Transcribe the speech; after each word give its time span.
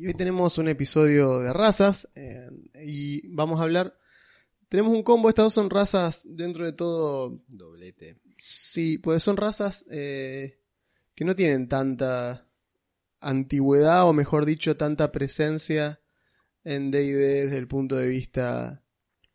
Y 0.00 0.06
hoy 0.06 0.14
tenemos 0.14 0.56
un 0.56 0.66
episodio 0.66 1.40
de 1.40 1.52
razas 1.52 2.08
eh, 2.14 2.48
y 2.82 3.28
vamos 3.28 3.60
a 3.60 3.64
hablar... 3.64 3.98
Tenemos 4.70 4.94
un 4.94 5.02
combo, 5.02 5.28
estas 5.28 5.44
dos 5.44 5.52
son 5.52 5.68
razas 5.68 6.22
dentro 6.24 6.64
de 6.64 6.72
todo... 6.72 7.42
Doblete. 7.48 8.16
Sí, 8.38 8.96
pues 8.96 9.22
son 9.22 9.36
razas 9.36 9.84
eh, 9.90 10.58
que 11.14 11.26
no 11.26 11.36
tienen 11.36 11.68
tanta 11.68 12.46
antigüedad 13.20 14.08
o 14.08 14.14
mejor 14.14 14.46
dicho 14.46 14.74
tanta 14.78 15.12
presencia 15.12 16.00
en 16.64 16.90
D&D 16.90 17.18
desde 17.18 17.58
el 17.58 17.68
punto 17.68 17.96
de 17.96 18.08
vista 18.08 18.82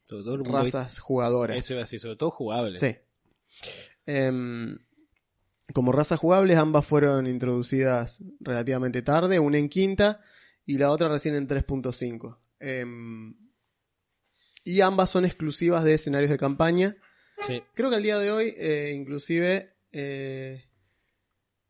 todo 0.07 0.35
razas 0.37 0.97
jugadoras. 0.97 1.57
Eso 1.57 1.73
iba 1.73 1.81
a 1.81 1.83
decir, 1.83 1.99
sobre 1.99 2.15
todo 2.15 2.31
jugable. 2.31 2.79
Sí. 2.79 2.95
Em, 4.07 4.79
como 5.75 5.91
razas 5.91 6.19
jugables, 6.19 6.57
ambas 6.57 6.87
fueron 6.87 7.27
introducidas 7.27 8.23
relativamente 8.39 9.03
tarde, 9.03 9.37
una 9.37 9.59
en 9.59 9.69
quinta 9.69 10.21
y 10.65 10.77
la 10.77 10.91
otra 10.91 11.09
recién 11.09 11.35
en 11.35 11.47
3.5. 11.47 12.37
Em, 12.59 13.35
y 14.63 14.81
ambas 14.81 15.11
son 15.11 15.25
exclusivas 15.25 15.83
de 15.83 15.93
escenarios 15.93 16.31
de 16.31 16.37
campaña. 16.37 16.97
Sí. 17.45 17.61
Creo 17.73 17.89
que 17.89 17.97
al 17.97 18.03
día 18.03 18.17
de 18.17 18.31
hoy, 18.31 18.53
eh, 18.57 18.93
inclusive, 18.95 19.75
eh, 19.91 20.64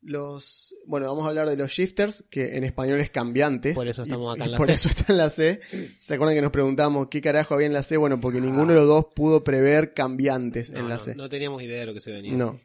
los... 0.06 0.76
Bueno, 0.86 1.08
vamos 1.08 1.26
a 1.26 1.30
hablar 1.30 1.50
de 1.50 1.58
los 1.58 1.72
shifters, 1.72 2.24
que 2.30 2.56
en 2.58 2.64
español 2.64 3.00
es 3.02 3.10
cambiantes. 3.10 3.76
Por 3.76 3.88
eso 3.88 4.04
estamos 4.04 4.34
Y- 4.34 4.36
acá 4.38 4.46
en 4.46 4.52
la 4.52 4.58
Por 4.58 4.68
C. 4.68 4.74
eso 4.74 4.90
está 4.90 5.06
en 5.12 5.18
la 5.18 5.30
C. 5.30 5.60
¿Se 6.00 6.14
acuerdan 6.14 6.36
que 6.36 6.42
nos 6.42 6.52
preguntamos 6.52 7.08
qué 7.08 7.22
carajo 7.22 7.56
había 7.56 7.68
en 7.68 7.74
la 7.74 7.84
C? 7.84 7.98
Bueno, 7.98 8.20
porque 8.22 8.40
ninguno 8.40 8.68
de 8.68 8.76
los 8.76 8.88
dos 8.88 9.08
pudo 9.16 9.44
prever 9.44 9.94
cambiantes 9.94 10.72
No, 10.72 10.80
en 10.80 10.90
la 10.90 10.96
no, 10.96 11.02
C. 11.02 11.16
no 11.16 11.28
teníamos 11.30 11.62
idea 11.64 11.80
de 11.82 11.86
lo 11.88 11.94
que 11.94 12.02
se 12.02 12.12
venía. 12.12 12.34
No. 12.34 12.60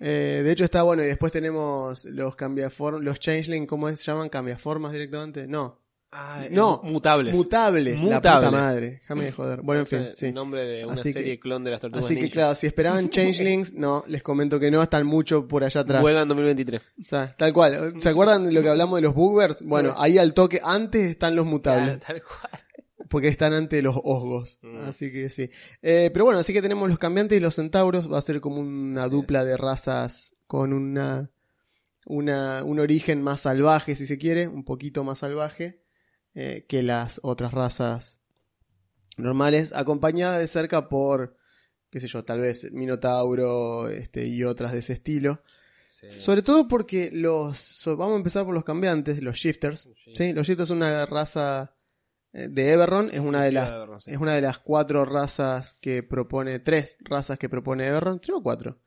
Eh, 0.00 0.42
de 0.44 0.52
hecho 0.52 0.64
está 0.64 0.82
bueno 0.82 1.02
y 1.02 1.06
después 1.06 1.32
tenemos 1.32 2.04
los 2.04 2.36
cambiaformas, 2.36 3.02
los 3.02 3.18
changeling, 3.18 3.66
¿cómo 3.66 3.88
se 3.90 3.96
llaman? 4.04 4.28
¿Cambiaformas 4.28 4.92
directamente? 4.92 5.46
No. 5.46 5.80
Ah, 6.10 6.44
No, 6.50 6.80
mutables. 6.84 7.34
Mutables, 7.34 8.00
la 8.00 8.14
Mutables. 8.16 8.48
puta 8.48 8.50
madre. 8.50 8.90
Déjame 9.00 9.24
de 9.26 9.32
joder. 9.32 9.60
Bueno, 9.60 9.80
en 9.80 9.86
fin, 9.86 10.06
sí. 10.16 10.26
el 10.26 10.34
nombre 10.34 10.64
de 10.64 10.84
una 10.86 10.94
Así 10.94 11.12
serie 11.12 11.34
que- 11.34 11.40
clon 11.40 11.64
de 11.64 11.70
las 11.70 11.80
tortugas 11.80 12.06
Así 12.06 12.14
que 12.14 12.20
ninja. 12.22 12.32
claro, 12.32 12.54
si 12.54 12.66
esperaban 12.66 13.08
changelings, 13.10 13.74
no, 13.74 14.04
les 14.06 14.22
comento 14.22 14.58
que 14.58 14.70
no, 14.70 14.82
están 14.82 15.06
mucho 15.06 15.46
por 15.46 15.64
allá 15.64 15.82
atrás. 15.82 16.00
Vuelvan 16.00 16.22
en 16.22 16.28
2023. 16.28 16.80
O 16.80 17.04
sea, 17.04 17.34
tal 17.36 17.52
cual. 17.52 17.94
¿Se 18.00 18.08
acuerdan 18.08 18.46
de 18.46 18.52
lo 18.52 18.62
que 18.62 18.70
hablamos 18.70 18.96
de 18.96 19.02
los 19.02 19.14
boogers? 19.14 19.60
Bueno, 19.60 19.94
ahí 19.98 20.16
al 20.16 20.32
toque, 20.32 20.60
antes 20.64 21.10
están 21.10 21.36
los 21.36 21.44
mutables. 21.44 21.98
Claro, 21.98 22.20
tal 22.20 22.22
cual. 22.22 22.62
porque 23.10 23.28
están 23.28 23.52
ante 23.52 23.82
los 23.82 23.96
osgos. 24.02 24.58
Mm. 24.62 24.78
Así 24.84 25.12
que 25.12 25.28
sí. 25.28 25.50
Eh, 25.82 26.08
pero 26.12 26.24
bueno, 26.24 26.40
así 26.40 26.52
que 26.54 26.62
tenemos 26.62 26.88
los 26.88 26.98
cambiantes 26.98 27.36
y 27.36 27.40
los 27.40 27.54
centauros. 27.54 28.10
Va 28.10 28.16
a 28.18 28.22
ser 28.22 28.40
como 28.40 28.60
una 28.60 29.08
dupla 29.08 29.44
de 29.44 29.56
razas 29.58 30.34
con 30.46 30.72
una, 30.72 31.30
una, 32.06 32.64
un 32.64 32.78
origen 32.78 33.20
más 33.22 33.42
salvaje, 33.42 33.94
si 33.96 34.06
se 34.06 34.16
quiere, 34.16 34.48
un 34.48 34.64
poquito 34.64 35.04
más 35.04 35.18
salvaje 35.18 35.82
eh, 36.34 36.64
que 36.68 36.82
las 36.82 37.20
otras 37.22 37.52
razas 37.52 38.18
normales, 39.16 39.72
acompañada 39.74 40.38
de 40.38 40.46
cerca 40.46 40.88
por, 40.88 41.36
qué 41.90 42.00
sé 42.00 42.06
yo, 42.08 42.24
tal 42.24 42.40
vez 42.40 42.70
Minotauro 42.72 43.88
este, 43.88 44.26
y 44.26 44.44
otras 44.44 44.72
de 44.72 44.78
ese 44.78 44.92
estilo. 44.92 45.42
Sí. 45.90 46.06
Sobre 46.20 46.42
todo 46.42 46.68
porque 46.68 47.10
los. 47.12 47.58
so- 47.58 47.96
vamos 47.96 48.14
a 48.14 48.18
empezar 48.18 48.44
por 48.44 48.54
los 48.54 48.64
cambiantes, 48.64 49.20
los 49.20 49.36
shifters. 49.36 49.88
Sí. 50.04 50.12
¿sí? 50.14 50.32
Los 50.32 50.46
shifters 50.46 50.68
son 50.68 50.76
una 50.76 51.04
raza 51.06 51.74
eh, 52.32 52.46
de 52.48 52.72
Everron. 52.72 53.10
Es 53.12 53.18
una 53.18 53.42
de 53.42 53.50
las. 53.50 53.68
De 54.06 54.12
Es 54.12 54.18
una 54.18 54.34
de 54.34 54.42
las 54.42 54.58
cuatro 54.60 55.04
razas 55.04 55.74
que 55.80 56.04
propone. 56.04 56.60
Tres 56.60 56.98
razas 57.00 57.36
que 57.36 57.48
propone 57.48 57.88
Everron. 57.88 58.20
¿Tres 58.20 58.36
o 58.36 58.42
cuatro? 58.42 58.78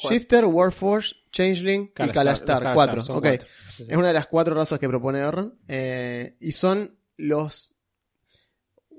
Cuatro. 0.00 0.16
Shifter, 0.18 0.44
Warforge, 0.46 1.14
Changeling 1.32 1.92
y 1.96 2.08
Kalastar, 2.10 2.72
Cuatro. 2.74 3.02
son 3.02 3.16
ok. 3.16 3.22
cuatro. 3.22 3.48
Sí, 3.76 3.84
sí. 3.84 3.86
Es 3.90 3.96
una 3.96 4.08
de 4.08 4.14
las 4.14 4.26
cuatro 4.26 4.54
razas 4.54 4.78
que 4.78 4.88
propone 4.88 5.20
Everron. 5.20 5.58
eh, 5.68 6.36
y 6.40 6.52
son 6.52 6.98
los. 7.16 7.74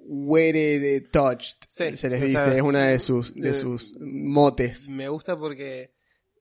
Were 0.03 0.79
de 0.79 1.01
Touched. 1.01 1.55
Sí, 1.67 1.95
se 1.95 2.09
les 2.09 2.21
dice. 2.21 2.55
es 2.57 2.61
una 2.61 2.85
de 2.85 2.99
sus, 2.99 3.33
de 3.35 3.51
eh, 3.51 3.53
sus 3.53 3.95
motes. 3.99 4.89
Me 4.89 5.07
gusta 5.07 5.37
porque 5.37 5.93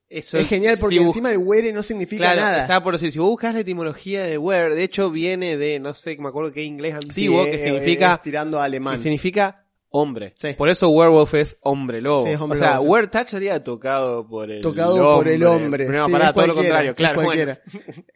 eso 0.09 0.37
Es 0.37 0.47
genial 0.47 0.77
porque 0.79 0.97
si 0.97 1.03
encima 1.03 1.29
el 1.31 1.37
Were 1.37 1.71
no 1.71 1.83
significa 1.83 2.23
Claro, 2.33 2.41
nada. 2.41 2.63
o 2.63 2.67
sea, 2.67 2.83
por 2.83 2.93
decir, 2.95 3.11
si 3.11 3.19
vos 3.19 3.29
buscas 3.29 3.53
la 3.53 3.61
etimología 3.61 4.23
de 4.23 4.37
where, 4.37 4.75
de 4.75 4.83
hecho 4.83 5.09
viene 5.11 5.57
de, 5.57 5.79
no 5.79 5.93
sé, 5.93 6.17
me 6.17 6.27
acuerdo 6.29 6.51
qué 6.51 6.63
inglés 6.63 6.95
antiguo, 6.95 7.43
Sí, 7.45 7.51
que 7.51 7.55
eh, 7.55 7.59
significa 7.59 8.19
tirando 8.21 8.59
a 8.59 8.65
alemán. 8.65 8.95
que 8.97 9.03
significa 9.03 9.60
hombre. 9.91 10.33
Sí. 10.37 10.53
Por 10.57 10.69
eso 10.69 10.89
werewolf 10.89 11.33
es 11.35 11.57
hombre 11.61 12.01
lobo. 12.01 12.25
Sí, 12.25 12.31
es 12.31 12.39
hombre 12.39 12.59
o 12.59 12.61
sea, 12.61 12.75
lobo, 12.77 12.97
sí. 13.01 13.19
sería 13.27 13.63
tocado 13.63 14.27
por 14.27 14.49
el 14.49 14.61
tocado 14.61 14.95
hombre. 14.95 15.15
por 15.15 15.27
el 15.27 15.43
hombre. 15.43 15.85
No, 15.87 16.09
pará, 16.09 16.33
todo 16.33 16.47
lo 16.47 16.55
contrario, 16.55 16.95
claro. 16.95 17.21
bueno. 17.21 17.57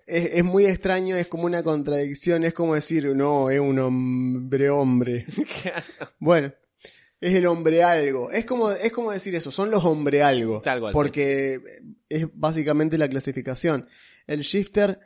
Es, 0.07 0.33
es 0.33 0.43
muy 0.43 0.65
extraño, 0.65 1.15
es 1.15 1.27
como 1.27 1.45
una 1.45 1.63
contradicción, 1.63 2.43
es 2.43 2.53
como 2.53 2.75
decir, 2.75 3.05
no, 3.15 3.49
es 3.49 3.59
un 3.59 3.77
hombre 3.79 4.69
hombre. 4.69 5.25
bueno, 6.19 6.53
es 7.21 7.33
el 7.35 7.47
hombre 7.47 7.83
algo. 7.83 8.31
Es 8.31 8.45
como, 8.45 8.71
es 8.71 8.91
como 8.91 9.11
decir 9.11 9.35
eso, 9.35 9.51
son 9.51 9.71
los 9.71 9.83
hombre 9.85 10.23
algo. 10.23 10.61
Tal 10.61 10.79
cual, 10.79 10.93
porque 10.93 11.59
es 12.09 12.27
básicamente 12.33 12.97
la 12.97 13.09
clasificación. 13.09 13.87
El 14.27 14.41
shifter 14.41 14.99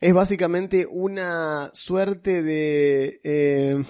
es 0.00 0.12
básicamente 0.12 0.86
una 0.88 1.70
suerte 1.72 2.42
de 2.42 3.20
eh, 3.24 3.82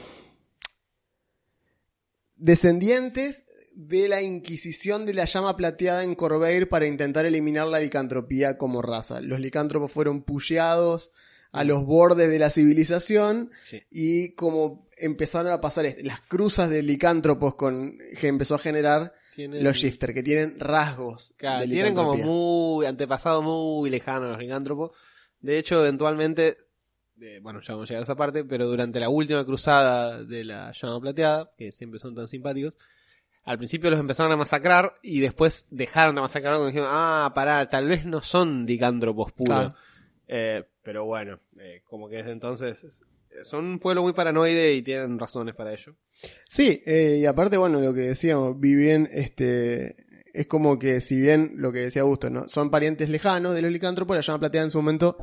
descendientes 2.37 3.45
de 3.75 4.09
la 4.09 4.23
Inquisición 4.23 5.05
de 5.05 5.15
la 5.15 5.25
llama 5.25 5.57
plateada 5.57 6.05
en 6.05 6.15
Corbeir 6.15 6.69
para 6.69 6.87
intentar 6.87 7.27
eliminar 7.27 7.67
la 7.67 7.81
licantropía 7.81 8.57
como 8.57 8.83
raza. 8.83 9.21
Los 9.21 9.41
licántropos 9.41 9.91
fueron 9.91 10.23
pusheados 10.23 11.11
a 11.51 11.65
los 11.65 11.85
bordes 11.85 12.31
de 12.31 12.39
la 12.39 12.51
civilización 12.51 13.51
Sí. 13.69 13.83
y 13.91 14.35
como 14.35 14.89
empezaron 14.97 15.53
a 15.53 15.61
pasar 15.61 15.87
las 16.03 16.21
cruzas 16.23 16.71
de 16.71 16.83
licántropos 16.83 17.55
con 17.57 17.99
que 18.21 18.29
empezó 18.29 18.57
a 18.57 18.59
generar 18.59 19.13
Tienen, 19.35 19.63
los 19.65 19.77
shifter 19.77 20.15
que 20.15 20.23
tienen 20.23 20.59
rasgos 20.61 21.33
claro, 21.37 21.63
de 21.63 21.69
tienen 21.69 21.95
como 21.95 22.17
muy 22.17 22.87
antepasado 22.87 23.43
muy 23.43 23.91
lejano 23.91 24.29
los 24.31 24.39
licántropos. 24.39 24.91
De 25.41 25.59
hecho, 25.59 25.81
eventualmente, 25.81 26.57
eh, 27.21 27.41
bueno, 27.43 27.61
ya 27.61 27.75
vamos 27.75 27.89
a 27.89 27.91
llegar 27.91 28.01
a 28.03 28.05
esa 28.05 28.17
parte, 28.17 28.45
pero 28.45 28.67
durante 28.67 29.01
la 29.01 29.09
última 29.09 29.45
cruzada 29.45 30.23
de 30.25 30.45
la 30.45 30.73
llama 30.73 31.01
plateada, 31.01 31.51
que 31.57 31.73
siempre 31.73 32.01
son 32.01 32.15
tan 32.15 32.29
simpáticos, 32.29 32.77
al 33.45 33.59
principio 33.59 33.91
los 33.91 34.01
empezaron 34.01 34.33
a 34.33 34.37
masacrar 34.37 34.95
y 35.03 35.21
después 35.21 35.67
dejaron 35.71 36.15
de 36.15 36.23
masacrar 36.23 36.55
cuando 36.55 36.69
dijeron, 36.69 36.89
ah, 36.91 37.33
pará, 37.35 37.69
tal 37.69 37.89
vez 37.89 38.07
no 38.07 38.23
son 38.23 38.65
licántropos 38.67 39.33
puros. 39.33 39.57
Claro. 39.57 39.75
Eh, 40.27 40.65
pero 40.83 41.05
bueno, 41.05 41.41
eh, 41.59 41.83
como 41.85 42.09
que 42.09 42.17
desde 42.17 42.33
entonces 42.33 43.03
eh, 43.31 43.45
son 43.45 43.65
un 43.65 43.79
pueblo 43.79 44.03
muy 44.03 44.13
paranoide 44.13 44.75
y 44.75 44.83
tienen 44.83 45.19
razones 45.19 45.55
para 45.55 45.73
ello. 45.73 45.97
Sí, 46.49 46.83
eh, 46.87 47.19
y 47.21 47.27
aparte, 47.27 47.57
bueno, 47.57 47.81
lo 47.81 47.93
que 47.93 48.01
decíamos, 48.01 48.59
Vivien, 48.59 49.09
este, 49.13 49.97
es 50.33 50.47
como 50.47 50.79
que 50.79 51.01
si 51.01 51.21
bien 51.21 51.55
lo 51.57 51.73
que 51.73 51.81
decía 51.81 52.03
Augusto, 52.03 52.31
¿no? 52.31 52.49
Son 52.49 52.71
parientes 52.71 53.11
lejanos 53.11 53.55
de 53.55 53.63
los 53.63 53.73
licántropos, 53.73 54.17
la 54.17 54.23
llama 54.23 54.41
plateada 54.41 54.67
en 54.67 54.71
su 54.71 54.79
momento 54.79 55.19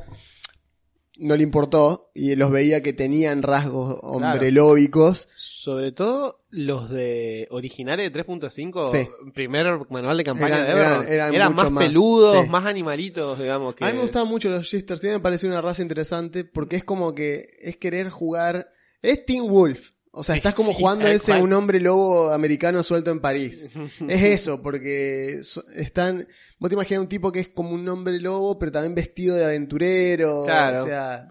no 1.22 1.36
le 1.36 1.42
importó 1.42 2.10
y 2.14 2.34
los 2.34 2.50
veía 2.50 2.82
que 2.82 2.92
tenían 2.92 3.42
rasgos 3.42 3.98
hombrelóbicos. 4.02 5.28
Sobre 5.36 5.92
todo 5.92 6.40
los 6.50 6.90
de 6.90 7.46
originales 7.50 8.04
de 8.06 8.10
3.5, 8.10 8.88
Sí. 8.90 9.08
primer 9.32 9.78
manual 9.90 10.16
de 10.16 10.24
campaña 10.24 10.56
Eran- 10.56 10.66
de 10.66 10.72
Everron, 10.72 11.06
eran- 11.08 11.34
eran 11.34 11.52
mucho 11.52 11.64
más, 11.64 11.72
más, 11.72 11.84
peludos, 11.84 12.44
sí. 12.44 12.50
más 12.50 12.66
animalitos, 12.66 13.38
digamos. 13.38 13.74
Que... 13.74 13.84
A 13.84 13.88
mí 13.88 13.94
me 13.94 14.02
gustaban 14.02 14.28
mucho 14.28 14.48
los 14.50 14.66
Shisters, 14.66 15.00
sí 15.00 15.06
me 15.06 15.20
pareció 15.20 15.48
una 15.48 15.60
raza 15.60 15.82
interesante 15.82 16.44
porque 16.44 16.76
es 16.76 16.84
como 16.84 17.14
que 17.14 17.46
es 17.60 17.76
querer 17.76 18.10
jugar, 18.10 18.70
es 19.00 19.24
Teen 19.24 19.46
Wolf. 19.48 19.92
O 20.14 20.22
sea, 20.22 20.36
estás 20.36 20.54
como 20.54 20.70
sí, 20.72 20.76
jugando 20.78 21.08
ese 21.08 21.32
cual. 21.32 21.42
un 21.42 21.52
hombre 21.54 21.80
lobo 21.80 22.30
americano 22.30 22.82
suelto 22.82 23.10
en 23.10 23.20
París. 23.20 23.66
Es 24.08 24.22
eso, 24.22 24.60
porque 24.60 25.40
están. 25.74 26.28
Vos 26.58 26.68
te 26.68 26.74
imaginas 26.74 27.00
un 27.02 27.08
tipo 27.08 27.32
que 27.32 27.40
es 27.40 27.48
como 27.48 27.70
un 27.70 27.88
hombre 27.88 28.20
lobo, 28.20 28.58
pero 28.58 28.70
también 28.72 28.94
vestido 28.94 29.34
de 29.36 29.44
aventurero. 29.46 30.44
Claro. 30.44 30.82
O 30.82 30.86
sea, 30.86 31.28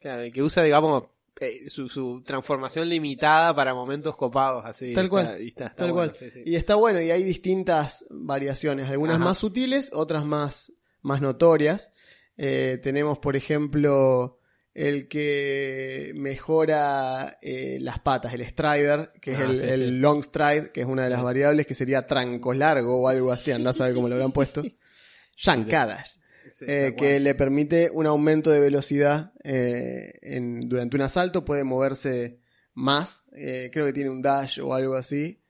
Claro, 0.00 0.24
y 0.24 0.30
que 0.30 0.42
usa, 0.42 0.62
digamos, 0.62 1.04
eh, 1.40 1.68
su, 1.70 1.88
su 1.88 2.22
transformación 2.24 2.88
limitada 2.88 3.54
para 3.56 3.74
momentos 3.74 4.14
copados, 4.14 4.62
así. 4.64 4.92
Tal 4.94 5.06
está- 5.06 5.10
cual, 5.10 5.42
y 5.42 5.48
está- 5.48 5.64
está 5.66 5.76
tal 5.76 5.92
bueno, 5.92 6.12
cual. 6.12 6.18
sí, 6.18 6.30
sí. 6.30 6.42
Y 6.46 6.54
está 6.54 6.74
bueno, 6.76 7.00
y 7.00 7.10
hay 7.10 7.22
distintas 7.24 8.04
variaciones, 8.10 8.88
algunas 8.88 9.16
Ajá. 9.16 9.24
más 9.24 9.38
sutiles, 9.38 9.90
otras 9.92 10.24
más, 10.24 10.70
más 11.02 11.20
notorias. 11.22 11.92
Eh, 12.36 12.78
tenemos, 12.82 13.18
por 13.18 13.34
ejemplo, 13.36 14.37
el 14.86 15.08
que 15.08 16.12
mejora 16.14 17.38
eh, 17.42 17.78
las 17.80 17.98
patas, 18.00 18.32
el 18.34 18.42
strider, 18.42 19.12
que 19.20 19.32
es 19.32 19.38
Ah, 19.38 19.44
el, 19.44 19.56
sí, 19.56 19.64
el 19.66 19.78
sí. 19.80 19.90
long 19.92 20.22
stride, 20.22 20.70
que 20.72 20.80
es 20.82 20.86
una 20.86 21.04
de 21.04 21.10
las 21.10 21.22
variables, 21.22 21.66
que 21.66 21.74
sería 21.74 22.06
tranco 22.06 22.52
largo 22.54 23.02
o 23.02 23.08
algo 23.08 23.32
así, 23.32 23.50
andás 23.50 23.80
a 23.80 23.86
ver 23.86 23.94
cómo 23.94 24.08
lo 24.08 24.14
habrán 24.14 24.32
puesto. 24.32 24.62
Yancadas. 25.36 26.20
Eh, 26.60 26.94
que 26.96 27.20
le 27.20 27.34
permite 27.34 27.90
un 27.92 28.06
aumento 28.06 28.50
de 28.50 28.58
velocidad 28.60 29.32
eh, 29.44 30.12
en, 30.22 30.60
durante 30.60 30.96
un 30.96 31.02
asalto, 31.02 31.44
puede 31.44 31.62
moverse 31.62 32.40
más, 32.74 33.24
eh, 33.32 33.70
creo 33.72 33.86
que 33.86 33.92
tiene 33.92 34.10
un 34.10 34.22
dash 34.22 34.58
o 34.60 34.74
algo 34.74 34.94
así. 34.94 35.40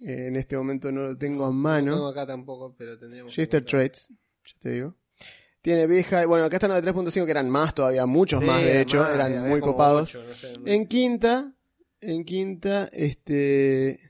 Eh, 0.00 0.26
en 0.28 0.36
este 0.36 0.56
momento 0.56 0.90
no 0.92 1.02
lo 1.08 1.18
tengo 1.18 1.44
a 1.44 1.48
No 1.48 1.52
mano. 1.52 1.92
tengo 1.94 2.08
acá 2.08 2.26
tampoco, 2.26 2.74
pero 2.76 2.98
tendríamos. 2.98 3.34
buscar. 3.36 3.64
Traits, 3.64 4.08
ya 4.08 4.54
te 4.60 4.70
digo. 4.70 4.96
Tiene 5.62 5.86
vieja, 5.86 6.24
bueno, 6.26 6.44
acá 6.46 6.56
están 6.56 6.70
los 6.70 6.82
de 6.82 6.90
3.5 6.92 7.24
que 7.26 7.30
eran 7.30 7.50
más 7.50 7.74
todavía, 7.74 8.06
muchos 8.06 8.40
Sí, 8.40 8.46
más 8.46 8.62
de 8.62 8.80
hecho, 8.80 8.98
más, 8.98 9.14
eran 9.14 9.48
muy 9.48 9.60
copados. 9.60 10.08
ocho, 10.08 10.22
no 10.26 10.34
sé, 10.34 10.52
no- 10.58 10.66
En 10.66 10.86
quinta, 10.86 11.54
en 12.00 12.24
quinta, 12.24 12.88
este, 12.92 14.00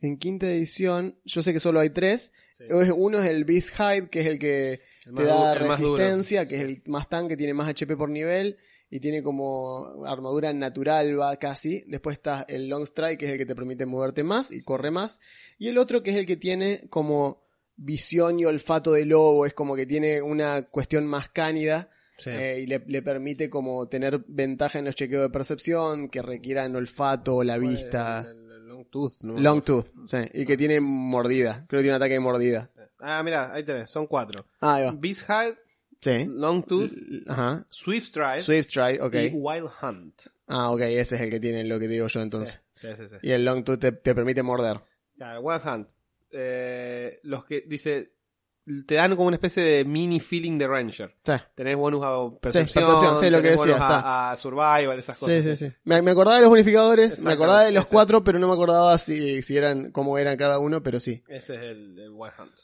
en 0.00 0.18
quinta 0.18 0.46
edición, 0.50 1.18
yo 1.24 1.42
sé 1.42 1.52
que 1.52 1.60
solo 1.60 1.80
hay 1.80 1.90
tres. 1.90 2.30
sí. 2.56 2.64
Uno 2.96 3.22
es 3.22 3.28
el 3.30 3.44
Beast 3.44 3.70
Hide, 3.78 4.08
que 4.08 4.20
es 4.20 4.26
el 4.26 4.38
que 4.38 4.80
El 5.06 5.14
te 5.14 5.24
da 5.24 5.54
resistencia, 5.54 6.46
que 6.46 6.56
es 6.56 6.60
el 6.62 6.82
más 6.86 7.08
tanque, 7.08 7.36
tiene 7.36 7.54
más 7.54 7.68
HP 7.68 7.96
por 7.96 8.08
nivel 8.10 8.56
y 8.90 9.00
tiene 9.00 9.22
como 9.22 10.04
armadura 10.06 10.52
natural, 10.52 11.18
va 11.18 11.36
casi. 11.38 11.82
Después 11.88 12.14
está 12.18 12.44
el 12.48 12.68
Long 12.68 12.84
Strike, 12.84 13.18
que 13.18 13.26
es 13.26 13.32
el 13.32 13.38
que 13.38 13.46
te 13.46 13.56
permite 13.56 13.86
moverte 13.86 14.22
más 14.22 14.52
y 14.52 14.62
corre 14.62 14.90
más. 14.90 15.18
Y 15.58 15.68
el 15.68 15.78
otro 15.78 16.02
que 16.02 16.10
es 16.10 16.16
el 16.16 16.26
que 16.26 16.36
tiene 16.36 16.86
como 16.90 17.43
visión 17.76 18.38
y 18.40 18.44
olfato 18.44 18.92
de 18.92 19.04
lobo, 19.06 19.46
es 19.46 19.54
como 19.54 19.74
que 19.76 19.86
tiene 19.86 20.20
una 20.22 20.62
cuestión 20.62 21.06
más 21.06 21.28
cánida 21.28 21.90
Sí. 22.16 22.30
eh, 22.30 22.60
y 22.60 22.66
le, 22.66 22.80
le 22.86 23.02
permite 23.02 23.50
como 23.50 23.88
tener 23.88 24.24
ventaja 24.28 24.78
en 24.78 24.84
los 24.84 24.94
chequeos 24.94 25.22
de 25.22 25.30
percepción 25.30 26.08
que 26.08 26.22
requieran 26.22 26.76
olfato 26.76 27.36
o 27.36 27.42
la 27.44 27.58
vista. 27.58 28.20
El, 28.20 28.26
el- 28.38 28.50
el 28.52 28.68
Long 28.68 28.86
Tooth. 28.88 29.12
no 29.22 29.38
Long. 29.38 29.62
Tooth, 29.64 29.86
sí, 30.06 30.18
y 30.32 30.46
que 30.46 30.56
tiene 30.56 30.80
mordida, 30.80 31.64
creo 31.68 31.78
que 31.80 31.82
tiene 31.84 31.96
un 31.96 32.02
ataque 32.02 32.14
de 32.14 32.20
mordida. 32.20 32.70
Ah, 33.00 33.20
mira, 33.24 33.52
ahí 33.52 33.64
tenés, 33.64 33.90
son 33.90 34.06
cuatro. 34.06 34.46
Ah, 34.60 34.76
ahí 34.76 34.84
va. 34.84 34.92
Beast 34.96 35.22
Hide, 35.28 35.56
Sí. 36.00 36.26
Long 36.28 36.64
Tooth, 36.66 36.92
Ajá. 37.28 37.66
Swift 37.70 38.06
Stride 38.08 38.40
Swift 38.40 38.66
Strike, 38.68 39.02
ok. 39.02 39.14
y 39.14 39.30
Wild 39.34 39.70
Hunt. 39.82 40.22
Ah, 40.46 40.70
ok, 40.70 40.80
ese 40.82 41.16
es 41.16 41.20
el 41.22 41.30
que 41.30 41.40
tiene 41.40 41.64
lo 41.64 41.78
que 41.80 41.88
digo 41.88 42.06
yo 42.08 42.20
entonces. 42.20 42.60
Sí, 42.74 42.88
sí, 42.96 43.02
sí. 43.04 43.08
sí. 43.08 43.16
Y 43.22 43.30
el 43.32 43.44
Long 43.44 43.64
Tooth 43.64 43.80
te, 43.80 43.92
te 43.92 44.14
permite 44.14 44.42
morder. 44.42 44.80
Claro, 45.16 45.40
Wild 45.40 45.62
Hunt. 45.66 45.88
Eh, 46.34 47.20
los 47.22 47.44
que 47.44 47.62
dice. 47.66 48.12
Te 48.86 48.94
dan 48.94 49.14
como 49.14 49.28
una 49.28 49.34
especie 49.36 49.62
de 49.62 49.84
mini 49.84 50.20
feeling 50.20 50.56
de 50.56 50.66
Ranger. 50.66 51.14
Sí, 51.22 51.32
Tenés 51.54 51.76
bonus 51.76 52.02
a 52.02 52.16
percepción, 52.40 52.82
percepción, 52.82 53.22
sí, 53.22 53.28
lo 53.28 53.42
que 53.42 53.50
decía, 53.50 53.76
a- 54.30 54.36
survival, 54.38 54.98
esas 54.98 55.18
cosas. 55.18 55.42
sí, 55.44 55.54
sí. 55.54 55.66
sí. 55.66 55.72
Me, 55.84 56.00
me 56.00 56.12
acordaba 56.12 56.36
de 56.36 56.40
los 56.44 56.48
bonificadores, 56.50 57.18
me 57.18 57.32
acordaba 57.34 57.64
de 57.64 57.72
los 57.72 57.84
cuatro, 57.84 58.24
pero 58.24 58.38
no 58.38 58.46
me 58.48 58.54
acordaba 58.54 58.96
si, 58.96 59.42
si 59.42 59.54
eran, 59.58 59.90
cómo 59.92 60.16
eran 60.16 60.38
cada 60.38 60.58
uno, 60.60 60.82
pero 60.82 60.98
sí. 60.98 61.22
Ese 61.28 61.56
es 61.56 61.60
el, 61.60 61.98
el 61.98 62.10
Wild 62.10 62.32
Hunt. 62.38 62.54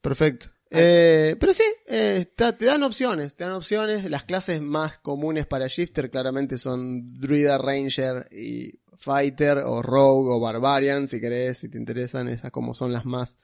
Perfecto. 0.00 0.46
Eh, 0.72 1.36
pero 1.38 1.52
sí, 1.52 1.64
eh, 1.86 2.18
está- 2.20 2.56
te 2.56 2.64
dan 2.64 2.82
opciones, 2.82 3.36
te 3.36 3.44
dan 3.44 3.52
opciones. 3.54 4.08
Las 4.10 4.24
clases 4.24 4.60
más 4.60 4.98
comunes 4.98 5.46
para 5.46 5.68
Shifter 5.68 6.10
claramente 6.10 6.58
son 6.58 7.20
Druida, 7.20 7.56
Ranger 7.58 8.28
y 8.32 8.79
Fighter 9.00 9.58
o 9.58 9.82
Rogue 9.82 10.30
o 10.32 10.38
Barbarian, 10.40 11.08
si 11.08 11.20
querés, 11.20 11.58
si 11.58 11.68
te 11.68 11.78
interesan, 11.78 12.28
esas 12.28 12.50
como 12.50 12.74
son 12.74 12.92
las 12.92 13.04
más, 13.04 13.38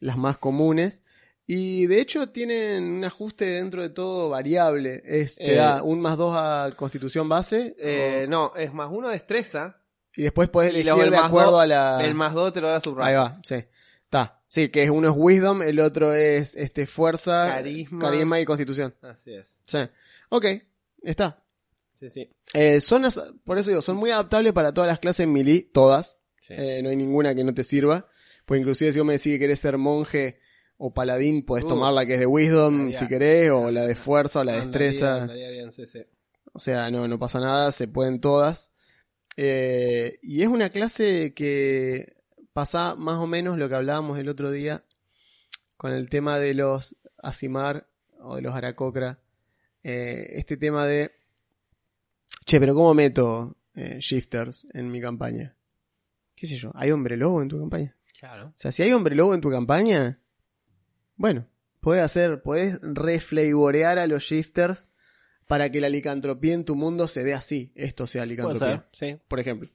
las 0.00 0.16
más 0.16 0.38
comunes. 0.38 1.02
Y 1.46 1.86
de 1.86 2.00
hecho 2.00 2.28
tienen 2.30 2.84
un 2.84 3.04
ajuste 3.04 3.44
dentro 3.44 3.82
de 3.82 3.90
todo 3.90 4.30
variable. 4.30 5.02
Es, 5.04 5.34
te 5.36 5.52
Eh, 5.52 5.56
da 5.56 5.82
un 5.82 6.00
más 6.00 6.16
dos 6.16 6.32
a 6.36 6.70
constitución 6.76 7.28
base 7.28 7.74
Eh, 7.78 8.24
o- 8.26 8.30
no, 8.30 8.52
es 8.56 8.72
más 8.72 8.88
uno 8.90 9.08
destreza. 9.08 9.78
y 10.16 10.22
después 10.22 10.48
puedes 10.48 10.70
elegir 10.70 10.86
luego 10.86 11.02
el 11.04 11.10
de 11.10 11.16
acuerdo 11.18 11.50
dos- 11.52 11.60
a 11.62 11.66
la... 11.66 12.00
El 12.04 12.14
más 12.14 12.32
2 12.34 12.52
te 12.52 12.60
lo 12.60 12.68
da 12.68 12.80
su 12.80 12.94
raza. 12.94 13.08
Ahí 13.08 13.16
va, 13.16 13.40
sí. 13.44 13.56
Está. 14.04 14.40
Sí, 14.48 14.68
que 14.68 14.88
uno 14.88 15.08
es 15.08 15.14
Wisdom, 15.16 15.62
el 15.62 15.80
otro 15.80 16.14
es 16.14 16.54
este 16.54 16.86
fuerza, 16.86 17.48
Carisma. 17.50 17.98
carisma 17.98 18.38
y 18.40 18.44
constitución. 18.44 18.94
Así 19.02 19.34
es. 19.34 19.56
Sí. 19.66 19.78
Ok, 20.28 20.46
está. 21.02 21.42
Sí, 21.94 22.08
sí. 22.10 22.30
Eh, 22.54 22.80
son, 22.80 23.04
por 23.44 23.58
eso 23.58 23.70
digo, 23.70 23.82
son 23.82 23.96
muy 23.96 24.10
adaptables 24.10 24.52
para 24.52 24.72
todas 24.72 24.88
las 24.88 25.00
clases 25.00 25.26
melee, 25.28 25.70
todas. 25.72 26.16
Sí. 26.40 26.54
Eh, 26.56 26.80
no 26.82 26.88
hay 26.88 26.96
ninguna 26.96 27.34
que 27.34 27.44
no 27.44 27.52
te 27.52 27.64
sirva. 27.64 28.08
Pues 28.46 28.60
inclusive 28.60 28.92
si 28.92 28.98
vos 28.98 29.06
me 29.06 29.14
decís 29.14 29.32
que 29.34 29.38
querés 29.38 29.60
ser 29.60 29.76
monje 29.76 30.38
o 30.76 30.92
paladín, 30.92 31.44
podés 31.44 31.64
Uh, 31.64 31.68
tomar 31.68 31.92
la 31.92 32.06
que 32.06 32.14
es 32.14 32.20
de 32.20 32.26
Wisdom 32.26 32.92
si 32.92 33.06
querés, 33.08 33.50
o 33.50 33.70
la 33.70 33.86
de 33.86 33.94
fuerza 33.94 34.40
o 34.40 34.44
la 34.44 34.52
de 34.52 34.60
destreza. 34.60 35.22
andaría 35.22 35.50
bien, 35.50 35.72
sí, 35.72 35.86
sí. 35.86 36.04
O 36.52 36.58
sea, 36.58 36.90
no, 36.90 37.08
no 37.08 37.18
pasa 37.18 37.40
nada, 37.40 37.72
se 37.72 37.88
pueden 37.88 38.20
todas. 38.20 38.70
Eh, 39.36 40.18
y 40.22 40.42
es 40.42 40.48
una 40.48 40.70
clase 40.70 41.34
que 41.34 42.14
pasa 42.52 42.94
más 42.96 43.16
o 43.16 43.26
menos 43.26 43.58
lo 43.58 43.68
que 43.68 43.74
hablábamos 43.74 44.18
el 44.18 44.28
otro 44.28 44.50
día 44.50 44.84
con 45.76 45.92
el 45.92 46.08
tema 46.08 46.38
de 46.38 46.54
los 46.54 46.96
Asimar 47.18 47.88
o 48.20 48.36
de 48.36 48.42
los 48.42 48.54
Aracocra. 48.54 49.18
Eh, 49.82 50.34
este 50.36 50.56
tema 50.56 50.86
de, 50.86 51.12
che, 52.44 52.60
pero 52.60 52.74
¿cómo 52.74 52.94
meto 52.94 53.56
eh, 53.74 53.98
shifters 54.00 54.66
en 54.72 54.90
mi 54.90 55.00
campaña? 55.00 55.56
¿Qué 56.34 56.46
sé 56.46 56.56
yo? 56.56 56.70
¿Hay 56.74 56.90
hombre 56.90 57.16
lobo 57.16 57.42
en 57.42 57.48
tu 57.48 57.58
campaña? 57.58 57.96
Claro. 58.18 58.48
O 58.48 58.58
sea, 58.58 58.72
si 58.72 58.82
hay 58.82 58.92
hombre 58.92 59.14
lobo 59.14 59.34
en 59.34 59.40
tu 59.40 59.50
campaña, 59.50 60.20
bueno, 61.16 61.46
puedes 61.80 62.02
hacer, 62.02 62.42
puedes 62.42 62.80
reflavorear 62.82 63.98
a 63.98 64.06
los 64.06 64.22
shifters 64.22 64.86
para 65.46 65.70
que 65.70 65.80
la 65.80 65.88
licantropía 65.88 66.54
en 66.54 66.64
tu 66.64 66.74
mundo 66.74 67.06
se 67.06 67.22
dé 67.22 67.34
así, 67.34 67.72
esto 67.74 68.06
sea 68.06 68.24
licantropía, 68.24 68.88
ser, 68.92 69.16
sí. 69.16 69.22
por 69.28 69.40
ejemplo. 69.40 69.70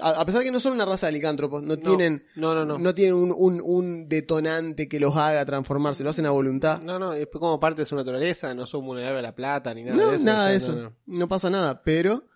A, 0.00 0.24
pesar 0.26 0.40
de 0.40 0.46
que 0.46 0.50
no 0.52 0.58
son 0.60 0.72
una 0.72 0.84
raza 0.84 1.06
de 1.06 1.12
licántropos, 1.12 1.62
no, 1.62 1.76
No, 1.76 1.80
tienen, 1.80 2.24
No, 2.34 2.54
no, 2.54 2.64
no. 2.64 2.76
no 2.78 2.94
tienen 2.94 3.14
un, 3.14 3.32
un, 3.36 3.60
un 3.64 4.08
detonante 4.08 4.88
que 4.88 4.98
los 4.98 5.16
haga 5.16 5.44
transformarse, 5.46 6.02
lo 6.02 6.10
hacen 6.10 6.26
a 6.26 6.30
voluntad. 6.30 6.82
No, 6.82 6.98
no, 6.98 7.12
es 7.12 7.28
como 7.32 7.60
parte 7.60 7.82
de 7.82 7.86
su 7.86 7.94
naturaleza, 7.94 8.52
no 8.54 8.66
son 8.66 8.84
vulnerables 8.84 9.20
a 9.20 9.22
la 9.22 9.34
plata 9.34 9.72
ni 9.74 9.84
nada 9.84 9.96
No, 9.96 10.10
de 10.10 10.16
eso. 10.16 10.24
nada 10.24 10.38
o 10.40 10.42
sea, 10.42 10.50
de 10.50 10.56
eso. 10.56 10.92
no, 11.06 11.28
pasa 11.28 11.50
nada, 11.50 11.82
pero 11.84 12.26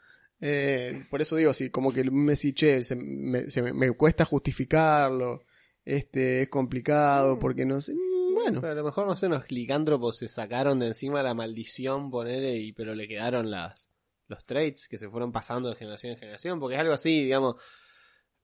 eh, 0.41 1.05
por 1.11 1.21
eso 1.21 1.37
digo, 1.37 1.53
si 1.53 1.71
como 1.71 1.93
que 1.93 2.05
me 2.05 2.33
decís, 2.35 2.55
che, 2.55 2.83
se, 2.85 2.95
me, 2.97 3.51
se 3.51 3.63
me- 3.63 3.73
me 3.73 3.91
cuesta 3.93 4.25
justificarlo, 4.25 5.43
este 5.85 6.43
es 6.43 6.49
complicado 6.49 7.39
porque 7.39 7.67
no 7.67 7.81
sé. 7.81 7.95
mm, 7.95 8.35
Bueno, 8.35 8.61
Pero 8.61 8.73
a 8.73 8.77
lo 8.77 8.85
mejor, 8.85 9.07
no 9.07 9.17
sé, 9.17 9.29
los 9.29 9.51
licántropos 9.51 10.17
se 10.19 10.29
sacaron 10.29 10.79
de 10.79 10.87
encima 10.87 11.23
la 11.23 11.35
maldición, 11.35 12.11
ponele, 12.11 12.57
y, 12.57 12.73
pero 12.73 12.95
le 12.95 13.07
quedaron 13.09 13.51
las 13.51 13.90
los 14.31 14.47
traits 14.47 14.89
que 14.89 14.97
se 14.97 15.11
fueron 15.11 15.33
pasando 15.33 15.69
de 15.69 15.77
generación 15.77 16.13
en 16.13 16.19
generación, 16.19 16.61
porque 16.61 16.77
es 16.77 16.81
algo 16.81 16.95
así, 16.95 17.25
digamos, 17.25 17.57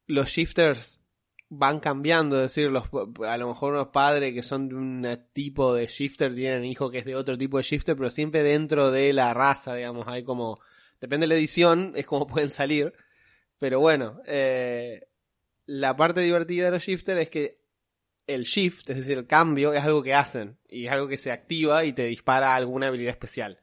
los 0.07 0.29
shifters 0.29 1.01
van 1.49 1.79
cambiando, 1.79 2.37
es 2.37 2.43
decir, 2.43 2.71
los, 2.71 2.85
a 3.27 3.39
lo 3.39 3.49
mejor 3.49 3.75
unos 3.75 3.89
padres 3.89 4.35
que 4.35 4.43
son 4.43 4.69
de 4.69 4.75
un 4.75 5.29
tipo 5.33 5.75
de 5.75 5.87
shifter 5.87 6.35
tienen 6.35 6.65
hijo 6.65 6.91
que 6.91 6.99
es 6.99 7.05
de 7.05 7.15
otro 7.15 7.39
tipo 7.39 7.57
de 7.57 7.63
shifter, 7.63 7.97
pero 7.97 8.11
siempre 8.11 8.43
dentro 8.43 8.91
de 8.91 9.13
la 9.13 9.33
raza, 9.33 9.77
digamos, 9.77 10.09
hay 10.09 10.25
como, 10.25 10.61
depende 11.01 11.25
de 11.25 11.29
la 11.29 11.35
edición, 11.37 11.93
es 11.97 12.05
como 12.05 12.27
pueden 12.27 12.51
salir, 12.51 12.93
pero 13.59 13.79
bueno, 13.81 14.21
eh, 14.27 15.07
la 15.67 15.97
parte 15.97 16.21
divertida 16.21 16.67
de 16.67 16.73
los 16.73 16.83
shifters 16.83 17.23
es 17.23 17.29
que 17.31 17.61
el 18.27 18.43
shift, 18.43 18.91
es 18.91 18.97
decir, 18.97 19.17
el 19.17 19.27
cambio, 19.29 19.73
es 19.73 19.85
algo 19.85 20.03
que 20.03 20.15
hacen 20.15 20.59
y 20.69 20.87
es 20.87 20.93
algo 20.93 21.07
que 21.07 21.17
se 21.17 21.31
activa 21.31 21.85
y 21.85 21.93
te 21.93 22.07
dispara 22.07 22.57
alguna 22.57 22.89
habilidad 22.89 23.11
especial, 23.11 23.61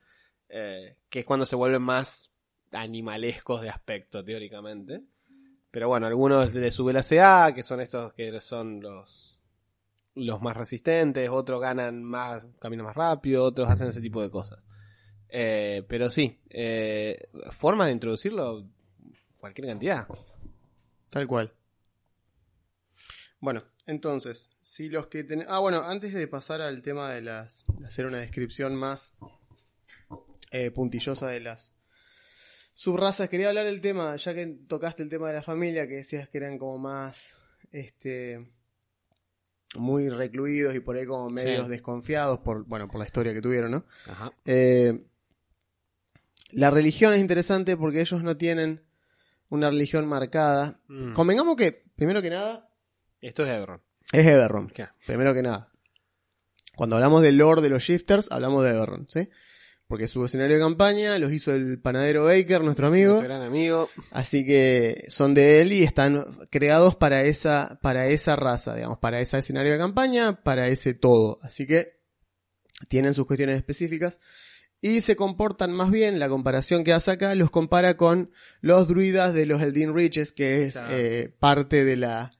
eh, 0.56 0.98
que 1.10 1.22
es 1.22 1.26
cuando 1.26 1.48
se 1.48 1.56
vuelven 1.56 1.82
más 1.82 2.32
animalescos 2.72 3.62
de 3.62 3.70
aspecto, 3.70 4.24
teóricamente. 4.24 5.02
Pero 5.72 5.88
bueno, 5.88 6.06
algunos 6.06 6.54
le 6.54 6.70
sube 6.70 6.94
la 6.94 7.02
CA, 7.02 7.54
que 7.56 7.64
son 7.64 7.82
estos 7.82 8.14
que 8.14 8.40
son 8.40 8.80
los 8.80 9.40
los 10.14 10.42
más 10.44 10.56
resistentes, 10.56 11.28
otros 11.32 11.60
ganan 11.60 12.04
más 12.04 12.46
camino 12.60 12.84
más 12.84 12.96
rápido, 12.96 13.46
otros 13.46 13.68
hacen 13.68 13.88
ese 13.88 14.00
tipo 14.00 14.22
de 14.22 14.30
cosas. 14.30 14.60
Eh, 15.28 15.84
pero 15.88 16.12
sí, 16.12 16.40
eh, 16.52 17.30
formas 17.50 17.88
de 17.88 17.94
introducirlo, 17.94 18.68
cualquier 19.40 19.70
cantidad. 19.70 20.08
tal 21.10 21.26
cual. 21.26 21.52
Bueno, 23.40 23.64
entonces, 23.88 24.52
si 24.62 24.88
los 24.88 25.08
que 25.08 25.24
ten... 25.24 25.46
Ah, 25.48 25.58
bueno, 25.58 25.82
antes 25.82 26.14
de 26.14 26.28
pasar 26.28 26.62
al 26.62 26.84
tema 26.84 27.10
de 27.10 27.24
las 27.24 27.64
de 27.80 27.88
hacer 27.88 28.06
una 28.06 28.20
descripción 28.20 28.76
más 28.76 29.16
eh, 30.54 30.72
puntillosa 30.72 31.28
de 31.28 31.42
las 31.42 31.74
subrazas, 32.74 33.28
quería 33.28 33.50
hablar 33.50 33.66
del 33.66 33.82
tema, 33.82 34.16
ya 34.16 34.34
que 34.34 34.46
tocaste 34.68 35.04
el 35.04 35.10
tema 35.10 35.28
de 35.28 35.34
la 35.34 35.44
familia, 35.44 35.88
que 35.88 35.96
decías 35.96 36.30
que 36.30 36.38
eran 36.38 36.58
como 36.58 36.78
más 36.78 37.34
este 37.72 38.50
muy 39.76 40.10
recluidos 40.10 40.76
y 40.76 40.80
por 40.80 40.96
ahí 40.96 41.06
como 41.06 41.30
medios 41.30 41.66
Sí. 41.66 41.72
desconfiados 41.72 42.40
por 42.40 42.66
bueno, 42.66 42.88
por 42.88 43.00
la 43.00 43.06
historia 43.06 43.34
que 43.34 43.42
tuvieron, 43.42 43.72
¿no? 43.72 43.86
Ajá. 44.08 44.32
Eh, 44.46 45.04
la 46.52 46.70
religión 46.70 47.14
es 47.14 47.20
interesante 47.20 47.76
porque 47.76 48.02
ellos 48.02 48.22
no 48.22 48.38
tienen 48.38 48.84
una 49.50 49.70
religión 49.72 50.08
marcada. 50.08 50.80
Mm. 50.88 51.14
Convengamos 51.14 51.56
que, 51.56 51.82
primero 51.96 52.22
que 52.22 52.30
nada, 52.30 52.70
Esto 53.22 53.44
es 53.44 53.50
Ebron. 53.50 53.82
es 54.12 54.26
Everron. 54.28 54.68
Claro. 54.70 54.94
Primero 55.06 55.34
que 55.34 55.42
nada. 55.42 55.72
Cuando 56.76 56.96
hablamos 56.96 57.22
del 57.24 57.38
lore 57.38 57.62
de 57.62 57.70
los 57.70 57.82
shifters, 57.84 58.32
hablamos 58.32 58.64
de 58.64 58.70
Everron, 58.72 59.08
¿sí? 59.10 59.28
Porque 59.94 60.08
su 60.08 60.26
escenario 60.26 60.56
de 60.56 60.64
campaña, 60.64 61.20
los 61.20 61.32
hizo 61.32 61.54
el 61.54 61.80
panadero 61.80 62.24
Baker, 62.24 62.64
nuestro 62.64 62.88
amigo. 62.88 63.12
Nuestro 63.12 63.30
gran 63.30 63.44
amigo. 63.44 63.92
Así 64.10 64.44
que 64.44 65.06
son 65.08 65.36
de 65.36 65.62
él 65.62 65.72
y 65.72 65.84
están 65.84 66.26
creados 66.50 66.96
para 66.96 67.22
esa, 67.26 67.78
para 67.84 68.08
esa 68.08 68.36
raza, 68.36 68.74
digamos, 68.74 68.98
para 68.98 69.22
ese 69.22 69.38
escenario 69.38 69.72
de 69.72 69.78
campaña, 69.78 70.42
para 70.42 70.68
ese 70.68 70.96
todo. 70.96 71.38
Así 71.44 71.68
que 71.68 72.00
tienen 72.88 73.14
sus 73.14 73.28
cuestiones 73.28 73.56
específicas 73.56 74.20
y 74.82 75.02
se 75.02 75.16
comportan 75.16 75.72
más 75.72 75.92
bien, 75.92 76.18
la 76.18 76.28
comparación 76.28 76.84
que 76.84 76.92
hace 76.94 77.12
acá, 77.12 77.36
los 77.36 77.52
compara 77.52 77.96
con 77.96 78.32
los 78.62 78.88
druidas 78.88 79.36
de 79.36 79.46
los 79.46 79.62
Eldin 79.62 79.94
Riches, 79.94 80.32
que 80.32 80.64
es 80.64 80.74
Claro. 80.74 80.88
eh, 80.98 81.36
parte 81.38 81.86
de 81.86 81.98
la 81.98 82.32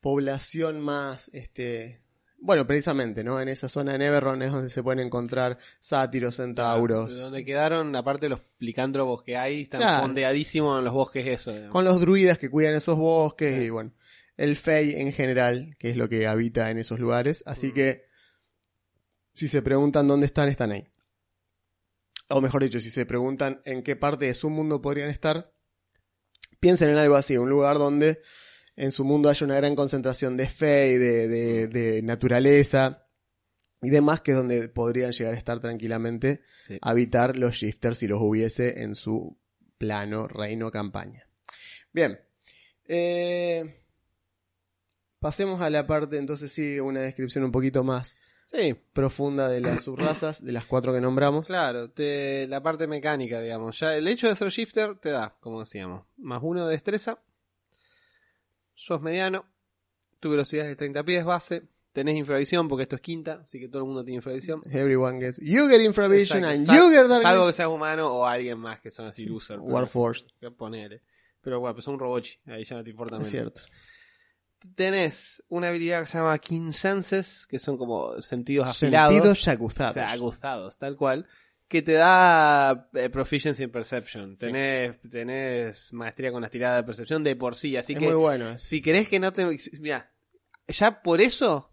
población 0.00 0.82
más, 0.82 1.30
este, 1.32 1.99
bueno, 2.40 2.66
precisamente, 2.66 3.22
¿no? 3.22 3.40
En 3.40 3.48
esa 3.48 3.68
zona 3.68 3.92
de 3.92 3.98
Neverron 3.98 4.40
es 4.42 4.50
donde 4.50 4.70
se 4.70 4.82
pueden 4.82 5.04
encontrar 5.06 5.58
sátiros, 5.78 6.36
centauros. 6.36 7.14
De 7.14 7.20
donde 7.20 7.44
quedaron, 7.44 7.94
aparte 7.94 8.28
los 8.28 8.40
licántropos 8.58 9.22
que 9.22 9.36
hay, 9.36 9.62
están 9.62 9.80
Claro. 9.82 10.02
fondeadísimos 10.04 10.78
en 10.78 10.84
los 10.84 10.94
bosques 10.94 11.26
eso. 11.26 11.52
digamos. 11.52 11.72
con 11.72 11.84
los 11.84 12.00
druidas 12.00 12.38
que 12.38 12.48
cuidan 12.50 12.74
esos 12.74 12.96
bosques 12.96 13.56
Sí. 13.58 13.64
y 13.64 13.70
bueno, 13.70 13.92
el 14.36 14.56
Fey 14.56 14.92
en 15.00 15.12
general, 15.12 15.76
que 15.78 15.90
es 15.90 15.96
lo 15.96 16.08
que 16.08 16.26
habita 16.26 16.70
en 16.70 16.78
esos 16.78 16.98
lugares. 16.98 17.42
Así 17.46 17.68
Mm. 17.68 17.74
que, 17.74 18.04
si 19.34 19.48
se 19.48 19.60
preguntan 19.62 20.08
dónde 20.08 20.26
están, 20.26 20.48
están 20.48 20.72
ahí. 20.72 20.88
O 22.28 22.40
mejor 22.40 22.62
dicho, 22.62 22.80
si 22.80 22.90
se 22.90 23.04
preguntan 23.06 23.60
en 23.64 23.82
qué 23.82 23.96
parte 23.96 24.26
de 24.26 24.34
su 24.34 24.50
mundo 24.50 24.80
podrían 24.80 25.10
estar, 25.10 25.52
piensen 26.58 26.90
en 26.90 26.96
algo 26.96 27.16
así, 27.16 27.36
un 27.36 27.50
lugar 27.50 27.78
donde 27.78 28.22
en 28.82 28.92
su 28.92 29.04
mundo 29.04 29.28
haya 29.28 29.44
una 29.44 29.56
gran 29.56 29.74
concentración 29.76 30.36
de 30.36 30.48
Fey, 30.48 30.96
de, 30.96 31.28
de, 31.28 31.66
de 31.68 32.02
naturaleza 32.02 33.06
y 33.82 33.90
demás, 33.90 34.20
que 34.22 34.30
es 34.30 34.36
donde 34.38 34.68
podrían 34.68 35.12
llegar 35.12 35.34
a 35.34 35.36
estar 35.36 35.60
tranquilamente 35.60 36.40
Sí. 36.66 36.78
habitar 36.80 37.36
los 37.36 37.56
shifters 37.56 37.98
si 37.98 38.06
los 38.06 38.20
hubiese 38.22 38.82
en 38.82 38.94
su 38.94 39.36
plano, 39.76 40.28
reino, 40.28 40.70
campaña. 40.70 41.26
Bien. 41.92 42.20
Eh, 42.86 43.82
pasemos 45.18 45.60
a 45.60 45.70
la 45.70 45.86
parte, 45.86 46.16
entonces 46.18 46.50
sí, 46.52 46.80
una 46.80 47.00
descripción 47.00 47.44
un 47.44 47.52
poquito 47.52 47.84
más 47.84 48.14
Sí, 48.46 48.74
profunda 48.92 49.48
de 49.48 49.60
las 49.60 49.82
subrazas, 49.84 50.44
de 50.44 50.50
las 50.50 50.64
cuatro 50.66 50.92
que 50.92 51.00
nombramos. 51.00 51.46
claro, 51.46 51.90
te- 51.92 52.48
la 52.48 52.60
parte 52.62 52.88
mecánica, 52.88 53.40
digamos. 53.40 53.78
Ya 53.78 53.94
el 53.94 54.08
hecho 54.08 54.28
de 54.28 54.34
ser 54.34 54.48
shifter 54.48 54.96
te 54.98 55.10
da, 55.10 55.36
como 55.40 55.60
decíamos, 55.60 56.04
más 56.16 56.40
uno 56.42 56.66
de 56.66 56.72
destreza. 56.72 57.22
Sos 58.82 59.02
mediano. 59.02 59.44
Tu 60.20 60.30
velocidad 60.30 60.64
es 60.64 60.70
de 60.70 60.76
30 60.76 61.04
pies 61.04 61.24
base. 61.24 61.64
Tenés 61.92 62.16
infravisión 62.16 62.66
porque 62.68 62.84
esto 62.84 62.96
es 62.96 63.02
quinta, 63.02 63.42
así 63.44 63.60
que 63.60 63.68
todo 63.68 63.82
el 63.82 63.86
mundo 63.86 64.02
tiene 64.04 64.16
infravisión. 64.16 64.62
Everyone 64.70 65.20
gets. 65.20 65.38
You 65.42 65.68
get 65.68 65.80
infravision 65.82 66.38
Exacto. 66.38 66.58
and 66.60 66.66
Sal- 66.66 66.76
you 66.78 66.90
get 66.90 67.08
dark 67.08 67.22
Salvo 67.22 67.46
que 67.48 67.52
seas 67.52 67.68
humano 67.68 68.06
o 68.10 68.24
alguien 68.26 68.58
más 68.58 68.80
que 68.80 68.90
son 68.90 69.06
así 69.06 69.26
loser. 69.26 69.58
que 70.40 70.50
Ponele. 70.50 71.02
Pero 71.42 71.60
bueno, 71.60 71.74
pues 71.74 71.84
son 71.84 71.98
robochi, 71.98 72.38
ahí 72.46 72.64
ya 72.64 72.76
no 72.76 72.84
te 72.84 72.90
importa 72.90 73.16
Es 73.16 73.18
menos. 73.20 73.30
cierto. 73.30 73.62
Tenés 74.76 75.42
una 75.48 75.68
habilidad 75.68 76.02
que 76.02 76.06
se 76.08 76.18
llama 76.18 76.38
King 76.38 76.70
Senses, 76.72 77.46
que 77.46 77.58
son 77.58 77.76
como 77.78 78.20
sentidos 78.20 78.66
afilados. 78.68 79.14
Sentidos 79.14 79.48
O 79.48 79.50
aguzados. 79.50 79.94
sea, 79.94 80.10
aguzados, 80.10 80.78
tal 80.78 80.96
cual. 80.96 81.26
Que 81.70 81.82
te 81.82 81.92
da 81.92 82.88
eh, 82.94 83.08
proficiency 83.10 83.62
en 83.62 83.70
perception. 83.70 84.36
Tenés, 84.36 84.96
tenés 85.08 85.92
maestría 85.92 86.32
con 86.32 86.42
las 86.42 86.50
tiradas 86.50 86.78
de 86.78 86.82
percepción 86.84 87.22
de 87.22 87.36
por 87.36 87.54
sí. 87.54 87.76
Así 87.76 87.92
es 87.92 87.98
que 88.00 88.06
muy 88.06 88.14
bueno. 88.16 88.58
si 88.58 88.82
querés 88.82 89.08
que 89.08 89.20
no 89.20 89.32
te. 89.32 89.46
Mira, 89.78 90.10
ya 90.66 91.00
por 91.00 91.20
eso 91.20 91.70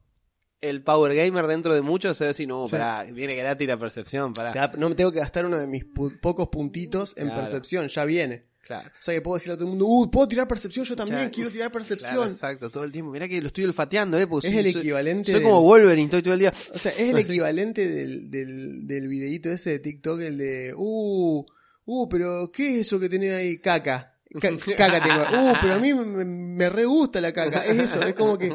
el 0.62 0.84
Power 0.84 1.16
Gamer 1.16 1.48
dentro 1.48 1.74
de 1.74 1.82
muchos 1.82 2.16
se 2.16 2.26
va 2.26 2.28
a 2.28 2.30
decir, 2.30 2.48
no, 2.48 2.68
Sí. 2.68 2.74
pará, 2.74 3.06
viene 3.12 3.36
gratis 3.36 3.68
la 3.68 3.78
percepción, 3.78 4.34
pará. 4.34 4.72
No 4.78 4.90
me 4.90 4.94
tengo 4.96 5.12
que 5.12 5.18
gastar 5.20 5.48
uno 5.48 5.58
de 5.58 5.66
mis 5.66 5.84
pu- 5.86 6.20
pocos 6.22 6.48
puntitos 6.50 7.16
en 7.18 7.26
Claro. 7.30 7.42
percepción, 7.42 7.88
ya 7.88 8.06
viene. 8.06 8.46
Claro. 8.68 8.90
O 8.90 9.02
sea 9.02 9.14
que 9.14 9.22
puedo 9.22 9.36
decirle 9.38 9.54
a 9.54 9.56
todo 9.56 9.64
el 9.66 9.70
mundo, 9.70 9.86
uh, 9.88 10.12
puedo 10.12 10.28
tirar 10.28 10.46
percepción, 10.46 10.84
yo 10.86 10.94
también 10.96 11.20
Claro. 11.20 11.32
quiero 11.34 11.50
tirar 11.52 11.72
Claro, 11.72 11.86
percepción. 11.86 12.28
exacto, 12.30 12.70
todo 12.70 12.84
el 12.84 12.92
tiempo. 12.92 13.12
Mirá 13.14 13.26
que 13.30 13.40
lo 13.42 13.48
estoy 13.48 13.64
olfateando, 13.64 14.20
eh. 14.20 14.28
porque 14.28 14.48
es 14.48 14.54
soy- 14.54 14.66
el 14.66 14.72
soy- 14.74 14.82
equivalente. 14.82 15.32
Soy 15.32 15.40
del- 15.40 15.44
como 15.50 15.62
Wolverine, 15.62 16.04
estoy 16.04 16.22
todo 16.22 16.34
el 16.34 16.40
día. 16.42 16.54
O 16.74 16.78
sea, 16.78 16.92
es 16.92 17.00
el 17.00 17.18
equivalente 17.40 17.88
del, 17.88 18.30
del, 18.30 18.86
del 18.86 19.08
videíto 19.08 19.50
ese 19.50 19.70
de 19.70 19.80
TikTok, 19.80 20.20
el 20.20 20.38
de, 20.38 20.74
uh, 20.76 21.46
uh, 21.86 22.10
pero 22.10 22.52
¿qué 22.52 22.76
es 22.76 22.88
eso 22.88 23.00
que 23.00 23.08
tenés 23.08 23.34
ahí? 23.34 23.58
Caca. 23.60 24.14
Ca- 24.42 24.50
caca 24.78 25.02
tengo. 25.02 25.22
Uh, 25.22 25.54
pero 25.62 25.74
a 25.76 25.80
mí 25.80 25.94
me, 25.94 26.26
me 26.26 26.70
re 26.70 26.84
gusta 26.84 27.22
la 27.22 27.32
caca. 27.32 27.64
Es 27.64 27.80
eso, 27.80 28.02
es 28.04 28.14
como 28.16 28.38
que, 28.38 28.50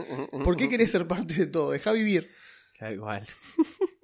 ¿por 0.44 0.54
qué 0.58 0.68
querés 0.68 0.90
ser 0.90 1.08
parte 1.08 1.32
de 1.32 1.46
todo? 1.46 1.70
Deja 1.70 1.90
vivir. 1.92 2.28
Tal 2.78 2.98
cual. 3.00 3.22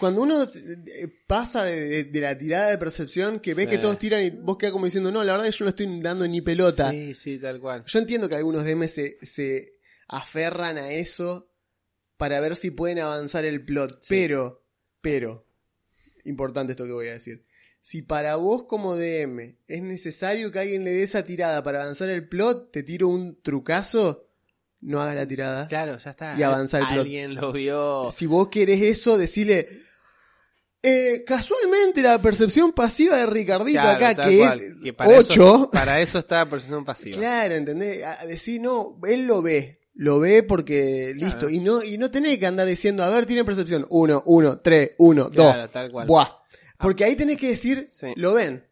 Cuando 0.00 0.22
uno 0.22 0.42
eh, 0.42 1.08
pasa 1.26 1.62
de, 1.64 1.80
de- 1.88 2.04
de 2.04 2.20
la 2.20 2.36
tirada 2.36 2.70
de 2.70 2.78
percepción, 2.78 3.38
que 3.38 3.54
ves 3.54 3.66
Sí. 3.66 3.70
que 3.72 3.78
todos 3.78 3.98
tiran 3.98 4.22
y 4.22 4.30
vos 4.30 4.56
quedas 4.56 4.72
como 4.72 4.86
diciendo, 4.86 5.12
no, 5.12 5.22
la 5.22 5.32
verdad 5.32 5.46
que 5.46 5.56
yo 5.56 5.64
no 5.64 5.68
estoy 5.68 6.00
dando 6.00 6.26
ni 6.26 6.40
pelota. 6.40 6.90
Sí, 6.90 7.14
sí, 7.14 7.38
tal 7.38 7.60
cual. 7.60 7.84
Yo 7.86 7.98
entiendo 7.98 8.28
que 8.28 8.34
algunos 8.36 8.64
DM 8.64 8.88
se, 8.88 9.18
se 9.22 9.74
aferran 10.08 10.78
a 10.78 10.90
eso 10.92 11.50
para 12.16 12.40
ver 12.40 12.56
si 12.56 12.70
pueden 12.70 12.98
avanzar 12.98 13.44
el 13.44 13.64
plot, 13.64 13.98
Sí. 14.02 14.08
pero, 14.14 14.64
pero, 15.00 15.46
importante 16.24 16.72
esto 16.72 16.84
que 16.84 16.92
voy 16.92 17.08
a 17.08 17.12
decir. 17.12 17.44
Si 17.82 18.02
para 18.02 18.36
vos 18.36 18.64
como 18.66 18.94
DM 18.96 19.56
es 19.66 19.82
necesario 19.82 20.50
que 20.52 20.58
alguien 20.58 20.84
le 20.84 20.90
dé 20.90 21.02
esa 21.02 21.24
tirada 21.24 21.62
para 21.62 21.82
avanzar 21.82 22.08
el 22.10 22.28
plot, 22.28 22.72
te 22.72 22.82
tiro 22.82 23.08
un 23.08 23.40
trucazo, 23.40 24.26
no 24.82 25.00
hagas 25.00 25.14
la 25.14 25.26
tirada. 25.26 25.66
Claro, 25.68 25.98
ya 25.98 26.10
está. 26.10 26.36
Y 26.38 26.42
avanza 26.42 26.78
el 26.78 26.86
plot. 26.86 26.98
Alguien 27.00 27.34
lo 27.34 27.52
vio. 27.52 28.10
Si 28.12 28.26
vos 28.26 28.48
querés 28.48 28.82
eso, 28.82 29.16
decile... 29.18 29.68
Eh, 30.82 31.24
casualmente 31.26 32.02
la 32.02 32.20
percepción 32.22 32.72
pasiva 32.72 33.16
de 33.16 33.26
Ricardito 33.26 33.80
Claro, 33.82 34.06
acá, 34.06 34.24
que 34.28 34.38
cual. 34.38 34.60
es 34.60 34.74
Que 34.82 34.92
para 34.94 35.18
8, 35.18 35.32
Eso, 35.32 35.70
para 35.70 36.00
eso 36.00 36.18
está 36.20 36.48
percepción 36.48 36.84
pasiva. 36.84 37.18
Claro, 37.18 37.54
¿entendés? 37.54 38.02
A 38.04 38.24
decir, 38.26 38.60
no, 38.62 38.98
él 39.06 39.26
lo 39.26 39.42
ve. 39.42 39.78
Lo 39.94 40.18
ve 40.20 40.42
porque 40.42 41.12
listo. 41.14 41.50
Y 41.50 41.58
no 41.60 41.82
y 41.82 41.98
no 41.98 42.10
tenés 42.10 42.38
que 42.38 42.46
andar 42.46 42.66
diciendo, 42.66 43.02
a 43.02 43.10
ver, 43.10 43.26
tiene 43.26 43.44
percepción. 43.44 43.86
Uno, 43.90 44.22
uno, 44.24 44.58
tres, 44.60 44.92
uno, 44.98 45.28
Claro, 45.30 45.62
dos. 45.62 45.70
tal 45.70 45.90
cual. 45.90 46.06
Buah. 46.06 46.28
Porque 46.78 47.04
ahí 47.04 47.14
tenés 47.16 47.36
que 47.36 47.48
decir, 47.48 47.86
Sí. 47.86 48.06
lo 48.16 48.32
ven. 48.32 48.64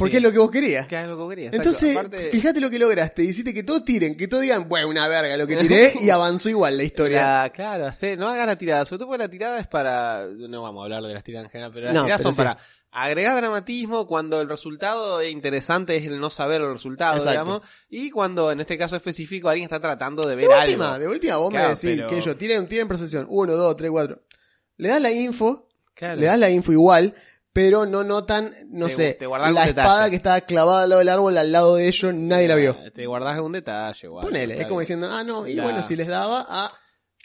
Porque 0.00 0.12
Sí. 0.12 0.16
es 0.16 0.22
lo 0.24 0.32
que 0.32 0.38
vos 0.38 0.50
querías. 0.50 0.86
Que 0.88 1.00
es 1.00 1.06
lo 1.06 1.16
que 1.16 1.28
quería, 1.36 1.46
exacto. 1.50 1.68
Entonces, 1.68 1.96
Aparte, 1.96 2.30
fíjate 2.32 2.60
lo 2.60 2.68
que 2.70 2.78
lograste. 2.80 3.22
Hiciste 3.22 3.54
que 3.54 3.62
todos 3.62 3.84
tiren, 3.84 4.16
que 4.16 4.26
todos 4.26 4.42
digan, 4.42 4.68
bueno, 4.68 4.88
una 4.88 5.06
verga 5.06 5.36
lo 5.36 5.46
que 5.46 5.56
tiré 5.56 5.92
y 6.02 6.10
avanzó 6.10 6.48
igual 6.48 6.76
la 6.76 6.82
historia. 6.82 7.42
la- 7.44 7.50
claro, 7.50 7.86
hacer- 7.86 8.18
no 8.18 8.28
hagas 8.28 8.46
la 8.48 8.56
tirada. 8.58 8.84
Sobre 8.84 8.98
todo 8.98 9.08
porque 9.08 9.22
la 9.22 9.30
tirada 9.30 9.60
es 9.60 9.68
para. 9.68 10.26
No 10.26 10.62
vamos 10.62 10.80
a 10.80 10.84
hablar 10.84 11.02
de 11.04 11.14
las 11.14 11.22
tiradas 11.22 11.44
en 11.46 11.50
general, 11.52 11.70
pero 11.72 11.86
las 11.86 11.94
No, 11.94 12.02
tiradas 12.04 12.22
pero 12.22 12.32
son 12.32 12.34
sí. 12.34 12.38
para 12.38 12.58
agregar 12.92 13.36
dramatismo 13.36 14.04
cuando 14.04 14.40
el 14.40 14.48
resultado 14.48 15.22
interesante 15.22 15.96
es 15.96 16.06
el 16.06 16.18
no 16.18 16.28
saber 16.28 16.60
el 16.60 16.72
resultado, 16.72 17.18
Exacto. 17.18 17.30
digamos. 17.30 17.60
Y 17.88 18.10
cuando 18.10 18.50
en 18.50 18.58
este 18.60 18.76
caso 18.76 18.96
específico 18.96 19.48
alguien 19.48 19.64
está 19.64 19.78
tratando 19.80 20.22
de 20.24 20.30
De 20.30 20.36
ver 20.36 20.48
última, 20.48 20.94
algo. 20.94 20.98
de 20.98 21.08
última, 21.08 21.36
vos 21.36 21.50
Claro, 21.50 21.68
me 21.68 21.74
decís 21.76 21.90
pero- 21.98 22.08
que 22.08 22.16
ellos 22.16 22.36
tiren, 22.36 22.66
tiren 22.68 22.88
percepción. 22.88 23.26
Uno, 23.28 23.52
dos, 23.54 23.76
tres, 23.76 23.90
cuatro. 23.92 24.22
Le 24.76 24.88
das 24.88 25.00
la 25.00 25.12
info, 25.12 25.68
Claro. 25.94 26.18
le 26.18 26.26
das 26.26 26.38
la 26.38 26.50
info 26.50 26.72
igual, 26.72 27.14
pero 27.52 27.86
no 27.86 28.04
notan, 28.04 28.54
no 28.68 28.86
Te- 28.86 28.94
sé, 28.94 29.14
te 29.14 29.26
la 29.26 29.66
espada 29.66 29.66
detalle. 30.04 30.10
que 30.10 30.16
estaba 30.16 30.40
clavada 30.42 30.82
al 30.84 30.88
lado 30.90 30.98
del 31.00 31.08
árbol 31.08 31.38
al 31.38 31.52
lado 31.52 31.76
de 31.76 31.88
ellos, 31.88 32.14
nadie 32.14 32.46
la 32.48 32.54
vio. 32.54 32.76
Te 32.94 33.06
guardás 33.06 33.34
algún 33.34 33.52
detalle, 33.52 34.06
igual. 34.06 34.24
Ponele, 34.24 34.60
es 34.60 34.66
como 34.66 34.80
diciendo, 34.80 35.08
ah, 35.10 35.24
no, 35.24 35.46
y 35.46 35.58
bueno, 35.60 35.82
si 35.82 35.96
les 35.96 36.08
daba, 36.08 36.44
ah, 36.48 36.72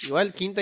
Igual 0.03 0.33
Quinta 0.33 0.61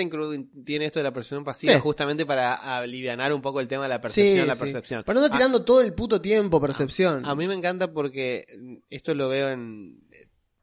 tiene 0.64 0.86
esto 0.86 1.00
de 1.00 1.02
la 1.02 1.12
percepción 1.12 1.42
pasiva 1.42 1.72
Sí. 1.74 1.80
justamente 1.80 2.24
para 2.24 2.54
alivianar 2.54 3.32
un 3.32 3.42
poco 3.42 3.58
el 3.58 3.66
tema 3.66 3.82
de 3.82 3.88
la 3.88 4.00
percepción, 4.00 4.42
sí, 4.42 4.46
la 4.46 4.54
sí. 4.54 4.58
Para 5.04 5.18
no 5.18 5.24
andar 5.24 5.34
A- 5.34 5.38
tirando 5.40 5.64
todo 5.64 5.80
el 5.80 5.92
puto 5.92 6.20
tiempo 6.20 6.60
percepción. 6.60 7.26
A 7.26 7.34
mí 7.34 7.48
me 7.48 7.54
encanta 7.54 7.92
porque 7.92 8.46
esto 8.90 9.12
lo 9.12 9.28
veo 9.28 9.48
en... 9.48 9.98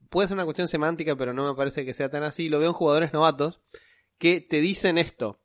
Puede 0.10 0.30
ser 0.30 0.36
una 0.36 0.46
cuestión 0.46 0.70
semántica, 0.70 1.18
pero 1.18 1.34
no 1.34 1.50
me 1.50 1.54
parece 1.54 1.84
que 1.84 1.94
sea 1.94 2.10
tan 2.10 2.24
así. 2.24 2.48
Lo 2.48 2.60
veo 2.60 2.70
en 2.70 2.74
jugadores 2.74 3.12
novatos 3.12 3.60
que 4.18 4.40
te 4.40 4.62
dicen 4.62 4.98
esto. 4.98 5.42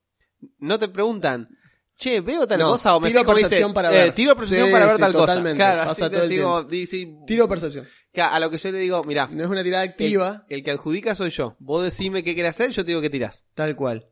No 0.58 0.78
te 0.78 0.86
preguntan, 0.86 1.48
che, 1.96 2.20
veo 2.20 2.46
tal 2.46 2.58
No, 2.58 2.70
cosa 2.72 2.94
o 2.96 3.00
me 3.00 3.08
tiro 3.08 3.20
fijo, 3.20 3.32
me 3.32 3.40
percepción 3.40 3.68
dice, 3.70 3.74
para 3.74 3.90
eh, 3.90 4.04
ver. 4.04 4.14
tiro 4.14 4.36
percepción 4.36 4.66
Sí, 4.66 4.72
para 4.72 4.86
ver 4.86 4.94
sí, 4.96 5.00
tal 5.00 5.12
totalmente. 5.12 5.58
cosa. 5.58 5.72
Claro, 5.72 5.88
Pasa 5.88 6.04
así 6.06 6.12
todo 6.14 6.22
el 6.24 6.28
digo, 6.30 6.62
di- 6.64 6.86
sí, 6.86 7.16
Tiro 7.26 7.48
percepción. 7.48 7.86
que 8.12 8.20
a 8.22 8.38
lo 8.40 8.50
que 8.50 8.58
yo 8.58 8.72
le 8.72 8.78
digo, 8.78 9.02
mira, 9.04 9.28
No 9.30 9.42
es 9.44 9.50
una 9.50 9.62
tirada 9.64 9.84
activa, 9.84 10.44
el, 10.48 10.62
que 10.62 10.70
adjudica 10.70 11.14
soy 11.14 11.30
yo. 11.30 11.56
Vos 11.58 11.82
decime 11.84 12.22
qué 12.22 12.34
querés 12.34 12.50
hacer, 12.50 12.70
yo 12.70 12.84
te 12.84 12.88
digo 12.88 13.00
que 13.00 13.10
tirás. 13.10 13.44
tal 13.54 13.74
cual. 13.76 14.06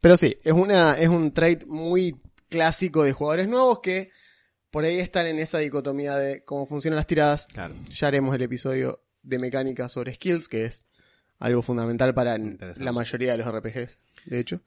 Pero 0.00 0.16
sí, 0.16 0.36
es 0.44 0.52
una, 0.52 0.94
es 0.94 1.08
un 1.08 1.32
trait 1.32 1.64
muy 1.66 2.20
clásico 2.48 3.02
de 3.02 3.12
jugadores 3.12 3.48
nuevos 3.48 3.80
que 3.80 4.10
por 4.70 4.84
ahí 4.84 4.98
están 5.00 5.26
en 5.26 5.38
esa 5.38 5.58
dicotomía 5.58 6.16
de 6.16 6.44
cómo 6.44 6.66
funcionan 6.66 6.96
las 6.96 7.06
tiradas. 7.06 7.46
Claro. 7.46 7.74
Ya 7.94 8.08
haremos 8.08 8.34
el 8.34 8.42
episodio 8.42 9.02
de 9.22 9.38
mecánica 9.38 9.88
sobre 9.88 10.14
skills, 10.14 10.48
que 10.48 10.64
es 10.66 10.86
algo 11.38 11.62
fundamental 11.62 12.14
para 12.14 12.36
Interesante. 12.36 12.84
la 12.84 12.92
mayoría 12.92 13.32
de 13.32 13.38
los 13.38 13.48
RPGs, 13.50 13.98
de 14.26 14.38
hecho. 14.38 14.60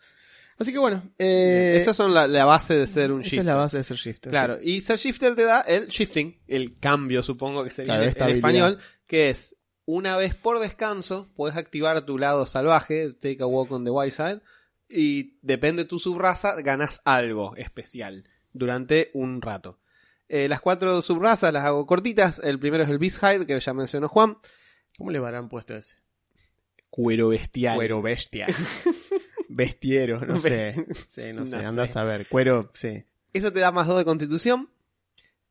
Así 0.60 0.74
que 0.74 0.80
bueno, 0.80 1.02
eh, 1.18 1.78
Esas 1.78 1.96
son 1.96 2.14
la, 2.14 2.28
la 2.28 2.44
base 2.44 2.76
de 2.76 2.86
ser 2.86 3.14
un 3.14 3.22
esa 3.22 3.30
shifter. 3.30 3.40
es 3.40 3.46
la 3.46 3.56
base 3.56 3.78
de 3.78 3.84
ser 3.86 3.98
shifter. 3.98 4.30
Claro, 4.30 4.58
y 4.62 4.82
ser 4.82 4.98
shifter 4.98 5.34
te 5.34 5.46
da 5.46 5.62
el 5.62 5.88
shifting, 5.88 6.38
el 6.48 6.78
cambio 6.80 7.24
supongo 7.24 7.64
que 7.64 7.70
sería 7.70 7.96
en, 7.96 8.04
español, 8.04 8.78
que 9.08 9.30
es 9.30 9.56
una 9.86 10.18
vez 10.18 10.36
por 10.36 10.60
descanso 10.60 11.32
puedes 11.34 11.56
activar 11.58 12.02
tu 12.02 12.18
lado 12.18 12.46
salvaje, 12.46 13.14
take 13.14 13.38
a 13.42 13.46
walk 13.46 13.72
on 13.72 13.86
the 13.86 13.90
wild 13.90 14.12
side, 14.12 14.42
y 14.90 15.38
depende 15.42 15.84
de 15.84 15.90
tu 15.90 15.98
subraza, 15.98 16.62
ganas 16.62 17.02
algo 17.06 17.56
especial. 17.56 18.26
durante 18.52 19.12
un 19.14 19.42
rato. 19.42 19.80
Eh, 20.28 20.48
las 20.48 20.62
cuatro 20.62 21.02
subrazas 21.02 21.54
las 21.54 21.64
hago 21.64 21.86
cortitas. 21.88 22.40
El 22.44 22.60
primero 22.60 22.84
es 22.84 22.90
el 22.90 23.00
Beast 23.00 23.24
Hide, 23.24 23.48
que 23.48 23.60
ya 23.60 23.74
mencionó 23.74 24.08
Juan. 24.10 24.38
¿Cómo 24.98 25.10
le 25.12 25.18
habrán 25.20 25.50
puesto 25.50 25.76
ese? 25.76 25.98
Cuero 26.90 27.30
bestial. 27.30 27.76
Cuero 27.76 28.02
bestia. 28.02 28.48
Bestiero, 29.50 30.22
no 30.26 30.40
sé. 30.40 30.86
Sí, 31.10 31.34
no, 31.34 31.46
sé, 31.46 31.58
andás 31.58 31.98
a 31.98 32.04
ver. 32.04 32.28
Cuero, 32.28 32.72
sí. 32.74 33.04
Eso 33.34 33.52
te 33.52 33.60
da 33.60 33.72
más 33.72 33.88
2 33.88 33.98
de 33.98 34.06
constitución. 34.06 34.70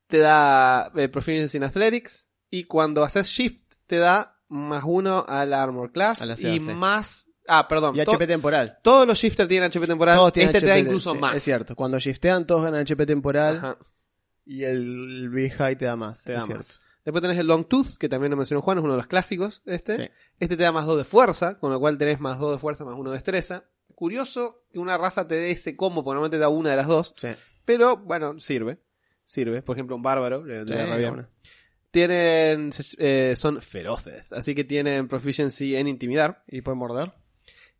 Te 0.06 0.18
da 0.18 0.90
eh, 0.96 1.08
Proficiency 1.08 1.58
in 1.58 1.64
Athletics. 1.64 2.26
Y 2.50 2.64
cuando 2.64 3.04
haces 3.04 3.28
Shift, 3.28 3.74
te 3.86 3.98
da 3.98 4.40
más 4.48 4.82
1 4.86 5.26
al 5.28 5.52
Armor 5.52 5.92
Class. 5.92 6.22
A 6.22 6.26
la 6.26 6.36
y 6.40 6.60
más. 6.60 7.26
Ah, 7.46 7.68
perdón. 7.68 7.94
Y 7.96 8.00
HP 8.00 8.26
temporal. 8.26 8.78
todos 8.82 9.06
los 9.06 9.18
Shifters 9.18 9.48
tienen 9.48 9.70
HP 9.70 9.86
temporal. 9.86 10.16
Todos 10.16 10.32
tienen 10.32 10.54
este 10.54 10.66
te 10.66 10.72
da 10.72 10.78
incluso 10.78 11.12
sí, 11.12 11.18
más. 11.18 11.36
Es 11.36 11.42
cierto. 11.42 11.74
Cuando 11.76 11.98
shiftean, 11.98 12.46
todos 12.46 12.62
ganan 12.62 12.80
HP 12.80 13.04
temporal. 13.06 13.56
Ajá, 13.56 13.78
Y 14.46 14.64
el 14.64 15.28
Big 15.30 15.52
High 15.54 15.76
te 15.76 15.84
da 15.84 15.96
más. 15.96 16.24
te 16.24 16.32
da 16.32 16.42
cierto. 16.42 16.58
más. 16.58 16.80
Después 17.04 17.22
tenés 17.22 17.38
el 17.38 17.46
Long 17.46 17.66
Tooth, 17.66 17.96
que 17.98 18.08
también 18.08 18.30
lo 18.30 18.36
mencionó 18.36 18.60
Juan, 18.60 18.78
es 18.78 18.84
uno 18.84 18.92
de 18.92 18.98
los 18.98 19.06
clásicos. 19.06 19.62
Este. 19.66 19.96
Sí. 19.96 20.10
Este 20.40 20.56
te 20.56 20.62
da 20.62 20.72
más 20.72 20.86
2 20.86 20.98
de 20.98 21.04
fuerza, 21.04 21.58
con 21.58 21.70
lo 21.70 21.80
cual 21.80 21.96
tenés 21.96 22.20
más 22.20 22.38
2 22.38 22.52
de 22.52 22.58
fuerza, 22.58 22.84
más 22.84 22.94
1 22.94 23.10
de 23.10 23.16
destreza. 23.16 23.64
Curioso 23.94 24.62
que 24.72 24.78
una 24.78 24.96
raza 24.96 25.26
te 25.26 25.34
dé 25.36 25.50
ese 25.50 25.76
combo, 25.76 26.02
porque 26.04 26.14
normalmente 26.16 26.36
te 26.36 26.40
da 26.40 26.48
una 26.48 26.70
de 26.70 26.76
las 26.76 26.86
dos. 26.86 27.14
Sí. 27.16 27.28
Pero 27.64 27.96
bueno, 27.96 28.38
sirve. 28.38 28.78
Sirve. 29.24 29.62
Por 29.62 29.76
ejemplo, 29.76 29.96
un 29.96 30.02
bárbaro 30.02 30.44
le 30.44 30.58
vendría 30.58 30.84
Sí, 30.84 30.90
bueno. 31.04 31.28
Tienen. 31.90 32.70
eh, 32.98 33.34
son 33.36 33.60
feroces. 33.60 34.32
Así 34.32 34.54
que 34.54 34.64
tienen 34.64 35.08
proficiency 35.08 35.76
en 35.76 35.88
intimidar. 35.88 36.44
¿Y 36.46 36.60
puede 36.60 36.76
morder? 36.76 37.12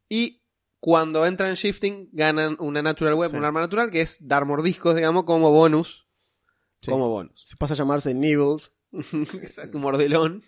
Y 0.09 0.43
cuando 0.81 1.27
entran 1.27 1.51
en 1.51 1.57
shifting, 1.57 2.09
ganan 2.13 2.57
una 2.61 2.83
natural 2.83 3.15
weapon, 3.15 3.33
Sí. 3.37 3.39
un 3.39 3.45
arma 3.45 3.61
natural, 3.61 3.91
que 3.91 4.01
es 4.01 4.19
dar 4.21 4.45
mordiscos, 4.45 4.95
digamos, 4.97 5.25
como 5.25 5.51
bonus. 5.53 6.07
Sí. 6.81 6.91
Como 6.91 7.09
bonus. 7.09 7.43
Se 7.45 7.57
pasa 7.57 7.75
a 7.75 7.77
llamarse 7.77 8.15
Nibbles. 8.15 8.73
Exacto, 9.43 9.79
mordelón. 9.79 10.43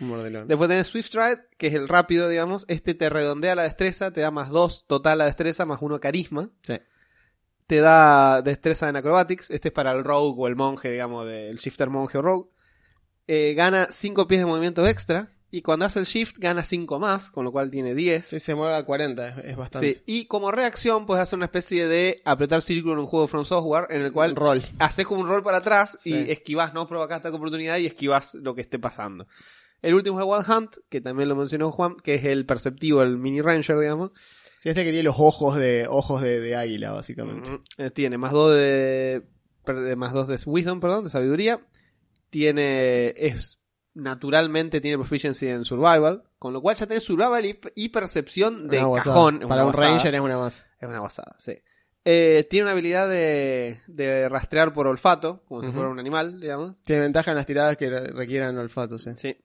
Mordelón. 0.00 0.48
Después 0.48 0.68
tenés 0.68 0.88
Swift 0.88 1.06
Stride, 1.06 1.40
que 1.58 1.68
es 1.68 1.74
el 1.74 1.88
rápido, 1.88 2.28
digamos. 2.28 2.64
Este 2.68 2.94
te 2.94 3.08
redondea 3.10 3.54
la 3.54 3.62
destreza, 3.62 4.10
te 4.12 4.20
da 4.20 4.30
más 4.30 4.50
2 4.50 4.86
total 4.86 5.20
a 5.20 5.26
destreza, 5.26 5.64
más 5.66 5.78
1 5.80 6.00
carisma. 6.00 6.50
Sí. 6.62 6.74
Te 7.66 7.78
da 7.80 8.42
destreza 8.42 8.88
en 8.88 8.96
acrobatics. 8.96 9.50
Este 9.50 9.68
es 9.68 9.74
para 9.74 9.92
el 9.92 10.04
rogue 10.04 10.34
o 10.36 10.46
el 10.48 10.56
monje, 10.56 10.90
digamos, 10.90 11.26
del 11.26 11.56
shifter 11.56 11.88
monje 11.90 12.18
o 12.18 12.22
rogue. 12.22 12.50
Eh, 13.26 13.54
gana 13.56 13.88
5 13.90 14.26
pies 14.28 14.40
de 14.40 14.46
movimiento 14.46 14.86
extra. 14.86 15.30
Y 15.50 15.62
cuando 15.62 15.86
hace 15.86 16.00
el 16.00 16.04
shift, 16.04 16.38
gana 16.38 16.64
5 16.64 16.98
más, 16.98 17.30
con 17.30 17.44
lo 17.44 17.52
cual 17.52 17.70
tiene 17.70 17.94
10. 17.94 18.26
Sí, 18.26 18.40
se 18.40 18.56
mueve 18.56 18.74
a 18.74 18.82
40. 18.84 19.28
Es, 19.28 19.44
es 19.44 19.56
bastante. 19.56 19.94
Sí, 19.94 20.02
y 20.04 20.26
como 20.26 20.50
reacción 20.50 21.06
puedes 21.06 21.22
hacer 21.22 21.36
una 21.36 21.46
especie 21.46 21.86
de 21.86 22.20
apretar 22.24 22.60
círculo 22.60 22.94
en 22.94 22.98
un 22.98 23.06
juego 23.06 23.28
From 23.28 23.44
Software 23.44 23.86
en 23.90 24.02
el 24.02 24.12
cual 24.12 24.34
Roll. 24.34 24.64
haces 24.80 25.06
como 25.06 25.20
un 25.20 25.28
rol 25.28 25.44
para 25.44 25.58
atrás 25.58 25.96
Sí. 26.00 26.12
y 26.12 26.30
esquivas, 26.32 26.74
no 26.74 26.88
provocaste 26.88 27.28
con 27.30 27.36
oportunidad 27.36 27.76
y 27.78 27.86
esquivas 27.86 28.34
lo 28.34 28.56
que 28.56 28.62
esté 28.62 28.80
pasando. 28.80 29.28
El 29.84 29.94
último 29.94 30.18
es 30.20 30.26
Wild 30.26 30.48
Hunt, 30.50 30.76
que 30.88 31.00
también 31.00 31.28
lo 31.28 31.36
mencionó 31.36 31.70
Juan, 31.70 31.96
que 32.02 32.14
es 32.14 32.24
el 32.24 32.46
perceptivo, 32.46 33.02
el 33.02 33.18
mini 33.18 33.40
ranger, 33.40 33.78
digamos. 33.78 34.10
Sí, 34.58 34.70
este 34.70 34.82
que 34.82 34.90
tiene 34.90 35.02
los 35.04 35.16
ojos 35.18 35.56
de 35.56 35.86
ojos 35.88 36.22
de, 36.22 36.40
de 36.40 36.56
águila, 36.56 36.92
básicamente. 36.92 37.50
Eh, 37.76 37.90
Tiene 37.90 38.16
más 38.18 38.32
2 38.32 38.54
de, 38.54 39.22
de- 39.66 39.96
más 39.96 40.12
dos 40.12 40.26
de 40.28 40.38
wisdom, 40.46 40.80
perdón, 40.80 41.04
de 41.04 41.10
sabiduría. 41.10 41.60
Tiene 42.30 43.14
es 43.16 43.58
naturalmente 43.94 44.80
tiene 44.80 44.96
proficiency 44.98 45.46
en 45.48 45.64
survival, 45.64 46.24
con 46.38 46.52
lo 46.52 46.60
cual 46.60 46.74
ya 46.76 46.86
tenés 46.86 47.04
survival 47.04 47.44
y, 47.44 47.60
y 47.76 47.90
percepción 47.90 48.66
de 48.68 48.82
Una 48.84 49.02
cajón. 49.02 49.38
Para 49.40 49.62
una 49.62 49.64
un 49.66 49.72
ranger 49.74 50.14
es 50.14 50.20
una 50.20 50.38
más. 50.38 50.64
Es 50.80 50.88
una 50.88 50.98
guasada, 50.98 51.36
sí. 51.38 51.52
Eh, 52.06 52.46
tiene 52.50 52.64
una 52.64 52.72
habilidad 52.72 53.08
de, 53.08 53.80
de 53.86 54.28
rastrear 54.28 54.72
por 54.74 54.86
olfato, 54.86 55.42
como 55.46 55.62
si 55.62 55.68
fuera 55.70 55.88
un 55.88 55.98
animal, 55.98 56.38
digamos. 56.40 56.72
Tiene 56.84 57.02
ventaja 57.02 57.30
en 57.30 57.36
las 57.38 57.46
tiradas 57.46 57.76
que 57.78 57.88
re- 57.88 58.08
requieran 58.12 58.58
olfato, 58.58 58.98
sí. 58.98 59.10
Sí. 59.16 59.36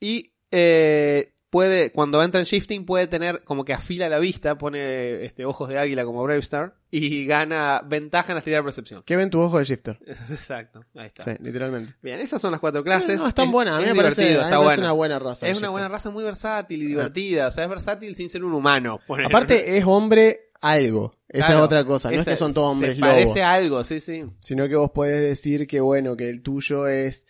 Y 0.00 0.32
eh, 0.50 1.32
puede, 1.50 1.92
cuando 1.92 2.22
entra 2.22 2.40
en 2.40 2.46
shifting, 2.46 2.86
puede 2.86 3.06
tener 3.06 3.42
como 3.44 3.64
que 3.64 3.72
afila 3.74 4.08
la 4.08 4.18
vista, 4.18 4.56
pone 4.56 5.24
este 5.24 5.44
ojos 5.44 5.68
de 5.68 5.78
águila 5.78 6.04
como 6.04 6.22
Brave 6.22 6.40
Star, 6.40 6.74
y 6.90 7.26
gana 7.26 7.82
ventaja 7.86 8.32
en 8.32 8.36
las 8.36 8.44
tiradas 8.44 8.62
de 8.64 8.66
percepción. 8.66 9.02
¿Qué 9.04 9.16
ven 9.16 9.30
tus 9.30 9.42
ojos 9.42 9.60
de 9.60 9.64
shifter? 9.66 9.98
Exacto, 10.06 10.84
ahí 10.94 11.06
está. 11.06 11.24
Sí, 11.24 11.30
literalmente. 11.40 11.94
Bien, 12.02 12.18
esas 12.20 12.40
son 12.40 12.50
las 12.52 12.60
cuatro 12.60 12.82
clases. 12.82 13.18
No, 13.18 13.28
están 13.28 13.46
Es- 13.46 13.52
buenas. 13.52 13.74
A 13.76 13.78
mí 13.80 13.84
es 13.88 13.94
me 13.94 14.02
parece, 14.02 14.32
está 14.32 14.50
me 14.58 14.64
buena. 14.64 14.82
una 14.82 14.92
buena 14.92 15.18
raza. 15.18 15.46
Es 15.46 15.52
una 15.52 15.58
shifter. 15.58 15.70
buena 15.70 15.88
raza 15.88 16.10
muy 16.10 16.24
versátil 16.24 16.82
y 16.82 16.86
divertida. 16.86 17.48
O 17.48 17.50
sea, 17.50 17.64
es 17.64 17.70
versátil 17.70 18.16
sin 18.16 18.30
ser 18.30 18.44
un 18.44 18.54
humano. 18.54 18.98
Aparte, 19.24 19.76
es 19.76 19.84
hombre 19.86 20.50
algo. 20.62 21.12
Esa 21.28 21.46
Claro, 21.46 21.60
es 21.60 21.64
otra 21.66 21.84
cosa. 21.84 22.10
No 22.10 22.18
es 22.18 22.24
que 22.24 22.36
son 22.36 22.52
todos 22.52 22.72
hombres 22.72 22.96
se. 22.96 23.00
Parece 23.00 23.42
algo, 23.42 23.84
sí, 23.84 24.00
sí. 24.00 24.24
Sino 24.40 24.68
que 24.68 24.74
vos 24.76 24.90
podés 24.90 25.20
decir 25.20 25.66
que, 25.66 25.80
bueno, 25.80 26.16
que 26.16 26.28
el 26.28 26.42
tuyo 26.42 26.86
es. 26.88 27.26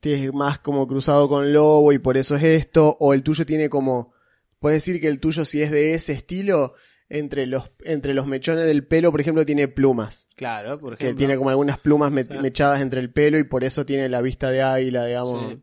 Tienes 0.00 0.32
más 0.32 0.58
como 0.58 0.86
cruzado 0.86 1.28
con 1.28 1.52
lobo 1.52 1.92
y 1.92 1.98
por 1.98 2.16
eso 2.16 2.36
es 2.36 2.42
esto. 2.44 2.96
O 3.00 3.14
el 3.14 3.22
tuyo 3.22 3.44
tiene 3.46 3.68
como. 3.68 4.12
Puedes 4.58 4.82
decir 4.84 5.00
que 5.00 5.08
el 5.08 5.20
tuyo, 5.20 5.44
si 5.44 5.60
es 5.62 5.70
de 5.70 5.94
ese 5.94 6.12
estilo, 6.14 6.74
entre 7.10 7.46
los, 7.46 7.70
entre 7.80 8.14
los 8.14 8.26
mechones 8.26 8.64
del 8.64 8.86
pelo, 8.86 9.10
por 9.10 9.20
ejemplo, 9.20 9.44
tiene 9.44 9.68
plumas. 9.68 10.26
Claro, 10.36 10.78
por 10.78 10.96
Que 10.96 11.04
ejemplo. 11.04 11.18
tiene 11.18 11.36
como 11.36 11.50
algunas 11.50 11.78
plumas 11.78 12.10
mechadas 12.10 12.80
entre 12.80 13.00
el 13.00 13.12
pelo 13.12 13.38
y 13.38 13.44
por 13.44 13.62
eso 13.62 13.84
tiene 13.84 14.08
la 14.08 14.22
vista 14.22 14.50
de 14.50 14.62
águila, 14.62 15.04
digamos. 15.04 15.52
Sí. 15.52 15.60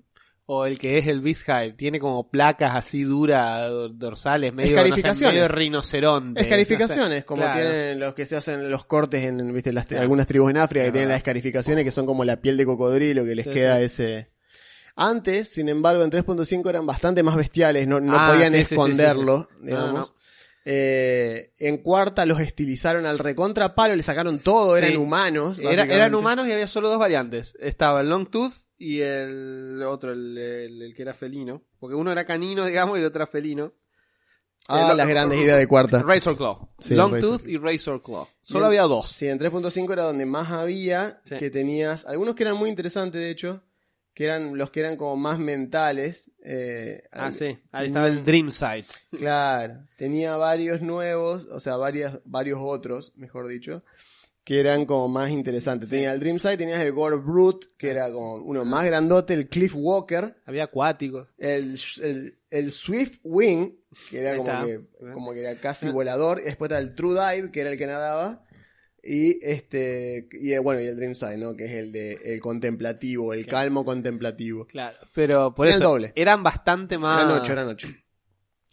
O 0.47 0.65
el 0.65 0.77
que 0.79 0.97
es 0.97 1.07
el 1.07 1.21
Beast 1.21 1.47
Hive, 1.47 1.73
tiene 1.73 1.99
como 1.99 2.29
placas 2.29 2.75
así 2.75 3.03
duras, 3.03 3.69
dor- 3.69 3.91
dorsales, 3.97 4.53
medio, 4.53 4.71
Escarificaciones. 4.71 5.21
no 5.21 5.27
sé, 5.29 5.33
medio 5.33 5.47
rinoceronte. 5.47 6.41
Escarificaciones, 6.41 7.09
No 7.09 7.15
sé. 7.19 7.25
como 7.25 7.41
Claro. 7.43 7.59
tienen 7.61 7.99
los 7.99 8.13
que 8.15 8.25
se 8.25 8.35
hacen 8.35 8.69
los 8.69 8.83
cortes 8.85 9.23
en 9.23 9.53
¿viste? 9.53 9.71
Las, 9.71 9.85
Claro. 9.85 10.01
algunas 10.01 10.27
tribus 10.27 10.49
en 10.49 10.57
África 10.57 10.85
que 10.85 10.91
tienen 10.91 11.09
las 11.09 11.17
escarificaciones 11.19 11.85
que 11.85 11.91
son 11.91 12.05
como 12.05 12.25
la 12.25 12.41
piel 12.41 12.57
de 12.57 12.65
cocodrilo 12.65 13.23
que 13.23 13.35
les 13.35 13.45
Sí, 13.45 13.51
queda 13.51 13.77
sí. 13.77 13.83
ese. 13.83 14.31
Antes, 14.97 15.47
sin 15.53 15.69
embargo, 15.69 16.03
en 16.03 16.09
3.5 16.11 16.69
eran 16.69 16.85
bastante 16.85 17.23
más 17.23 17.37
bestiales, 17.37 17.87
no, 17.87 18.01
no 18.01 18.13
Ah, 18.19 18.31
podían 18.33 18.51
sí, 18.51 18.57
esconderlo, 18.59 19.47
digamos. 19.61 20.13
Eh, 20.65 21.53
en 21.59 21.77
cuarta 21.77 22.25
los 22.25 22.39
estilizaron 22.39 23.05
al 23.05 23.17
recontra 23.19 23.73
palo, 23.73 23.95
le 23.95 24.03
sacaron 24.03 24.39
todo, 24.39 24.75
eran 24.77 24.97
humanos. 24.97 25.59
Era- 25.59 25.83
eran 25.85 26.13
humanos 26.13 26.47
y 26.47 26.51
había 26.51 26.67
solo 26.67 26.89
dos 26.89 26.99
variantes. 26.99 27.55
Estaba 27.59 28.01
el 28.01 28.09
Long 28.09 28.29
Tooth 28.29 28.53
y 28.81 29.01
el 29.01 29.81
otro, 29.83 30.11
el, 30.11 30.37
el- 30.37 30.81
el 30.81 30.93
que 30.95 31.01
era 31.03 31.13
felino. 31.13 31.63
Porque 31.79 31.95
uno 31.95 32.11
era 32.11 32.25
canino, 32.25 32.65
digamos, 32.65 32.97
y 32.97 33.01
el 33.01 33.07
otro 33.07 33.23
era 33.23 33.31
felino. 33.31 33.73
Ah, 34.67 34.91
El- 34.91 34.97
las 34.97 35.07
grandes 35.07 35.39
ideas 35.39 35.57
de 35.57 35.67
cuarta. 35.67 36.01
Razor 36.03 36.37
Claw. 36.37 36.69
Sí, 36.79 36.93
Long 36.95 37.13
Razor 37.13 37.39
Tooth 37.39 37.47
y 37.47 37.57
Razor 37.57 38.01
Claw. 38.03 38.27
Solo 38.41 38.67
había 38.67 38.83
dos. 38.83 39.09
Sí, 39.09 39.27
en 39.27 39.39
3.5 39.39 39.91
era 39.93 40.03
donde 40.03 40.25
más 40.25 40.51
había, 40.51 41.19
Sí. 41.25 41.37
que 41.37 41.49
tenías, 41.49 42.05
algunos 42.05 42.35
que 42.35 42.43
eran 42.43 42.57
muy 42.57 42.69
interesantes 42.69 43.19
de 43.19 43.29
hecho, 43.31 43.63
que 44.13 44.25
eran 44.25 44.57
los 44.57 44.69
que 44.71 44.81
eran 44.81 44.97
como 44.97 45.15
más 45.15 45.39
mentales. 45.39 46.29
eh, 46.43 47.03
Ah, 47.11 47.31
sí. 47.31 47.57
Ahí 47.71 47.87
estaba 47.87 48.07
el 48.07 48.23
Dream 48.23 48.51
Sight. 48.51 48.87
Claro, 49.11 49.85
tenía 49.97 50.35
varios 50.37 50.81
nuevos, 50.81 51.45
o 51.51 51.59
sea, 51.59 51.77
varias, 51.77 52.19
varios 52.25 52.59
otros, 52.61 53.13
mejor 53.15 53.47
dicho, 53.47 53.83
que 54.43 54.59
eran 54.59 54.85
como 54.85 55.07
más 55.07 55.29
interesantes. 55.29 55.89
Tenía 55.89 56.13
el 56.13 56.19
Dreamside, 56.19 56.57
tenías 56.57 56.81
el 56.81 56.91
Gore 56.93 57.17
Brute, 57.17 57.67
que 57.77 57.89
era 57.89 58.11
como 58.11 58.35
uno 58.37 58.65
más 58.65 58.85
grandote, 58.85 59.33
el 59.35 59.47
Cliff 59.49 59.73
Walker, 59.75 60.35
Había 60.45 60.63
acuáticos. 60.65 61.27
el, 61.37 61.79
el, 62.01 62.39
el 62.49 62.71
Swift 62.71 63.19
Wing, 63.23 63.71
que 64.09 64.19
era 64.19 64.37
como 64.37 64.65
que, 64.65 64.81
como 65.13 65.33
que 65.33 65.41
era 65.41 65.59
casi 65.59 65.89
volador, 65.89 66.39
y 66.39 66.45
después 66.45 66.69
está 66.71 66.79
el 66.79 66.95
True 66.95 67.13
Dive, 67.13 67.51
que 67.51 67.61
era 67.61 67.69
el 67.71 67.77
que 67.77 67.85
nadaba, 67.87 68.43
y 69.03 69.39
este, 69.43 70.27
y 70.31 70.53
eh, 70.53 70.59
bueno, 70.59 70.79
y 70.81 70.85
el 70.87 70.95
Dreamside, 70.95 71.37
¿no? 71.37 71.55
Que 71.55 71.65
es 71.65 71.71
el 71.71 71.91
de, 71.91 72.13
el 72.23 72.39
contemplativo, 72.39 73.33
el 73.33 73.45
Claro. 73.45 73.63
calmo 73.65 73.85
contemplativo. 73.85 74.65
Claro. 74.67 74.97
Pero 75.13 75.53
por 75.55 75.67
Era 75.67 75.75
eso 75.77 75.83
el 75.83 75.89
doble. 75.89 76.13
eran 76.15 76.43
bastante 76.43 76.97
más. 76.99 77.25
Eran 77.25 77.41
ocho, 77.41 77.51
eran 77.51 77.67
ocho. 77.67 77.87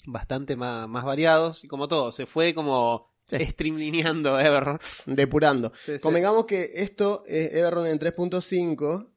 Bastante 0.07 0.57
más, 0.57 0.88
más 0.88 1.04
variados. 1.04 1.64
Y 1.64 1.68
como 1.68 1.88
todo, 1.88 2.12
se 2.12 2.26
fue 2.26 2.54
como 2.54 3.11
Sí. 3.29 3.45
streamlineando 3.45 4.38
Everron. 4.41 4.81
Depurando. 5.07 5.73
Sí, 5.77 5.95
sí. 5.95 6.01
Convengamos 6.01 6.47
que 6.47 6.71
esto, 6.75 7.25
eh, 7.27 7.51
Everron 7.53 7.87
en 7.87 7.99
3.5, 7.99 9.11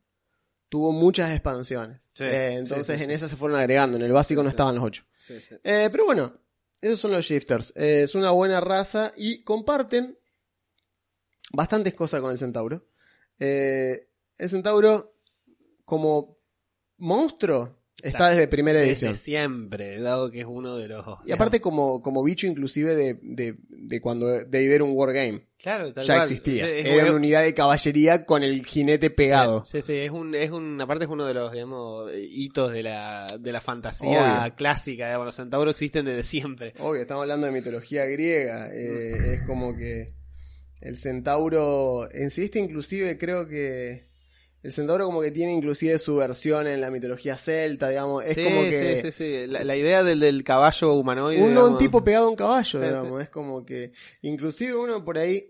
tuvo 0.69 0.91
muchas 0.91 1.31
expansiones. 1.31 2.01
Eh, 2.19 2.55
entonces 2.57 3.01
en 3.01 3.09
esas 3.11 3.29
se 3.31 3.37
fueron 3.37 3.57
agregando. 3.57 3.97
En 3.97 4.03
el 4.03 4.11
básico 4.11 4.43
no 4.43 4.49
estaban 4.49 4.75
los 4.75 4.83
8. 4.83 5.03
Sí, 5.17 5.39
sí. 5.41 5.55
Eh, 5.63 5.89
pero 5.91 6.05
bueno, 6.05 6.33
esos 6.81 6.99
son 6.99 7.11
los 7.11 7.25
shifters. 7.25 7.73
Eh, 7.75 8.03
es 8.03 8.15
una 8.15 8.31
buena 8.31 8.59
raza 8.59 9.11
y 9.15 9.43
comparten 9.43 10.17
bastantes 11.51 11.93
cosas 11.93 12.21
con 12.21 12.31
el 12.31 12.37
centauro. 12.37 12.85
El 13.39 14.49
centauro, 14.49 15.15
como 15.83 16.37
monstruo, 16.97 17.80
está 18.03 18.29
desde 18.29 18.47
primera 18.47 18.79
Desde 18.79 18.91
edición. 18.91 19.15
siempre, 19.15 19.99
dado 20.01 20.31
que 20.31 20.39
es 20.41 20.45
uno 20.47 20.75
de 20.77 20.87
los. 20.87 21.05
Y 21.25 21.31
aparte 21.31 21.59
como, 21.61 22.01
como 22.01 22.23
bicho 22.23 22.47
inclusive 22.47 22.95
de, 22.95 23.17
de, 23.21 23.55
de 23.69 24.01
cuando 24.01 24.27
Deid 24.45 24.71
era 24.71 24.83
un 24.83 24.91
wargame. 24.93 25.41
claro, 25.57 25.93
tal 25.93 26.05
Ya 26.05 26.15
cual. 26.15 26.31
existía. 26.31 26.67
Es- 26.69 26.85
Era 26.85 27.03
una 27.05 27.13
unidad 27.15 27.43
de 27.43 27.53
caballería 27.53 28.25
con 28.25 28.43
el 28.43 28.65
jinete 28.65 29.09
pegado. 29.09 29.63
Sí, 29.65 29.81
sí, 29.81 29.93
es 29.97 30.11
un, 30.11 30.33
es 30.35 30.51
un, 30.51 30.79
aparte 30.81 31.05
es 31.05 31.09
uno 31.11 31.25
de 31.25 31.33
los, 31.33 31.51
digamos, 31.51 32.11
hitos 32.15 32.71
de 32.71 32.83
la, 32.83 33.27
de 33.39 33.51
la 33.51 33.61
fantasía 33.61 34.43
Obvio. 34.43 34.55
clásica, 34.55 35.05
digamos, 35.07 35.25
los 35.27 35.35
centauros 35.35 35.73
existen 35.73 36.05
desde 36.05 36.23
siempre. 36.23 36.73
Obvio, 36.79 37.01
estamos 37.01 37.21
hablando 37.23 37.45
de 37.47 37.53
mitología 37.53 38.05
griega. 38.05 38.69
eh, 38.73 39.35
es 39.35 39.41
como 39.43 39.75
que 39.75 40.13
El 40.81 40.97
centauro 40.97 42.09
en 42.11 42.31
sí, 42.31 42.45
este 42.45 42.59
inclusive 42.59 43.17
creo 43.17 43.47
que 43.47 44.09
el 44.63 44.71
centauro 44.71 45.05
como 45.05 45.21
que 45.21 45.31
tiene 45.31 45.53
inclusive 45.53 45.97
su 45.97 46.17
versión 46.17 46.67
en 46.67 46.81
la 46.81 46.91
mitología 46.91 47.37
celta, 47.37 47.89
digamos, 47.89 48.23
es 48.25 48.35
sí, 48.35 48.43
como 48.43 48.61
que 48.61 49.01
sí, 49.01 49.11
sí, 49.11 49.41
sí. 49.41 49.47
La, 49.47 49.63
la 49.63 49.75
idea 49.75 50.03
del, 50.03 50.19
del 50.19 50.43
caballo 50.43 50.93
humanoide. 50.93 51.41
un, 51.41 51.57
un 51.57 51.77
tipo 51.77 52.03
pegado 52.03 52.27
a 52.27 52.29
un 52.29 52.35
caballo, 52.35 52.79
Sí, 52.79 52.85
digamos, 52.85 53.21
es 53.21 53.29
como 53.29 53.65
que 53.65 53.91
inclusive 54.21 54.75
uno 54.75 55.03
por 55.03 55.17
ahí 55.17 55.49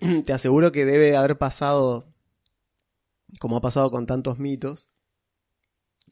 te 0.24 0.32
aseguro 0.32 0.72
que 0.72 0.84
debe 0.84 1.16
haber 1.16 1.36
pasado 1.36 2.12
como 3.40 3.56
ha 3.56 3.60
pasado 3.60 3.90
con 3.90 4.06
tantos 4.06 4.38
mitos 4.38 4.88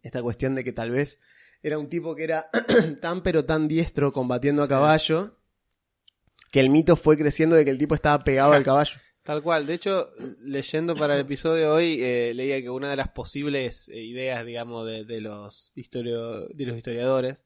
esta 0.02 0.22
cuestión 0.22 0.54
de 0.54 0.64
que 0.64 0.72
tal 0.72 0.90
vez 0.90 1.18
era 1.62 1.78
un 1.78 1.88
tipo 1.88 2.14
que 2.14 2.24
era 2.24 2.50
tan 3.00 3.22
pero 3.22 3.46
tan 3.46 3.68
diestro 3.68 4.12
combatiendo 4.12 4.62
a 4.62 4.68
caballo 4.68 5.38
que 6.50 6.60
el 6.60 6.70
mito 6.70 6.94
fue 6.96 7.16
creciendo 7.16 7.56
de 7.56 7.64
que 7.64 7.70
el 7.70 7.78
tipo 7.78 7.94
estaba 7.96 8.22
pegado 8.22 8.52
al 8.52 8.62
caballo. 8.62 9.00
Tal 9.24 9.42
cual. 9.42 9.66
De 9.66 9.74
hecho, 9.74 10.10
leyendo 10.40 10.94
para 10.94 11.14
el 11.14 11.20
episodio 11.22 11.62
de 11.62 11.66
hoy, 11.68 11.98
eh, 12.02 12.32
leía 12.34 12.60
que 12.60 12.70
una 12.70 12.90
de 12.90 12.96
las 12.96 13.08
posibles 13.08 13.88
eh, 13.88 14.02
ideas, 14.02 14.44
digamos, 14.44 14.86
de, 14.86 15.04
de 15.04 15.20
los 15.20 15.72
historio, 15.74 16.46
de 16.48 16.66
los 16.66 16.76
historiadores 16.76 17.42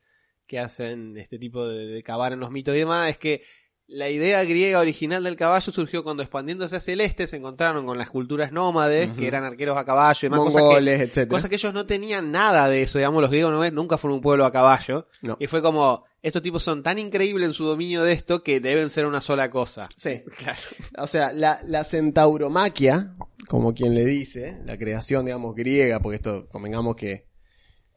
que 0.46 0.58
hacen 0.58 1.16
este 1.16 1.38
tipo 1.38 1.66
de, 1.68 1.86
de 1.86 2.02
cavar 2.02 2.32
en 2.32 2.40
los 2.40 2.50
mitos 2.50 2.74
y 2.74 2.78
demás 2.78 3.10
es 3.10 3.18
que 3.18 3.42
la 3.86 4.10
idea 4.10 4.42
griega 4.44 4.80
original 4.80 5.22
del 5.24 5.36
caballo 5.36 5.72
surgió 5.72 6.02
cuando 6.04 6.22
expandiéndose 6.22 6.76
hacia 6.76 6.92
el 6.94 7.00
este 7.00 7.26
se 7.26 7.36
encontraron 7.36 7.86
con 7.86 7.96
las 7.96 8.10
culturas 8.10 8.50
nómades, 8.52 9.10
que 9.14 9.26
eran 9.26 9.44
arqueros 9.44 9.78
a 9.78 9.84
caballo 9.86 10.26
y 10.26 10.30
más 10.30 10.40
cosas 10.40 10.54
que, 10.56 10.60
Mongoles, 10.60 11.00
etcétera. 11.00 11.28
cosas 11.28 11.48
que 11.48 11.56
ellos 11.56 11.72
no 11.72 11.86
tenían 11.86 12.30
nada 12.32 12.68
de 12.68 12.82
eso, 12.82 12.98
digamos, 12.98 13.22
los 13.22 13.30
griegos 13.30 13.52
no- 13.52 13.70
nunca 13.70 13.96
fueron 13.96 14.16
un 14.16 14.20
pueblo 14.22 14.44
a 14.44 14.52
caballo. 14.52 15.06
No. 15.22 15.36
Y 15.40 15.46
fue 15.46 15.62
como, 15.62 16.04
estos 16.22 16.42
tipos 16.42 16.62
son 16.62 16.82
tan 16.82 16.98
increíbles 16.98 17.46
en 17.46 17.54
su 17.54 17.64
dominio 17.64 18.02
de 18.02 18.12
esto 18.12 18.42
que 18.42 18.60
deben 18.60 18.90
ser 18.90 19.06
una 19.06 19.20
sola 19.20 19.50
cosa. 19.50 19.88
Sí. 19.96 20.22
Claro. 20.36 20.60
O 20.98 21.06
sea, 21.06 21.32
la, 21.32 21.60
la 21.66 21.84
centauromaquia, 21.84 23.16
como 23.48 23.74
quien 23.74 23.94
le 23.94 24.04
dice, 24.04 24.60
la 24.64 24.76
creación, 24.78 25.26
digamos, 25.26 25.54
griega, 25.54 26.00
porque 26.00 26.16
esto, 26.16 26.48
convengamos 26.48 26.96
que 26.96 27.26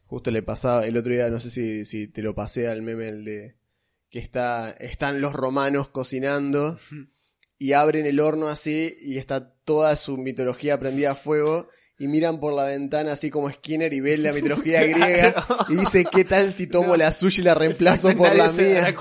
justo 0.06 0.30
le 0.30 0.44
pasaba 0.44 0.86
el 0.86 0.98
otro 0.98 1.14
día, 1.14 1.30
no 1.30 1.40
sé 1.40 1.50
si, 1.50 1.86
si 1.86 2.08
te 2.08 2.22
lo 2.22 2.36
pasé 2.36 2.68
al 2.68 2.82
meme 2.82 3.10
el 3.10 3.26
de 3.26 3.56
que 4.10 4.20
está, 4.20 4.72
están 4.72 5.22
los 5.22 5.32
romanos 5.32 5.90
cocinando 5.90 6.78
y 7.58 7.74
abren 7.74 8.06
el 8.06 8.20
horno 8.20 8.50
así 8.50 8.94
y 9.02 9.18
está 9.18 9.54
toda 9.64 9.96
su 9.96 10.18
mitología 10.18 10.78
prendida 10.80 11.12
a 11.12 11.16
fuego 11.16 11.70
y 12.04 12.08
miran 12.08 12.40
por 12.40 12.54
la 12.54 12.66
ventana 12.66 13.14
así 13.14 13.30
como 13.30 13.52
Skinner 13.52 13.94
y 13.94 14.00
ven 14.02 14.24
la 14.24 14.34
mitología 14.34 14.82
griega 14.84 15.46
y 15.70 15.76
dice, 15.76 16.06
¿qué 16.12 16.24
tal 16.26 16.52
si 16.54 16.68
tomo 16.68 16.90
No. 16.90 16.98
la 16.98 17.14
suya 17.14 17.42
y 17.42 17.44
la 17.44 17.54
reemplazo 17.54 18.16
por 18.16 18.36
la 18.36 18.50
mía? 18.52 18.96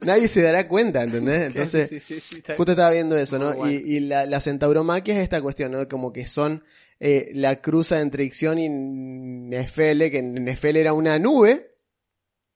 Nadie 0.00 0.28
se 0.28 0.42
dará 0.42 0.68
cuenta, 0.68 1.02
¿entendés? 1.02 1.46
Entonces, 1.46 1.88
Sí, 1.88 2.00
sí, 2.00 2.20
sí, 2.20 2.36
está- 2.36 2.54
Justo 2.56 2.72
estaba 2.72 2.90
viendo 2.90 3.16
eso, 3.16 3.38
¿no? 3.38 3.54
Bueno. 3.54 3.72
Y, 3.72 3.96
y 3.96 4.00
la, 4.00 4.26
la 4.26 4.40
centauromaquia 4.40 5.14
es 5.16 5.20
esta 5.22 5.40
cuestión, 5.40 5.72
¿no? 5.72 5.88
Como 5.88 6.12
que 6.12 6.26
son 6.26 6.62
eh, 7.00 7.30
la 7.34 7.60
cruza 7.60 8.00
entre 8.00 8.24
Ixión 8.24 8.58
y 8.58 8.68
Nefele, 8.68 10.10
que 10.10 10.22
Nefele 10.22 10.80
era 10.80 10.92
una 10.92 11.18
nube 11.18 11.72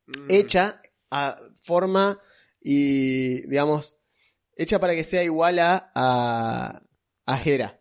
Mm. 0.07 0.27
hecha 0.29 0.83
a 1.13 1.37
forma 1.63 2.19
y, 2.61 3.43
digamos, 3.47 3.97
hecha 4.57 4.79
para 4.81 4.95
que 4.95 5.05
sea 5.05 5.23
igual 5.23 5.59
a, 5.61 5.93
a, 5.95 6.83
a 7.27 7.43
Hera. 7.45 7.80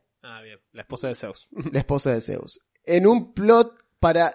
La 0.80 0.84
esposa 0.84 1.10
de 1.10 1.15
Zeus. 1.15 1.48
la 1.74 1.80
esposa 1.80 2.13
de 2.13 2.22
Zeus. 2.22 2.60
En 2.86 3.06
un 3.06 3.34
plot 3.34 3.76
para, 4.00 4.34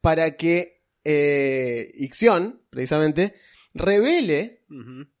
para 0.00 0.36
que 0.36 0.82
eh, 1.04 1.92
Ixión, 1.94 2.62
precisamente, 2.68 3.36
revele 3.74 4.64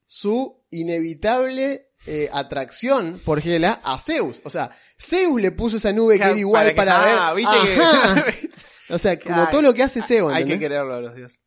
su 0.04 0.64
inevitable 0.70 1.92
eh, 2.06 2.28
atracción 2.32 3.20
por 3.24 3.38
Hela 3.46 3.80
a 3.84 3.98
Zeus. 4.00 4.40
O 4.44 4.50
sea, 4.50 4.70
Zeus 5.00 5.40
le 5.40 5.52
puso 5.52 5.76
esa 5.76 5.92
nube 5.92 6.18
que 6.18 6.24
era 6.24 6.36
igual 6.38 6.74
para, 6.74 6.92
que- 7.04 7.10
ah, 7.10 7.32
ver. 7.34 7.44
viste 7.44 8.40
que-. 8.42 8.50
O 8.94 8.98
sea, 8.98 9.18
como 9.20 9.42
Ay, 9.42 9.48
todo 9.50 9.62
lo 9.62 9.74
que 9.74 9.82
hace 9.82 10.00
Zeus, 10.02 10.32
Hay 10.32 10.44
que 10.46 10.58
quererlo 10.58 10.94
a 10.94 11.00
los 11.00 11.14
dioses. 11.14 11.40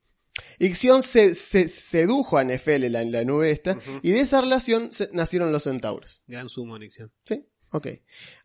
Ixión 0.59 1.01
se, 1.03 1.33
se- 1.35 1.67
sedujo 1.67 2.37
a 2.37 2.43
Nefele, 2.43 2.89
la, 2.89 3.03
la 3.03 3.23
nube 3.25 3.51
esta, 3.51 3.77
y 4.03 4.11
de 4.11 4.19
esa 4.21 4.39
relación 4.41 4.91
se- 4.91 5.09
nacieron 5.11 5.51
los 5.51 5.63
centauros. 5.63 6.21
Gran 6.27 6.49
sumo, 6.49 6.77
Nixion. 6.79 7.11
¿Sí? 7.25 7.43
Ok. 7.71 7.87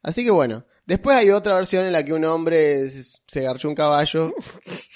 Así 0.02 0.24
que 0.24 0.30
bueno. 0.30 0.64
Después 0.86 1.16
hay 1.16 1.30
otra 1.30 1.56
versión 1.56 1.84
en 1.84 1.90
la 1.90 2.04
que 2.04 2.12
un 2.12 2.24
hombre 2.24 2.88
se, 2.90 3.42
garchó 3.42 3.68
un 3.68 3.74
caballo 3.74 4.32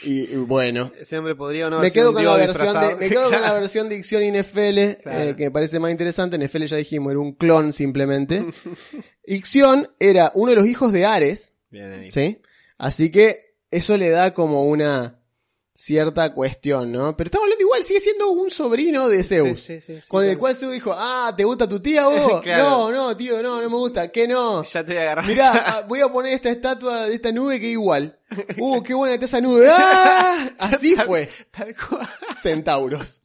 y, 0.04 0.20
y 0.32 0.36
bueno. 0.36 0.92
Ese 0.96 1.18
hombre 1.18 1.34
podría 1.34 1.66
o 1.66 1.70
no 1.70 1.80
me 1.80 1.88
haber 1.88 1.92
sido 1.92 2.02
quedo, 2.02 2.10
un 2.10 2.14
con 2.14 2.24
la 2.24 2.36
versión 2.46 2.80
de, 2.80 2.94
me 2.94 3.08
quedo 3.08 3.22
con 3.30 3.40
la 3.42 3.52
versión 3.60 3.88
de 3.88 4.30
Nefele, 4.30 4.98
Claro. 5.02 5.20
eh, 5.24 5.34
que 5.36 5.44
me 5.46 5.50
parece 5.50 5.80
más 5.80 5.90
interesante. 5.90 6.38
Nefele 6.38 6.68
ya 6.68 6.76
dijimos, 6.76 7.10
era 7.10 7.18
un 7.18 7.32
clon 7.32 7.72
simplemente. 7.72 8.46
Ixión 9.26 9.90
era 9.98 10.30
uno 10.34 10.50
de 10.50 10.56
los 10.56 10.66
hijos 10.68 10.92
de 10.92 11.06
Ares, 11.06 11.54
Bien. 11.70 12.10
¿sí? 12.12 12.40
Así 12.78 13.10
que 13.10 13.56
eso 13.72 13.96
le 13.96 14.10
da 14.10 14.32
como 14.32 14.64
una 14.66 15.19
cierta 15.80 16.34
cuestión, 16.34 16.92
¿no? 16.92 17.16
Pero 17.16 17.28
estamos 17.28 17.44
hablando 17.46 17.62
igual, 17.62 17.82
sigue 17.82 18.00
siendo 18.00 18.30
un 18.30 18.50
sobrino 18.50 19.08
de 19.08 19.24
Zeus. 19.24 19.60
Sí, 19.60 19.78
sí, 19.78 19.80
sí, 19.80 19.96
sí, 19.96 20.08
con 20.08 20.22
el 20.22 20.30
claro. 20.32 20.40
cual 20.40 20.54
Zeus 20.54 20.72
dijo, 20.72 20.94
ah, 20.94 21.32
¿te 21.34 21.44
gusta 21.44 21.66
tu 21.66 21.80
tía 21.80 22.06
vos? 22.06 22.42
Claro. 22.50 22.68
No, 22.68 22.92
no, 22.92 23.16
tío, 23.16 23.42
no, 23.42 23.62
no 23.62 23.70
me 23.70 23.76
gusta. 23.76 24.12
¿Qué 24.12 24.28
no? 24.28 24.62
Ya 24.70 24.84
te 24.84 24.92
voy 24.92 24.98
a 24.98 25.02
agarrar. 25.02 25.26
Mirá, 25.26 25.52
ah, 25.66 25.84
voy 25.88 26.00
a 26.00 26.08
poner 26.08 26.34
esta 26.34 26.50
estatua 26.50 27.06
de 27.06 27.14
esta 27.14 27.32
nube 27.32 27.58
que 27.58 27.68
igual. 27.68 28.18
Uh, 28.58 28.82
qué 28.82 28.92
buena 28.92 29.14
está 29.14 29.24
esa 29.24 29.40
nube. 29.40 29.68
¡Ah! 29.70 30.50
Así 30.58 30.94
fue. 30.96 31.28
Tal 31.50 31.74
cual. 31.74 32.06
Centauros. 32.40 33.22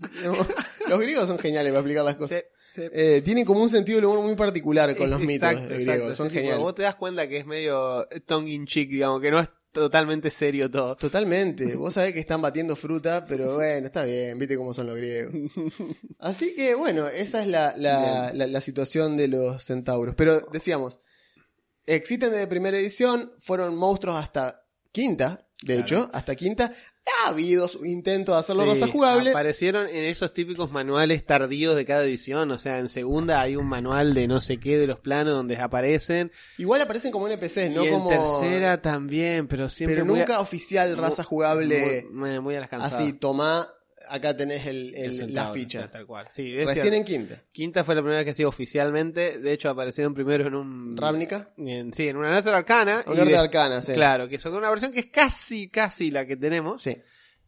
Los 0.88 1.00
griegos 1.00 1.28
son 1.28 1.38
geniales 1.38 1.72
para 1.72 1.80
explicar 1.82 2.06
las 2.06 2.16
cosas. 2.16 2.44
Eh, 2.78 3.22
tienen 3.24 3.46
como 3.46 3.62
un 3.62 3.70
sentido 3.70 3.98
del 3.98 4.06
humor 4.06 4.22
muy 4.22 4.36
particular 4.36 4.96
con 4.96 5.10
los 5.10 5.20
mitos 5.20 5.52
exacto. 5.52 5.74
griegos. 5.76 6.18
Son 6.18 6.30
Sí, 6.30 6.36
geniales. 6.36 6.62
Vos 6.62 6.76
te 6.76 6.84
das 6.84 6.96
cuenta 6.96 7.28
que 7.28 7.38
es 7.38 7.46
medio 7.46 8.08
tongue 8.26 8.52
in 8.52 8.66
cheek, 8.66 8.90
digamos, 8.90 9.22
que 9.22 9.32
no 9.32 9.40
es 9.40 9.50
totalmente 9.76 10.32
serio 10.32 10.72
todo. 10.72 10.96
Totalmente. 10.96 11.76
Vos 11.76 11.94
sabés 11.94 12.14
que 12.14 12.20
están 12.20 12.42
batiendo 12.42 12.76
fruta, 12.76 13.26
pero 13.28 13.56
bueno, 13.56 13.86
está 13.86 14.04
bien. 14.04 14.40
Viste 14.40 14.58
cómo 14.58 14.74
son 14.74 14.88
los 14.88 14.96
griegos. 14.96 15.34
Así 16.20 16.56
que 16.56 16.74
bueno, 16.74 17.08
esa 17.08 17.42
es 17.42 17.48
la, 17.48 17.76
la, 17.78 18.32
la, 18.34 18.48
la 18.48 18.62
situación 18.62 19.18
de 19.18 19.28
los 19.28 19.64
centauros. 19.64 20.16
Pero 20.16 20.40
decíamos, 20.52 21.00
existen 21.86 22.32
desde 22.32 22.48
primera 22.48 22.78
edición, 22.78 23.34
fueron 23.40 23.76
monstruos 23.76 24.18
hasta 24.18 24.66
quinta, 24.92 25.48
de 25.62 25.76
Claro. 25.76 25.82
hecho, 25.82 26.10
hasta 26.14 26.36
quinta. 26.36 26.72
Ha 27.24 27.30
habido 27.30 27.68
su 27.68 27.86
intento 27.86 28.32
de 28.34 28.40
hacerlo 28.40 28.64
Sí, 28.64 28.80
raza 28.82 28.92
jugable. 28.92 29.30
Aparecieron 29.30 29.88
en 29.88 30.06
esos 30.06 30.34
típicos 30.34 30.72
manuales 30.72 31.24
tardíos 31.26 31.76
de 31.76 31.86
cada 31.86 32.04
edición. 32.04 32.50
O 32.52 32.58
sea, 32.58 32.80
en 32.80 32.90
segunda 32.90 33.42
hay 33.42 33.56
un 33.56 33.68
manual 33.68 34.14
de 34.16 34.28
no 34.28 34.42
sé 34.42 34.60
qué 34.60 34.78
de 34.80 34.88
los 34.88 35.00
planos 35.00 35.34
donde 35.36 35.58
aparecen. 35.58 36.32
Igual 36.58 36.82
aparecen 36.82 37.12
como 37.12 37.28
NPCs, 37.28 37.70
no 37.72 37.84
y 37.84 37.88
en 37.90 37.94
como. 37.94 38.10
tercera 38.10 38.82
también, 38.82 39.48
pero 39.48 39.70
siempre. 39.70 39.96
pero 39.96 40.06
muy 40.06 40.16
a- 40.20 40.26
nunca 40.26 40.40
oficial 40.40 40.98
raza 40.98 41.22
muy- 41.22 41.28
jugable. 41.28 42.08
Muy, 42.12 42.40
muy 42.40 42.56
a 42.56 42.60
las 42.62 42.70
cansadas. 42.70 43.00
así, 43.00 43.14
tomá, 43.14 43.68
acá 44.10 44.36
tenés 44.36 44.66
el, 44.68 44.94
el- 44.96 45.20
El 45.22 45.34
la 45.34 45.52
ficha. 45.52 45.90
Tal 45.90 46.06
cual. 46.06 46.28
Sí, 46.32 46.54
es 46.58 46.66
Recién 46.66 46.94
en 46.94 47.04
quinta. 47.04 47.42
Quinta 47.52 47.84
fue 47.84 47.96
la 47.96 48.02
primera 48.02 48.20
vez 48.20 48.26
que 48.28 48.34
sí 48.34 48.44
oficialmente. 48.44 49.40
De 49.40 49.52
hecho, 49.54 49.70
aparecieron 49.70 50.14
primero 50.14 50.48
en 50.48 50.56
un. 50.56 50.98
Ravnica. 50.98 51.54
en- 51.58 51.94
sí, 51.94 52.08
en 52.08 52.18
una 52.18 52.32
Nether 52.34 52.54
Arcana. 52.54 53.04
Y 53.08 53.16
de- 53.16 53.38
arcana, 53.38 53.82
sí. 53.82 53.94
Claro, 53.94 54.28
que 54.28 54.38
son 54.40 54.54
una 54.56 54.70
versión 54.70 54.92
que 54.92 55.00
es 55.02 55.06
casi, 55.08 55.70
casi 55.70 56.12
la 56.12 56.26
que 56.26 56.36
tenemos. 56.38 56.84
Sí. 56.84 56.98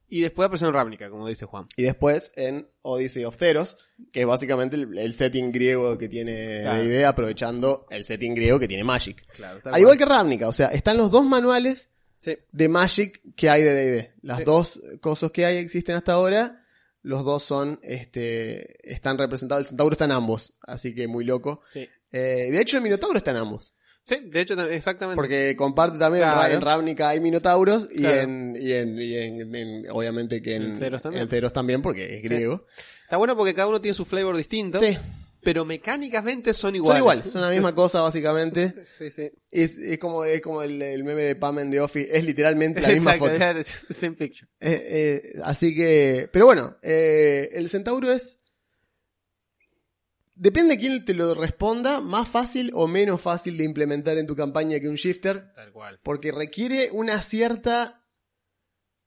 Y 0.10 0.22
después 0.22 0.46
apareció 0.46 0.68
en 0.68 0.74
Ravnica, 0.74 1.10
como 1.10 1.28
dice 1.28 1.46
Juan. 1.46 1.68
Y 1.76 1.84
después 1.84 2.32
en 2.38 2.70
Odyssey 2.82 3.26
of 3.26 3.36
Theros, 3.36 3.78
que 4.14 4.22
es 4.22 4.26
básicamente 4.26 4.78
el, 4.78 4.98
el 4.98 5.12
setting 5.12 5.52
griego 5.52 5.98
que 5.98 6.08
tiene 6.08 6.62
Claro. 6.62 6.82
D&D, 6.82 7.06
aprovechando 7.06 7.86
el 7.90 8.06
setting 8.06 8.34
griego 8.34 8.58
que 8.58 8.70
tiene 8.70 8.86
Magic. 8.86 9.26
Claro, 9.36 9.60
Al 9.66 9.82
igual 9.82 9.98
que 9.98 10.06
Ravnica, 10.06 10.48
o 10.48 10.54
sea, 10.54 10.68
están 10.70 10.96
los 10.96 11.12
dos 11.12 11.26
manuales 11.26 11.90
Sí. 12.22 12.38
de 12.52 12.68
Magic 12.70 13.22
que 13.36 13.50
hay 13.50 13.62
de 13.64 13.74
D&D. 13.74 14.12
Las 14.22 14.40
Sí. 14.40 14.44
dos 14.44 14.82
cosas 15.02 15.32
que 15.32 15.46
hay 15.46 15.58
existen 15.58 15.96
hasta 15.96 16.14
ahora, 16.14 16.66
los 17.04 17.24
dos 17.24 17.44
son, 17.44 17.80
este, 17.84 18.92
están 18.92 19.18
representados, 19.18 19.64
el 19.64 19.68
Centauro 19.70 19.94
está 19.94 20.06
en 20.06 20.12
ambos, 20.12 20.54
así 20.62 20.94
que 20.96 21.08
muy 21.08 21.24
loco. 21.26 21.62
Sí. 21.66 21.88
Eh, 22.12 22.50
de 22.52 22.62
hecho, 22.62 22.78
el 22.78 22.84
Minotauro 22.84 23.18
está 23.18 23.32
en 23.32 23.38
ambos. 23.38 23.74
Sí, 24.04 24.16
de 24.24 24.40
hecho, 24.42 24.56
tam- 24.56 24.72
exactamente. 24.72 25.18
Porque 25.18 25.56
comparte 25.58 25.98
también, 26.00 26.24
Claro. 26.24 26.54
en 26.54 26.62
Ravnica 26.62 27.10
hay 27.10 27.20
Minotauros 27.20 27.90
y, 27.92 28.00
Claro. 28.00 28.22
en, 28.22 28.58
y, 28.60 28.72
en, 28.72 29.00
y 29.02 29.14
en- 29.18 29.56
en- 29.56 29.90
obviamente 29.92 30.42
que 30.42 30.56
en, 30.56 30.80
Theros 30.80 31.02
también. 31.02 31.28
también, 31.54 31.82
porque 31.82 32.16
es 32.18 32.24
griego. 32.24 32.66
Está 33.04 33.18
bueno 33.18 33.36
porque 33.36 33.54
cada 33.54 33.68
uno 33.68 33.82
tiene 33.82 33.94
su 33.94 34.06
flavor 34.06 34.36
distinto. 34.38 34.80
Sí, 34.80 34.98
Pero 35.44 35.64
mecánicamente 35.66 36.54
son 36.54 36.76
iguales. 36.76 36.98
son 37.04 37.12
igual, 37.18 37.32
son 37.32 37.42
la 37.42 37.50
misma 37.52 37.74
cosa 37.76 38.02
básicamente. 38.02 38.86
Sí, 38.98 39.12
sí. 39.12 39.32
Es, 39.52 39.78
es 39.78 39.98
como, 40.00 40.26
es 40.26 40.42
como 40.42 40.62
el, 40.62 40.82
el 40.82 41.04
meme 41.04 41.22
de 41.24 41.36
Pam 41.36 41.60
en 41.60 41.72
The 41.72 41.80
Office, 41.82 42.10
es 42.18 42.24
literalmente 42.26 42.82
la 42.82 42.90
misma 42.90 43.16
Exacto, 43.16 43.38
foto. 43.40 43.64
the 43.88 43.94
same 43.94 44.16
picture. 44.16 44.50
Eh, 44.60 44.88
eh, 45.36 45.40
así 45.44 45.74
que, 45.76 46.30
pero 46.34 46.46
bueno, 46.48 46.78
eh, 46.82 47.50
el 47.54 47.70
centauro 47.70 48.12
es... 48.12 48.40
Depende 50.40 50.76
de 50.76 50.80
quién 50.80 51.04
te 51.06 51.16
lo 51.16 51.34
responda, 51.34 52.00
más 52.00 52.28
fácil 52.30 52.70
o 52.76 52.88
menos 52.88 53.20
fácil 53.22 53.58
de 53.58 53.64
implementar 53.64 54.20
en 54.20 54.28
tu 54.28 54.36
campaña 54.36 54.80
que 54.80 54.88
un 54.88 54.94
shifter, 54.96 55.52
Tal 55.56 55.72
cual. 55.72 56.00
porque 56.04 56.32
requiere 56.32 56.90
una 56.92 57.24
cierta 57.24 58.04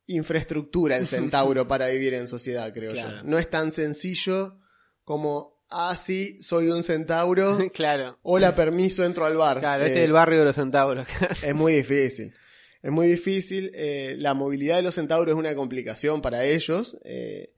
infraestructura 0.06 0.96
el 0.96 1.06
centauro 1.06 1.68
para 1.68 1.86
vivir 1.88 2.14
en 2.14 2.26
sociedad, 2.26 2.72
creo 2.74 2.92
Claro. 2.92 3.18
yo. 3.18 3.22
No 3.24 3.38
es 3.38 3.48
tan 3.48 3.70
sencillo 3.70 4.58
como 5.04 5.59
ah, 5.70 5.96
sí, 5.96 6.42
soy 6.42 6.68
un 6.68 6.82
centauro. 6.82 7.58
claro. 7.74 8.18
Hola, 8.22 8.54
permiso, 8.54 9.04
entro 9.04 9.26
al 9.26 9.36
bar. 9.36 9.60
Claro, 9.60 9.84
este 9.84 9.98
Eh, 9.98 10.02
es 10.02 10.06
el 10.06 10.12
barrio 10.12 10.40
de 10.40 10.44
los 10.46 10.54
centauros. 10.56 11.06
Es 11.42 11.54
muy 11.54 11.72
difícil. 11.74 12.34
Es 12.82 12.90
muy 12.90 13.08
difícil. 13.08 13.70
eh, 13.74 14.14
la 14.18 14.34
movilidad 14.34 14.76
de 14.76 14.82
los 14.82 14.94
centauros 14.94 15.34
es 15.34 15.38
una 15.38 15.54
complicación 15.54 16.22
para 16.22 16.44
ellos. 16.44 16.96
eh, 17.04 17.52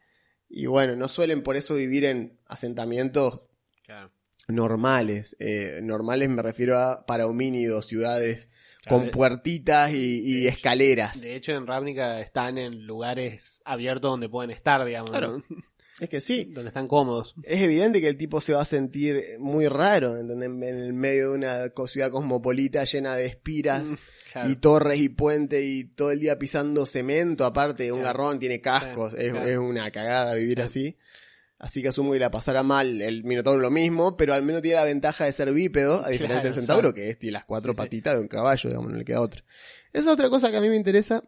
y 0.55 0.67
bueno, 0.67 0.97
no 0.97 1.09
suelen 1.09 1.43
por 1.43 1.57
eso 1.57 1.75
vivir 1.77 2.05
en 2.05 2.39
asentamientos 2.47 3.41
claro. 3.87 4.13
normales. 4.49 5.35
eh, 5.39 5.81
normales 5.83 6.29
me 6.29 6.43
refiero 6.43 6.79
a 6.79 7.07
para 7.07 7.27
homínidos, 7.27 7.87
ciudades 7.87 8.51
Claro, 8.83 8.97
con 8.99 9.07
de- 9.07 9.13
puertitas 9.13 9.93
y, 9.93 9.97
y 10.29 10.43
de- 10.43 10.49
escaleras. 10.49 11.21
De 11.23 11.37
hecho, 11.37 11.53
en 11.53 11.67
Ravnica 11.69 12.21
están 12.21 12.59
en 12.59 12.85
lugares 12.85 13.63
abiertos 13.65 14.11
donde 14.11 14.29
pueden 14.29 14.51
estar, 14.51 14.85
digamos. 14.85 15.11
Claro. 15.11 15.39
¿no? 15.39 15.57
Es 16.03 16.09
que 16.09 16.21
sí. 16.21 16.45
Donde 16.53 16.69
están 16.69 16.87
cómodos. 16.89 17.35
Es 17.45 17.63
evidente 17.63 18.01
que 18.01 18.09
el 18.09 18.17
tipo 18.17 18.41
se 18.41 18.53
va 18.55 18.63
a 18.63 18.65
sentir 18.67 19.23
muy 19.39 19.69
raro 19.69 20.17
¿entendés? 20.19 20.49
en 20.71 20.77
el 20.79 20.93
medio 20.93 21.31
de 21.31 21.37
una 21.39 21.73
ciudad 21.87 22.11
cosmopolita 22.11 22.85
llena 22.85 23.15
de 23.17 23.27
espiras 23.27 23.85
Mm, 23.85 23.95
Claro. 24.33 24.49
y 24.51 24.57
torres 24.57 24.99
y 25.01 25.09
puentes 25.11 25.63
y 25.63 25.85
todo 25.85 26.11
el 26.11 26.19
día 26.19 26.39
pisando 26.39 26.87
cemento, 26.87 27.45
aparte 27.45 27.93
un 27.93 28.01
Claro. 28.01 28.19
garrón, 28.19 28.39
tiene 28.39 28.61
cascos, 28.63 29.15
Claro, 29.15 29.43
es, 29.47 29.59
una 29.59 29.91
cagada 29.91 30.35
vivir 30.35 30.61
así. 30.63 30.97
Así 31.59 31.81
que 31.83 31.89
asumo 31.89 32.13
que 32.13 32.19
la 32.19 32.31
pasará 32.31 32.63
mal 32.65 33.01
el 33.03 33.23
Minotauro 33.25 33.61
lo 33.61 33.71
mismo, 33.71 34.17
pero 34.17 34.35
al 34.35 34.43
menos 34.43 34.63
tiene 34.63 34.77
la 34.79 34.85
ventaja 34.85 35.27
de 35.27 35.33
ser 35.33 35.53
bípedo, 35.53 36.05
a 36.05 36.09
diferencia 36.09 36.51
del 36.51 36.55
Centauro, 36.55 36.93
que 36.95 37.11
es, 37.11 37.19
tiene 37.19 37.35
las 37.35 37.45
cuatro 37.45 37.73
sí. 37.73 37.77
patitas 37.77 38.15
de 38.15 38.21
un 38.21 38.27
caballo, 38.27 38.69
digamos, 38.69 38.91
no 38.91 38.97
le 38.99 39.05
queda 39.05 39.21
otra. 39.21 39.45
Esa 39.93 40.01
es 40.09 40.13
otra 40.15 40.29
cosa 40.29 40.51
que 40.51 40.57
a 40.57 40.61
mí 40.61 40.69
me 40.69 40.77
interesa, 40.77 41.23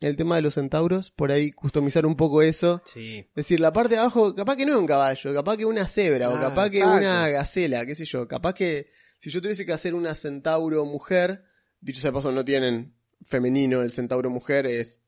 el 0.00 0.16
tema 0.16 0.36
de 0.36 0.42
los 0.42 0.54
centauros, 0.54 1.10
por 1.10 1.30
ahí 1.30 1.52
customizar 1.52 2.06
un 2.06 2.16
poco 2.16 2.42
eso. 2.42 2.82
Sí. 2.86 3.18
Es 3.18 3.34
decir, 3.34 3.60
la 3.60 3.72
parte 3.72 3.94
de 3.94 4.00
abajo, 4.00 4.34
capaz 4.34 4.56
que 4.56 4.64
no 4.64 4.72
es 4.72 4.78
un 4.78 4.86
caballo, 4.86 5.34
capaz 5.34 5.56
que 5.56 5.66
una 5.66 5.86
cebra, 5.86 6.30
o 6.30 6.40
capaz 6.40 6.70
que 6.70 6.82
una 6.82 7.28
gacela, 7.28 7.84
qué 7.84 7.94
sé 7.94 8.06
yo. 8.06 8.26
Capaz 8.26 8.54
que 8.54 8.88
si 9.18 9.30
yo 9.30 9.42
tuviese 9.42 9.66
que 9.66 9.72
hacer 9.72 9.94
una 9.94 10.14
centauro 10.14 10.84
mujer, 10.86 11.44
dicho 11.80 12.00
sea 12.00 12.10
de 12.10 12.14
paso, 12.14 12.32
no 12.32 12.44
tienen 12.44 12.94
femenino, 13.22 13.82
el 13.82 13.92
centauro 13.92 14.30
mujer 14.30 14.66
es 14.66 15.00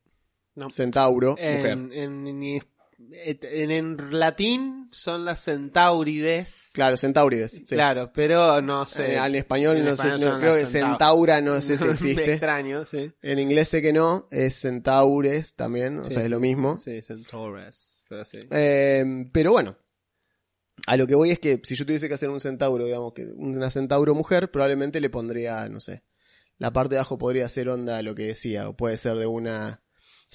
No. 0.55 0.69
centauro 0.69 1.31
mujer. 1.31 1.65
En, 1.65 1.91
en, 2.27 2.63
en, 3.11 3.39
en- 3.43 3.71
en 3.71 4.19
latín 4.19 4.89
son 4.91 5.25
las 5.25 5.43
centaurides. 5.43 6.71
Claro, 6.73 6.97
centaurides. 6.97 7.51
sí. 7.51 7.63
Claro, 7.65 8.11
pero 8.13 8.61
no 8.61 8.85
sé. 8.85 9.17
Al 9.17 9.35
español, 9.35 9.77
en 9.77 9.85
no 9.85 9.91
español 9.91 10.19
sé, 10.19 10.25
no, 10.25 10.39
creo 10.39 10.53
que 10.55 10.61
centaur- 10.65 10.67
centaura 10.89 11.41
no 11.41 11.61
sé 11.61 11.77
si 11.77 11.87
existe. 11.87 12.31
extraño, 12.31 12.85
sí. 12.85 13.11
En 13.21 13.39
inglés 13.39 13.69
sé 13.69 13.81
que 13.81 13.93
no, 13.93 14.27
es 14.31 14.55
centaures 14.59 15.55
también, 15.55 15.99
o 15.99 16.05
Sí, 16.05 16.11
sea, 16.11 16.19
es 16.21 16.25
sí. 16.27 16.31
lo 16.31 16.39
mismo. 16.39 16.77
Sí, 16.77 17.01
centaures. 17.01 18.03
Pero 18.09 18.25
sí. 18.25 18.39
Eh, 18.51 19.25
pero 19.31 19.51
bueno, 19.51 19.77
a 20.87 20.97
lo 20.97 21.07
que 21.07 21.15
voy 21.15 21.31
es 21.31 21.39
que 21.39 21.61
si 21.63 21.75
yo 21.75 21.85
tuviese 21.85 22.07
que 22.07 22.13
hacer 22.15 22.29
un 22.29 22.39
centauro, 22.39 22.85
digamos 22.85 23.13
que 23.13 23.25
una 23.35 23.69
centauro 23.71 24.15
mujer, 24.15 24.51
probablemente 24.51 24.99
le 25.01 25.09
pondría, 25.09 25.67
no 25.69 25.79
sé, 25.79 26.03
la 26.57 26.71
parte 26.73 26.95
de 26.95 26.99
abajo 26.99 27.17
podría 27.17 27.47
ser 27.49 27.69
onda 27.69 28.01
lo 28.01 28.15
que 28.15 28.27
decía, 28.27 28.67
o 28.69 28.75
puede 28.75 28.97
ser 28.97 29.17
de 29.17 29.25
una... 29.27 29.82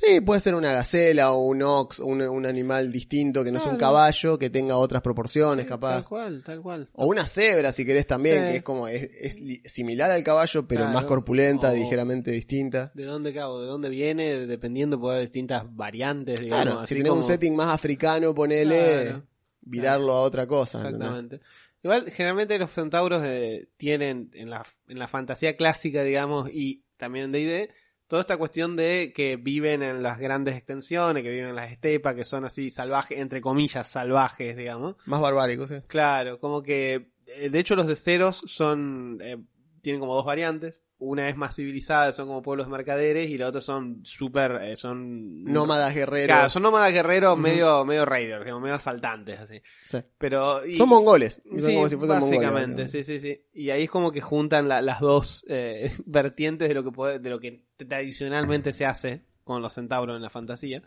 Sí, 0.01 0.21
puede 0.21 0.41
ser 0.41 0.55
una 0.55 0.71
gacela 0.73 1.33
o 1.33 1.43
un 1.43 1.61
ox, 1.63 1.99
o 1.99 2.07
un, 2.07 2.23
un 2.23 2.47
animal 2.47 2.93
distinto 2.93 3.43
que 3.43 3.51
no 3.51 3.59
sea 3.59 3.73
un 3.73 3.79
caballo, 3.79 4.39
que 4.39 4.49
tenga 4.49 4.77
otras 4.77 5.03
proporciones, 5.03 5.65
Sí, 5.65 5.69
capaz. 5.69 5.95
Tal 5.95 6.05
cual, 6.09 6.43
tal 6.45 6.61
cual. 6.63 6.89
O 6.93 7.07
una 7.07 7.27
cebra, 7.27 7.73
si 7.73 7.85
querés 7.85 8.07
también, 8.07 8.45
Sí. 8.45 8.51
que 8.53 8.57
es 8.59 8.63
como, 8.63 8.87
es, 8.87 9.09
es 9.21 9.73
similar 9.73 10.13
al 10.13 10.23
caballo, 10.23 10.69
pero 10.69 10.83
Claro. 10.83 10.95
más 10.95 11.05
corpulenta, 11.05 11.71
O- 11.73 11.75
ligeramente 11.75 12.31
distinta. 12.31 12.93
¿De 12.95 13.05
dónde 13.05 13.35
cago? 13.35 13.61
¿De 13.61 13.67
dónde 13.67 13.89
viene? 13.91 14.47
Dependiendo, 14.47 15.01
puede 15.01 15.15
haber 15.17 15.27
distintas 15.29 15.65
variantes, 15.75 16.39
digamos. 16.41 16.65
Claro, 16.65 16.81
así 16.81 16.95
si 16.95 17.01
tenés 17.01 17.11
un 17.13 17.19
como- 17.19 17.29
setting 17.29 17.57
más 17.57 17.75
africano, 17.75 18.33
ponele, 18.35 19.03
Claro. 19.03 19.27
virarlo 19.63 20.13
a 20.13 20.21
otra 20.21 20.47
cosa. 20.47 20.79
¿entendés? 20.79 21.09
Exactamente. 21.09 21.41
Igual, 21.83 22.11
generalmente 22.11 22.57
los 22.59 22.71
centauros 22.71 23.23
eh, 23.25 23.69
tienen 23.77 24.31
en 24.35 24.51
la, 24.51 24.65
en 24.89 24.99
la 25.01 25.09
fantasía 25.09 25.57
clásica, 25.57 26.05
digamos, 26.05 26.51
y 26.53 26.85
también 26.97 27.27
en 27.27 27.33
D&D, 27.33 27.71
toda 28.09 28.23
esta 28.23 28.38
cuestión 28.38 28.75
de 28.75 29.12
que 29.14 29.37
viven 29.37 29.83
en 29.83 30.03
las 30.03 30.18
grandes 30.18 30.57
extensiones, 30.57 31.23
que 31.23 31.31
viven 31.31 31.51
en 31.51 31.57
las 31.57 31.71
estepas, 31.71 32.14
que 32.14 32.25
son 32.25 32.44
así 32.44 32.71
salvajes, 32.71 33.18
entre 33.18 33.40
comillas, 33.40 33.87
salvajes, 33.87 34.57
digamos. 34.57 34.97
Más 35.05 35.21
barbáricos, 35.21 35.68
sí. 35.68 35.77
Claro, 35.87 36.40
como 36.40 36.62
que, 36.62 37.12
eh, 37.27 37.51
de 37.51 37.59
hecho 37.59 37.77
los 37.77 37.87
de 37.87 37.97
ceros 37.97 38.42
son, 38.47 39.18
eh, 39.23 39.37
tienen 39.83 40.01
como 40.01 40.14
dos 40.14 40.25
variantes. 40.25 40.83
Una 41.01 41.29
es 41.29 41.37
más 41.37 41.55
civilizada, 41.55 42.11
son 42.13 42.27
como 42.27 42.43
pueblos 42.43 42.69
mercaderes, 42.69 43.31
y 43.31 43.39
la 43.39 43.47
otra 43.47 43.61
son 43.61 44.01
súper, 44.05 44.59
eh, 44.63 44.75
son... 44.75 45.45
Nómadas 45.45 45.95
guerreros. 45.95 46.27
Claro, 46.35 46.49
son 46.49 46.65
nómadas 46.65 46.93
guerreros 46.93 47.39
medio, 47.39 47.85
medio 47.85 48.05
raiders, 48.05 48.45
digamos, 48.45 48.63
medio 48.65 48.75
asaltantes, 48.75 49.39
así. 49.39 49.63
Sí. 49.89 49.99
Pero... 50.19 50.67
y- 50.67 50.77
Son 50.77 50.89
mongoles. 50.89 51.41
son 51.49 51.61
Sí, 51.61 51.75
como 51.75 51.89
si 51.89 51.95
fuesen 51.97 52.19
mongoles, 52.19 52.41
básicamente, 52.41 52.83
digamos. 52.83 52.91
sí, 52.91 53.05
sí, 53.05 53.21
sí. 53.21 53.41
Y 53.53 53.71
ahí 53.71 53.85
es 53.85 53.91
como 53.91 54.11
que 54.11 54.21
juntan 54.21 54.67
la- 54.67 54.83
las 54.83 54.99
dos 54.99 55.45
eh, 55.49 55.93
vertientes 56.05 56.69
de 56.69 56.75
lo 56.75 56.83
que 56.83 56.91
puede, 56.91 57.21
de 57.21 57.31
lo 57.31 57.39
que 57.39 57.65
tradicionalmente 57.77 58.73
se 58.73 58.85
hace 58.85 59.23
con 59.45 59.63
los 59.63 59.75
centauros 59.75 60.17
en 60.17 60.23
la 60.23 60.31
fantasía. 60.31 60.83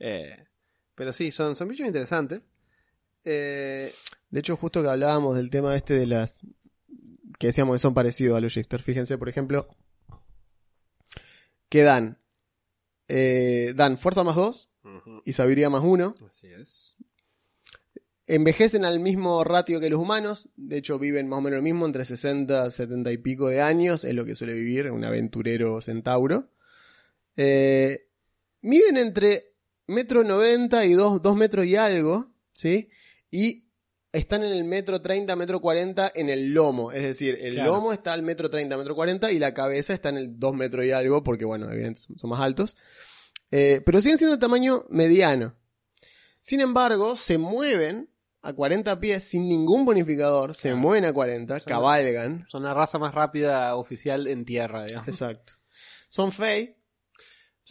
Eh, 0.00 0.44
pero 0.96 1.12
sí, 1.12 1.30
son, 1.30 1.54
son 1.54 1.68
bichos 1.68 1.86
interesantes. 1.86 2.42
De 3.22 3.92
hecho, 4.32 4.56
justo 4.56 4.82
que 4.82 4.88
hablábamos 4.88 5.36
del 5.36 5.50
tema 5.50 5.76
este 5.76 5.94
de 5.94 6.06
las. 6.06 6.40
Que 7.40 7.46
decíamos 7.46 7.74
que 7.74 7.78
son 7.78 7.94
parecidos 7.94 8.36
a 8.36 8.40
los 8.42 8.52
shifters. 8.52 8.84
Fíjense, 8.84 9.16
por 9.16 9.30
ejemplo, 9.30 9.66
que 11.70 11.82
dan. 11.82 12.18
eh, 13.08 13.72
dan 13.74 13.96
fuerza 13.96 14.22
más 14.22 14.36
2 14.36 14.68
y 15.24 15.32
sabiduría 15.32 15.70
más 15.70 15.82
1. 15.82 16.16
Así 16.26 16.48
es. 16.48 16.96
Envejecen 18.26 18.84
al 18.84 19.00
mismo 19.00 19.42
ratio 19.42 19.80
que 19.80 19.88
los 19.88 19.98
humanos. 19.98 20.50
De 20.54 20.76
hecho, 20.76 20.98
viven 20.98 21.28
más 21.28 21.38
o 21.38 21.40
menos 21.40 21.56
lo 21.56 21.62
mismo, 21.62 21.86
entre 21.86 22.04
60 22.04 22.70
70 22.70 23.10
y 23.10 23.16
pico 23.16 23.48
de 23.48 23.62
años. 23.62 24.04
Es 24.04 24.12
lo 24.12 24.26
que 24.26 24.36
suele 24.36 24.52
vivir 24.52 24.90
un 24.90 25.02
aventurero 25.02 25.80
centauro. 25.80 26.50
Eh, 27.36 28.06
miden 28.60 28.98
entre 28.98 29.54
metro 29.86 30.24
90 30.24 30.84
y 30.84 30.92
2, 30.92 31.36
metros 31.36 31.64
y 31.64 31.76
algo. 31.76 32.34
¿Sí? 32.52 32.90
Y 33.30 33.69
están 34.12 34.42
en 34.44 34.52
el 34.52 34.64
metro 34.64 35.00
30, 35.00 35.36
metro 35.36 35.60
40 35.60 36.10
en 36.14 36.28
el 36.30 36.52
lomo. 36.52 36.90
Es 36.92 37.02
decir, 37.02 37.38
el 37.40 37.54
Claro. 37.54 37.74
lomo 37.76 37.92
está 37.92 38.12
al 38.12 38.22
metro 38.22 38.50
30, 38.50 38.76
metro 38.76 38.94
40 38.94 39.30
y 39.30 39.38
la 39.38 39.54
cabeza 39.54 39.92
está 39.92 40.08
en 40.08 40.16
el 40.16 40.38
2 40.38 40.54
metros 40.54 40.84
y 40.84 40.90
algo, 40.92 41.22
porque 41.22 41.44
bueno, 41.44 41.66
evidentemente 41.70 42.18
son- 42.18 42.30
más 42.30 42.40
altos. 42.40 42.76
Eh, 43.52 43.82
pero 43.84 44.00
siguen 44.00 44.18
siendo 44.18 44.36
de 44.36 44.40
tamaño 44.40 44.84
mediano. 44.90 45.54
Sin 46.40 46.60
embargo, 46.60 47.16
se 47.16 47.38
mueven 47.38 48.08
a 48.42 48.52
40 48.54 48.98
pies 49.00 49.24
sin 49.24 49.48
ningún 49.48 49.84
bonificador, 49.84 50.54
se 50.54 50.68
Claro. 50.70 50.76
mueven 50.78 51.04
a 51.04 51.12
40, 51.12 51.58
Son- 51.60 51.68
cabalgan. 51.68 52.46
Son 52.48 52.62
la 52.62 52.72
raza 52.74 52.98
más 52.98 53.14
rápida 53.14 53.76
oficial 53.76 54.26
en 54.26 54.44
tierra, 54.44 54.84
digamos. 54.84 55.08
Exacto. 55.08 55.52
Son 56.08 56.32
fey, 56.32 56.76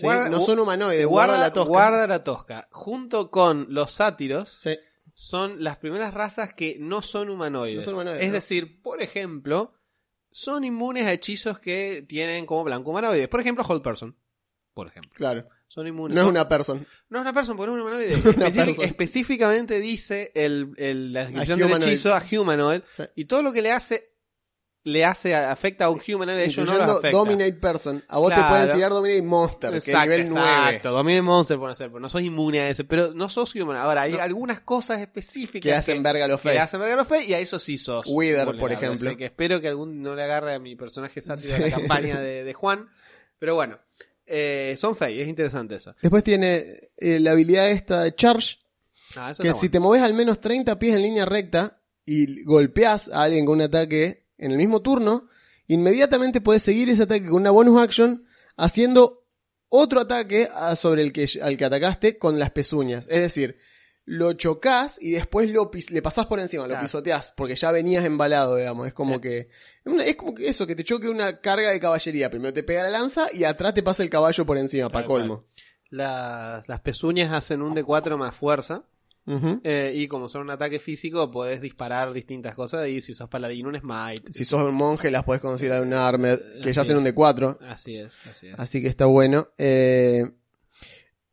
no 0.02 0.41
son 0.41 0.60
humanoides, 0.60 1.06
Guarda, 1.06 1.34
guarda, 1.34 1.47
la 1.47 1.54
tosca. 1.54 1.67
guarda 1.69 2.08
la 2.08 2.23
tosca. 2.23 2.67
Junto 2.71 3.32
con 3.32 3.65
los 3.69 3.91
sátiros, 3.91 4.60
Sí. 4.62 4.78
Son 5.21 5.62
las 5.62 5.75
primeras 5.77 6.13
razas 6.13 6.53
que 6.53 6.77
no 6.79 7.01
son 7.01 7.29
humanoides. 7.29 7.77
No 7.77 7.82
son 7.84 7.93
humanoides, 7.95 8.21
es 8.21 8.27
¿no? 8.29 8.34
decir, 8.34 8.82
por 8.82 9.01
ejemplo, 9.01 9.73
son 10.32 10.63
inmunes 10.63 11.05
a 11.05 11.12
hechizos 11.12 11.60
que 11.60 12.05
tienen 12.08 12.45
como 12.45 12.63
blanco 12.63 12.91
humanoides. 12.91 13.27
Por 13.27 13.41
ejemplo, 13.41 13.65
Hold 13.67 13.82
Person. 13.84 14.15
Por 14.73 14.88
ejemplo. 14.88 15.12
Claro. 15.15 15.45
Son 15.67 15.86
inmunes. 15.86 16.15
No 16.15 16.21
es 16.23 16.27
una 16.29 16.47
persona. 16.47 16.86
no 17.10 17.17
es 17.17 17.21
una 17.21 17.34
persona, 17.34 17.58
porque 17.58 17.71
es 17.73 17.75
un 17.75 17.82
humanoide. 17.82 18.86
Específicamente 18.88 19.79
dice 19.82 20.32
el, 20.36 20.71
el- 20.77 21.12
la 21.12 21.25
descripción 21.25 21.60
del 21.60 21.84
hechizo 21.84 22.15
a 22.15 22.23
humanoid. 22.32 22.82
Sí. 22.95 23.03
Y 23.15 23.25
todo 23.25 23.43
lo 23.43 23.51
que 23.51 23.62
le 23.62 23.71
hace, 23.73 24.09
le 24.91 25.06
hace, 25.06 25.34
afecta 25.36 25.86
a 25.86 25.89
un 25.89 26.02
humanoid, 26.06 26.38
ellos 26.39 26.65
no 26.65 26.78
los 26.78 26.89
afecta. 26.89 27.12
Dominate 27.12 27.54
Person. 27.54 28.04
A 28.08 28.17
vos 28.19 28.28
Claro. 28.30 28.43
te 28.43 28.49
pueden 28.49 28.71
tirar 28.75 28.91
Dominate 28.91 29.21
Monster, 29.21 29.71
que 29.71 29.78
es 29.78 29.88
Exacto, 29.88 30.10
nivel 30.12 30.30
9. 30.30 30.47
exacto. 30.49 30.91
Dominate 30.91 31.21
Monster 31.21 31.58
pueden 31.58 31.71
hacer, 31.71 31.88
pero 31.89 31.99
no 31.99 32.10
sos 32.10 32.21
inmune 32.21 32.60
a 32.60 32.69
eso. 32.69 32.84
Pero 32.86 33.13
no 33.13 33.30
sos 33.30 33.56
humanoid. 33.56 33.82
Ahora, 33.82 34.02
hay 34.04 34.13
No. 34.13 34.21
algunas 34.21 34.60
cosas 34.62 34.99
específicas 35.02 35.62
Que 35.62 35.73
hacen 35.73 36.04
verga 36.04 36.25
a 36.25 36.28
los 36.28 36.41
que 36.41 36.49
fey. 36.49 36.54
le 36.56 36.60
hacen 36.62 36.80
verga 36.80 36.95
a 36.95 36.97
los 36.97 37.08
fe 37.08 37.23
y 37.25 37.34
a 37.34 37.39
eso 37.39 37.60
sí 37.60 37.78
sos. 37.78 38.06
Wither, 38.08 38.58
por 38.58 38.71
ejemplo. 38.71 39.10
Así 39.10 39.17
que 39.17 39.25
espero 39.25 39.62
que 39.62 39.67
algún 39.69 40.02
no 40.02 40.15
le 40.15 40.23
agarre 40.23 40.56
a 40.56 40.60
mi 40.60 40.75
personaje 40.75 41.21
sátiro 41.21 41.54
de 41.56 41.69
la 41.69 41.78
campaña 41.78 42.19
de, 42.19 42.43
de 42.43 42.54
Juan. 42.54 42.89
Pero 43.38 43.56
bueno, 43.56 43.80
eh, 44.25 44.75
son 44.78 44.95
fey, 44.95 45.21
es 45.21 45.28
interesante 45.28 45.75
eso. 45.75 45.95
Después 46.02 46.23
tiene 46.23 46.89
eh, 46.97 47.19
la 47.19 47.32
habilidad 47.32 47.69
esta 47.69 48.04
de 48.04 48.13
Charge, 48.15 48.58
Ah, 49.15 49.30
que 49.36 49.54
si 49.54 49.60
bueno. 49.60 49.71
te 49.71 49.80
moves 49.80 50.04
al 50.04 50.13
menos 50.13 50.39
30 50.39 50.78
pies 50.78 50.93
en 50.95 51.02
línea 51.02 51.25
recta 51.25 51.82
y 52.06 52.43
golpeas 52.43 53.10
a 53.10 53.23
alguien 53.23 53.43
con 53.45 53.56
un 53.56 53.62
ataque 53.63 54.28
en 54.39 54.52
el 54.52 54.58
mismo 54.58 54.82
turno, 54.82 55.28
inmediatamente 55.67 56.41
puedes 56.41 56.63
seguir 56.63 56.89
ese 56.89 57.04
ataque 57.04 57.25
con 57.25 57.36
una 57.41 57.52
bonus 57.52 57.80
action 57.82 58.25
haciendo 58.58 59.25
otro 59.69 59.99
ataque 60.02 60.49
a- 60.54 60.75
sobre 60.75 61.04
el 61.04 61.13
que, 61.13 61.28
al 61.41 61.58
que 61.58 61.65
atacaste 61.65 62.17
con 62.17 62.39
las 62.39 62.49
pezuñas. 62.52 63.06
Es 63.10 63.21
decir, 63.21 63.58
lo 64.06 64.34
chocas 64.34 64.97
y 64.99 65.12
después 65.12 65.52
lo 65.52 65.69
pis- 65.69 65.91
le 65.91 66.02
pasás 66.02 66.25
por 66.25 66.39
encima, 66.39 66.65
lo 66.65 66.80
pisoteás, 66.80 67.32
porque 67.38 67.56
ya 67.56 67.71
venías 67.71 68.04
embalado, 68.04 68.56
digamos. 68.56 68.88
Es 68.88 68.93
como 68.95 69.15
Sí. 69.15 69.21
que. 69.21 69.49
Es 70.04 70.15
como 70.15 70.34
que 70.34 70.49
eso, 70.49 70.65
que 70.65 70.75
te 70.75 70.84
choque 70.84 71.08
una 71.08 71.39
carga 71.41 71.69
de 71.69 71.80
caballería. 71.80 72.32
Primero 72.32 72.52
te 72.54 72.63
pega 72.63 72.82
la 72.84 72.89
lanza 72.89 73.28
y 73.32 73.43
atrás 73.43 73.75
te 73.75 73.84
pasa 73.84 74.02
el 74.02 74.10
caballo 74.10 74.45
por 74.47 74.58
encima, 74.58 74.89
para 74.89 75.06
colmo. 75.06 75.41
Las, 75.91 76.67
las 76.67 76.82
pezuñas 76.82 77.32
hacen 77.32 77.62
un 77.62 77.75
D4 77.75 78.17
más 78.17 78.36
fuerza. 78.36 78.84
Eh, 79.63 79.93
y 79.95 80.08
como 80.08 80.27
son 80.29 80.41
un 80.41 80.49
ataque 80.49 80.79
físico, 80.79 81.29
podés 81.29 81.62
disparar 81.62 82.12
distintas 82.13 82.55
cosas. 82.55 82.88
Y 82.88 83.01
si 83.01 83.13
sos 83.13 83.29
paladín, 83.29 83.67
un 83.67 83.79
smite. 83.79 84.34
Si 84.34 84.43
sos 84.45 84.63
un 84.63 84.73
monje, 84.73 85.12
las 85.12 85.23
podés 85.23 85.41
considerar 85.41 85.82
un 85.84 85.93
armed, 85.93 86.39
que 86.63 86.73
ya 86.73 86.82
hacen 86.82 86.97
un 86.97 87.03
de 87.03 87.13
4 87.13 87.60
Así 87.62 87.95
es, 87.97 88.17
así 88.27 88.47
es. 88.47 88.60
Así 88.60 88.82
que 88.82 88.88
está 88.88 89.05
bueno. 89.05 89.49
Eh, 89.58 90.23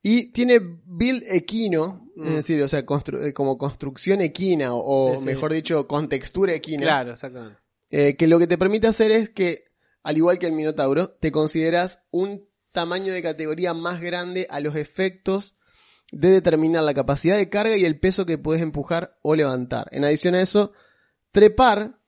y 0.02 0.26
tiene 0.32 0.60
build 0.60 1.24
equino, 1.28 2.08
Mm. 2.16 2.26
es 2.28 2.34
decir, 2.36 2.62
o 2.62 2.68
sea, 2.68 2.84
constru- 2.86 3.24
eh, 3.24 3.32
como 3.32 3.58
construcción 3.58 4.20
equina, 4.20 4.70
o, 4.72 5.14
Sí, 5.14 5.18
sí. 5.20 5.24
mejor 5.24 5.52
dicho, 5.52 5.86
con 5.88 6.08
textura 6.08 6.54
equina. 6.54 6.82
Claro, 6.82 7.12
exactamente. 7.12 7.58
Eh, 7.90 8.16
que 8.16 8.26
lo 8.26 8.38
que 8.38 8.46
te 8.46 8.58
permite 8.58 8.86
hacer 8.86 9.10
es 9.10 9.30
que, 9.30 9.64
al 10.02 10.16
igual 10.16 10.38
que 10.38 10.46
el 10.46 10.52
Minotauro, 10.52 11.10
te 11.10 11.32
consideras 11.32 12.00
un 12.10 12.48
tamaño 12.72 13.12
de 13.12 13.22
categoría 13.22 13.74
más 13.74 14.00
grande 14.00 14.46
a 14.50 14.60
los 14.60 14.76
efectos 14.76 15.55
de 16.12 16.30
determinar 16.30 16.84
la 16.84 16.94
capacidad 16.94 17.36
de 17.36 17.48
carga 17.48 17.76
y 17.76 17.84
el 17.84 17.98
peso 17.98 18.26
que 18.26 18.38
puedes 18.38 18.62
empujar 18.62 19.18
o 19.22 19.34
levantar. 19.34 19.88
En 19.90 20.04
adición 20.04 20.34
a 20.34 20.40
eso, 20.42 20.72
trepar, 21.32 21.98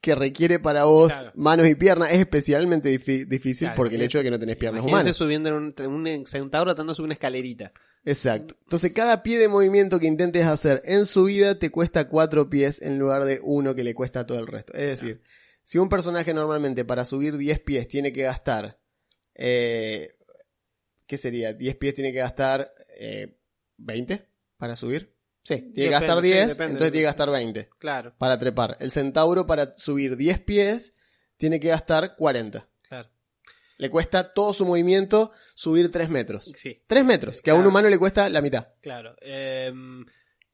que 0.00 0.14
requiere 0.14 0.58
para 0.58 0.84
vos 0.84 1.12
Claro. 1.12 1.32
manos 1.34 1.66
y 1.68 1.74
piernas, 1.76 2.10
es 2.12 2.20
especialmente 2.20 2.90
difícil 2.90 3.68
Claro, 3.68 3.74
porque 3.76 3.94
el 3.96 4.02
hecho 4.02 4.18
de 4.18 4.24
que 4.24 4.30
no 4.30 4.38
tenés 4.38 4.56
piernas 4.56 4.84
humanas. 4.84 5.16
subiendo 5.16 5.48
en 5.48 5.54
un, 5.54 5.74
un 5.86 6.26
centauro 6.26 6.72
tratando 6.72 6.92
de 6.92 6.96
subir 6.96 7.06
una 7.06 7.14
escalerita. 7.14 7.72
Exacto. 8.04 8.54
Entonces, 8.64 8.92
cada 8.92 9.22
pie 9.22 9.38
de 9.38 9.48
movimiento 9.48 9.98
que 9.98 10.06
intentes 10.06 10.44
hacer 10.44 10.82
en 10.84 11.06
su 11.06 11.24
vida 11.24 11.58
te 11.58 11.70
cuesta 11.70 12.06
cuatro 12.08 12.50
pies 12.50 12.82
en 12.82 12.98
lugar 12.98 13.24
de 13.24 13.40
uno 13.42 13.74
que 13.74 13.82
le 13.82 13.94
cuesta 13.94 14.20
a 14.20 14.26
todo 14.26 14.38
el 14.40 14.46
resto. 14.46 14.74
Es 14.74 15.00
decir, 15.00 15.22
si 15.62 15.78
un 15.78 15.88
personaje 15.88 16.34
normalmente 16.34 16.84
para 16.84 17.06
subir 17.06 17.38
10 17.38 17.60
pies 17.60 17.88
tiene 17.88 18.12
que 18.12 18.24
gastar. 18.24 18.78
Eh, 19.34 20.10
¿Qué 21.06 21.16
sería? 21.16 21.54
10 21.54 21.76
pies 21.76 21.94
tiene 21.94 22.12
que 22.12 22.18
gastar 22.18 22.73
eh, 22.98 23.36
20 23.78 24.26
para 24.56 24.76
subir. 24.76 25.12
Sí, 25.42 25.56
tiene 25.74 25.74
que 25.74 25.88
gastar 25.90 26.18
sí, 26.22 26.28
10, 26.28 26.48
depende. 26.48 26.64
entonces 26.72 26.92
tiene 26.92 27.02
que 27.02 27.06
gastar 27.06 27.30
20 27.30 27.68
Claro, 27.78 28.14
para 28.16 28.38
trepar. 28.38 28.76
El 28.80 28.90
centauro 28.90 29.46
para 29.46 29.76
subir 29.76 30.16
10 30.16 30.40
pies 30.40 30.94
tiene 31.36 31.60
que 31.60 31.68
gastar 31.68 32.16
40. 32.16 32.66
claro. 32.88 33.10
Le 33.76 33.90
cuesta 33.90 34.32
todo 34.32 34.54
su 34.54 34.64
movimiento 34.64 35.32
subir 35.54 35.90
3 35.90 36.08
metros. 36.08 36.50
Sí, 36.56 36.80
3 36.86 37.04
metros, 37.04 37.42
que 37.42 37.50
a 37.50 37.54
un 37.56 37.66
humano 37.66 37.88
le 37.90 37.98
cuesta 37.98 38.28
la 38.30 38.40
mitad. 38.40 38.68
claro. 38.80 39.16
Em, 39.20 40.04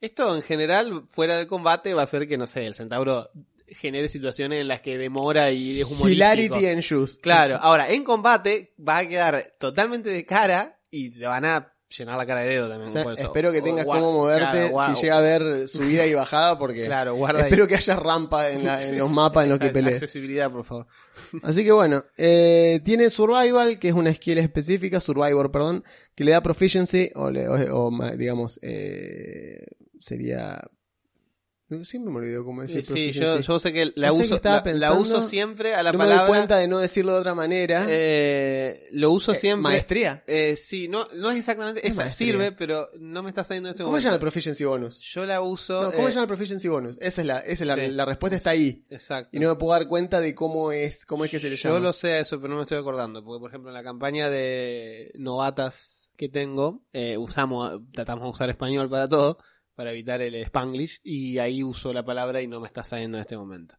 esto 0.01 0.35
en 0.35 0.41
general, 0.41 1.03
fuera 1.07 1.37
del 1.37 1.45
combate, 1.47 1.93
va 1.93 2.01
a 2.01 2.05
hacer 2.05 2.27
que, 2.27 2.35
no 2.37 2.47
sé, 2.47 2.65
el 2.65 2.73
centauro 2.73 3.29
genere 3.67 4.09
situaciones 4.09 4.59
en 4.59 4.67
las 4.67 4.81
que 4.81 4.97
demora 4.97 5.51
y 5.51 5.79
es 5.79 5.85
humorístico. 5.85 6.09
Hilarity 6.11 6.65
en 6.65 6.79
shoes. 6.81 7.19
Claro, 7.21 7.57
ahora, 7.57 7.91
en 7.91 8.03
combate 8.03 8.73
va 8.77 8.97
a 8.97 9.07
quedar 9.07 9.53
totalmente 9.59 10.09
de 10.09 10.25
cara 10.25 10.79
y 10.89 11.11
te 11.11 11.25
van 11.25 11.45
a 11.45 11.71
llenar 11.97 12.17
la 12.17 12.25
cara 12.25 12.41
de 12.41 12.49
dedo 12.49 12.69
también. 12.69 12.89
O 12.89 13.15
sea, 13.15 13.25
espero 13.25 13.51
que 13.51 13.61
tengas 13.61 13.85
cómo 13.85 14.11
moverte 14.13 14.69
claro, 14.71 14.95
si 14.95 15.01
llega 15.01 15.15
a 15.15 15.17
haber 15.19 15.67
subida 15.67 16.05
y 16.07 16.13
bajada 16.13 16.57
porque 16.57 16.85
Claro, 16.85 17.15
guarda 17.15 17.39
ahí. 17.41 17.45
espero 17.45 17.67
que 17.67 17.75
haya 17.75 17.95
rampa 17.95 18.49
en, 18.49 18.65
la- 18.65 18.83
en 18.87 18.97
los 18.97 19.11
mapas 19.11 19.43
en 19.43 19.49
los 19.51 19.59
que 19.59 19.69
pelees. 19.69 19.95
Accesibilidad, 19.95 20.51
por 20.51 20.63
favor. 20.65 20.87
Así 21.43 21.63
que 21.63 21.71
bueno, 21.71 22.03
eh, 22.17 22.79
tiene 22.83 23.09
Survival, 23.09 23.77
que 23.79 23.89
es 23.89 23.93
una 23.93 24.13
skill 24.13 24.37
específica, 24.39 24.99
Survivor, 24.99 25.51
perdón, 25.51 25.83
que 26.15 26.23
le 26.23 26.31
da 26.31 26.41
Proficiency, 26.41 27.11
o, 27.15 27.29
le- 27.29 27.47
o- 27.47 27.91
digamos, 28.17 28.59
eh, 28.61 29.65
sería... 29.99 30.61
Siempre 31.83 32.11
me 32.11 32.19
olvido 32.19 32.43
cómo 32.43 32.61
decir 32.61 32.83
Sí, 32.85 33.11
yo, 33.11 33.39
yo 33.39 33.59
sé 33.59 33.71
que 33.71 33.93
la 33.95 34.09
No 34.09 34.15
uso, 34.15 34.39
la, 34.43 34.51
la 34.51 34.63
pensando. 34.63 34.99
uso 34.99 35.21
siempre 35.21 35.73
a 35.73 35.83
la 35.83 35.91
no 35.91 35.97
me 35.97 36.03
palabra. 36.03 36.23
doy 36.25 36.29
cuenta 36.35 36.57
de 36.57 36.67
no 36.67 36.79
decirlo 36.79 37.13
de 37.13 37.19
otra 37.19 37.33
manera. 37.33 37.85
eh, 37.89 38.87
lo 38.91 39.11
uso 39.11 39.31
Eh, 39.31 39.35
siempre. 39.35 39.63
Maestría. 39.71 40.23
Eh, 40.27 40.55
sí, 40.57 40.87
no, 40.87 41.07
no 41.15 41.31
es 41.31 41.37
exactamente. 41.37 41.79
Es 41.87 41.93
Esa 41.93 42.03
maestría. 42.03 42.27
sirve, 42.33 42.51
pero 42.51 42.89
no 42.99 43.23
me 43.23 43.29
está 43.29 43.43
saliendo 43.43 43.69
en 43.69 43.71
este 43.71 43.83
¿Cómo 43.83 43.91
momento. 43.91 44.03
llama 44.05 44.15
el 44.15 44.21
Proficiency 44.21 44.63
Bonus? 44.65 44.99
Yo 44.99 45.25
la 45.25 45.41
uso. 45.41 45.81
No, 45.81 45.91
¿Cómo 45.93 46.07
eh, 46.07 46.11
llama 46.11 46.23
el 46.23 46.27
Proficiency 46.27 46.67
Bonus? 46.67 46.97
Esa 46.99 47.21
es 47.21 47.27
la, 47.27 47.39
esa 47.39 47.63
es 47.63 47.67
la, 47.67 47.75
sí. 47.75 47.87
la 47.89 48.05
respuesta 48.05 48.35
está 48.37 48.49
ahí. 48.51 48.85
Exacto. 48.89 49.29
Y 49.35 49.39
no 49.39 49.49
me 49.49 49.55
puedo 49.55 49.71
dar 49.73 49.87
cuenta 49.87 50.19
de 50.19 50.35
cómo 50.35 50.71
es, 50.71 51.05
cómo 51.05 51.25
es 51.25 51.31
que 51.31 51.39
se 51.39 51.49
le 51.49 51.55
Yo 51.55 51.69
llama. 51.69 51.79
lo 51.79 51.93
sé 51.93 52.19
eso, 52.19 52.37
pero 52.39 52.49
no 52.51 52.57
me 52.57 52.63
estoy 52.63 52.77
acordando. 52.79 53.23
Porque, 53.23 53.39
por 53.39 53.49
ejemplo, 53.49 53.69
en 53.69 53.75
la 53.75 53.83
campaña 53.83 54.29
de 54.29 55.11
novatas 55.15 56.09
que 56.17 56.29
tengo, 56.29 56.83
eh, 56.93 57.17
usamos, 57.17 57.79
tratamos 57.93 58.25
de 58.25 58.29
usar 58.29 58.49
español 58.49 58.89
para 58.89 59.07
todo, 59.07 59.37
para 59.81 59.89
evitar 59.93 60.21
el 60.21 60.35
spanglish, 60.35 60.99
y 61.03 61.39
ahí 61.39 61.63
uso 61.63 61.91
la 61.91 62.05
palabra 62.05 62.39
y 62.39 62.45
no 62.47 62.59
me 62.59 62.67
está 62.67 62.83
saliendo 62.83 63.17
en 63.17 63.21
este 63.21 63.35
momento. 63.35 63.75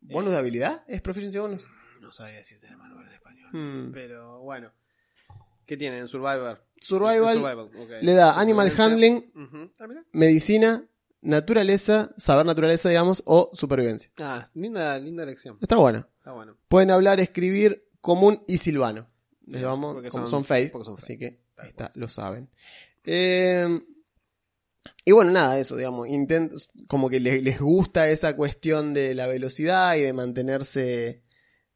¿Bonus 0.00 0.30
de 0.32 0.38
habilidad? 0.38 0.84
¿Es 0.86 1.00
Proficiency 1.02 1.38
Bonus? 1.40 1.66
No 2.00 2.12
sabía 2.12 2.36
decirte 2.36 2.68
el 2.68 2.76
manual 2.76 3.04
en 3.08 3.12
español. 3.14 3.48
Hmm. 3.52 3.90
Pero 3.92 4.38
bueno. 4.42 4.70
¿Qué 5.66 5.76
tienen? 5.76 6.06
Survivor. 6.06 6.64
Survival 6.80 7.38
ok. 7.38 7.90
le 8.00 8.12
da 8.14 8.38
Animal. 8.38 8.72
Handling. 8.78 9.32
Ah, 9.80 9.88
medicina, 10.12 10.84
naturaleza, 11.20 12.14
saber 12.16 12.46
naturaleza, 12.46 12.88
digamos, 12.88 13.20
o 13.26 13.50
supervivencia. 13.52 14.12
Ah, 14.20 14.48
linda, 14.54 14.96
linda 15.00 15.24
elección. 15.24 15.58
Está 15.60 15.76
bueno. 15.78 16.06
Está 16.18 16.30
bueno. 16.30 16.56
Pueden 16.68 16.92
hablar, 16.92 17.18
escribir 17.18 17.88
común 18.00 18.44
y 18.46 18.58
silvano. 18.58 19.08
Les 19.46 19.62
vamos, 19.62 19.94
porque 19.94 20.10
como 20.10 20.28
son- 20.28 20.44
son, 20.44 20.70
porque 20.70 20.84
son 20.84 20.96
así 20.96 21.18
que 21.18 21.40
ahí 21.56 21.70
está, 21.70 21.90
lo 21.94 22.08
saben. 22.08 22.48
Eh, 23.04 23.80
y 25.04 25.12
bueno, 25.12 25.30
nada, 25.30 25.58
eso, 25.58 25.76
digamos, 25.76 26.08
intent- 26.08 26.68
como 26.88 27.08
que 27.10 27.20
les, 27.20 27.42
les 27.42 27.58
gusta 27.60 28.08
esa 28.10 28.36
cuestión 28.36 28.94
de 28.94 29.14
la 29.14 29.26
velocidad 29.26 29.96
y 29.96 30.02
de 30.02 30.12
mantenerse 30.12 31.22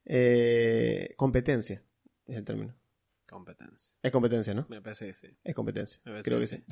eh, 0.07 1.15
competencia, 1.17 1.83
es 2.27 2.37
el 2.37 2.45
término. 2.45 2.75
Competencia. 3.35 3.93
Es 4.01 4.13
competencia, 4.13 4.55
¿no? 4.55 4.65
Me 4.69 4.81
parece 4.81 5.07
que 5.09 5.15
sí. 5.15 5.27
Es 5.43 5.55
competencia. 5.57 6.01
Creo 6.23 6.39
que 6.39 6.47
que 6.47 6.47
sí. 6.47 6.65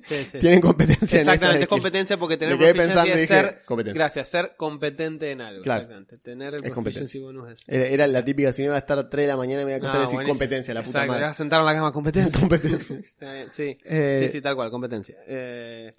Sí, 0.00 0.26
sí. 0.32 0.38
Tienen 0.40 0.62
competencia 0.62 1.20
en 1.20 1.28
Exactamente, 1.28 1.62
es 1.64 1.68
competencia 1.68 2.16
porque 2.16 2.38
tener 2.38 2.54
Me 2.56 2.64
quedé 2.64 2.72
proficiencia 2.72 3.02
pensando 3.04 3.20
y 3.20 3.22
es 3.24 3.28
ser, 3.28 3.62
competencia. 3.66 3.98
gracias, 4.02 4.28
ser 4.28 4.56
competente 4.56 5.30
en 5.30 5.42
algo. 5.42 5.62
Claro. 5.62 5.82
exactamente. 5.82 6.16
Tener 6.16 6.54
el 6.54 6.64
Es 6.64 6.72
proficiency 6.72 7.18
bonus 7.18 7.50
es. 7.52 7.68
Era, 7.68 7.86
era 7.88 8.06
la 8.06 8.24
típica, 8.24 8.54
si 8.54 8.62
no 8.62 8.68
iba 8.68 8.76
a 8.76 8.78
estar 8.78 9.06
3 9.06 9.22
de 9.24 9.28
la 9.28 9.36
mañana 9.36 9.64
me 9.66 9.72
iba 9.72 9.76
a 9.76 9.80
costar 9.80 9.98
Ah, 9.98 10.00
decir 10.04 10.14
buenísimo. 10.16 10.32
competencia, 10.38 10.72
la 10.72 10.80
puta 10.80 10.88
Exacto, 10.90 11.08
madre. 11.08 11.20
te 11.20 11.24
vas 11.26 11.30
a 11.30 11.34
sentar 11.34 11.60
en 11.60 11.66
la 11.66 11.74
cama, 11.74 11.92
competencia. 11.92 12.40
Competencia. 12.40 12.96
Sí. 13.52 13.78
Eh, 13.84 14.20
sí, 14.24 14.28
sí, 14.32 14.40
tal 14.40 14.56
cual, 14.56 14.70
competencia. 14.70 15.16
Eh, 15.26 15.92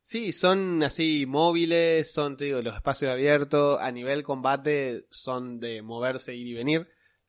sí, 0.00 0.32
son 0.32 0.82
así 0.82 1.26
móviles, 1.26 2.10
son, 2.10 2.38
te 2.38 2.46
digo, 2.46 2.62
los 2.62 2.74
espacios 2.74 3.10
abiertos, 3.12 3.78
a 3.78 3.92
nivel 3.92 4.22
combate 4.22 5.04
son 5.10 5.60
de 5.60 5.82
moverse, 5.82 6.34
ir 6.34 6.46
y 6.46 6.54
venir. 6.54 6.88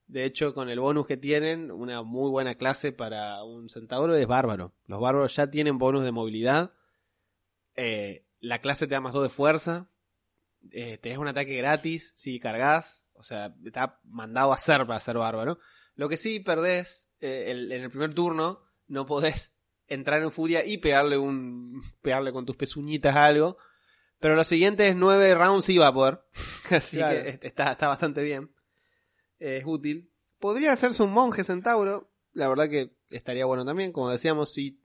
De 0.09 0.25
hecho, 0.25 0.53
con 0.55 0.69
el 0.69 0.79
bonus 0.79 1.05
que 1.07 1.17
tienen, 1.17 1.69
una 1.71 2.01
muy 2.01 2.29
buena 2.31 2.55
clase 2.55 2.91
para 2.91 3.43
un 3.43 3.69
centauro 3.69 4.15
es 4.15 4.25
bárbaro. 4.27 4.73
Los 4.87 4.99
bárbaros 4.99 5.35
ya 5.35 5.49
tienen 5.51 5.77
bonus 5.77 6.03
de 6.03 6.11
movilidad. 6.11 6.73
Eh, 7.75 8.25
la 8.39 8.59
clase 8.59 8.87
te 8.87 8.95
da 8.95 9.01
más 9.01 9.13
2 9.13 9.23
de 9.23 9.29
fuerza. 9.29 9.91
Eh, 10.71 10.97
tenés 10.97 11.17
un 11.19 11.27
ataque 11.27 11.55
gratis 11.55 12.11
si 12.15 12.39
cargas. 12.39 13.05
O 13.13 13.23
sea, 13.23 13.53
está 13.65 13.99
mandado 14.03 14.51
a 14.51 14.55
hacer 14.55 14.85
para 14.87 14.99
ser 14.99 15.17
bárbaro. 15.17 15.59
Lo 15.95 16.09
que 16.09 16.17
sí 16.17 16.39
perdés 16.39 17.09
eh, 17.21 17.45
el- 17.49 17.71
en 17.71 17.83
el 17.83 17.89
primer 17.91 18.13
turno, 18.13 18.61
no 18.87 19.05
podés 19.05 19.53
entrar 19.87 20.21
en 20.21 20.31
furia 20.31 20.65
y 20.65 20.77
pegarle 20.77 21.17
un 21.17 21.81
pegarle 22.01 22.31
con 22.31 22.45
tus 22.45 22.55
pezuñitas 22.55 23.15
a 23.15 23.25
algo. 23.25 23.57
Pero 24.19 24.35
los 24.35 24.47
siguientes 24.47 24.95
nueve 24.95 25.33
rounds 25.35 25.65
sí 25.65 25.77
va 25.77 25.87
a 25.87 25.93
poder. 25.93 26.21
Así 26.71 26.97
Claro. 26.97 27.21
que 27.39 27.47
está, 27.47 27.71
está 27.71 27.87
bastante 27.87 28.23
bien. 28.23 28.51
Es 29.39 29.63
útil. 29.65 30.11
Podría 30.39 30.73
hacerse 30.73 31.03
un 31.03 31.11
monje 31.11 31.43
centauro. 31.43 32.11
La 32.33 32.47
verdad 32.47 32.69
que 32.69 32.91
estaría 33.09 33.45
bueno 33.45 33.65
también. 33.65 33.91
Como 33.91 34.09
decíamos, 34.09 34.53
si 34.53 34.79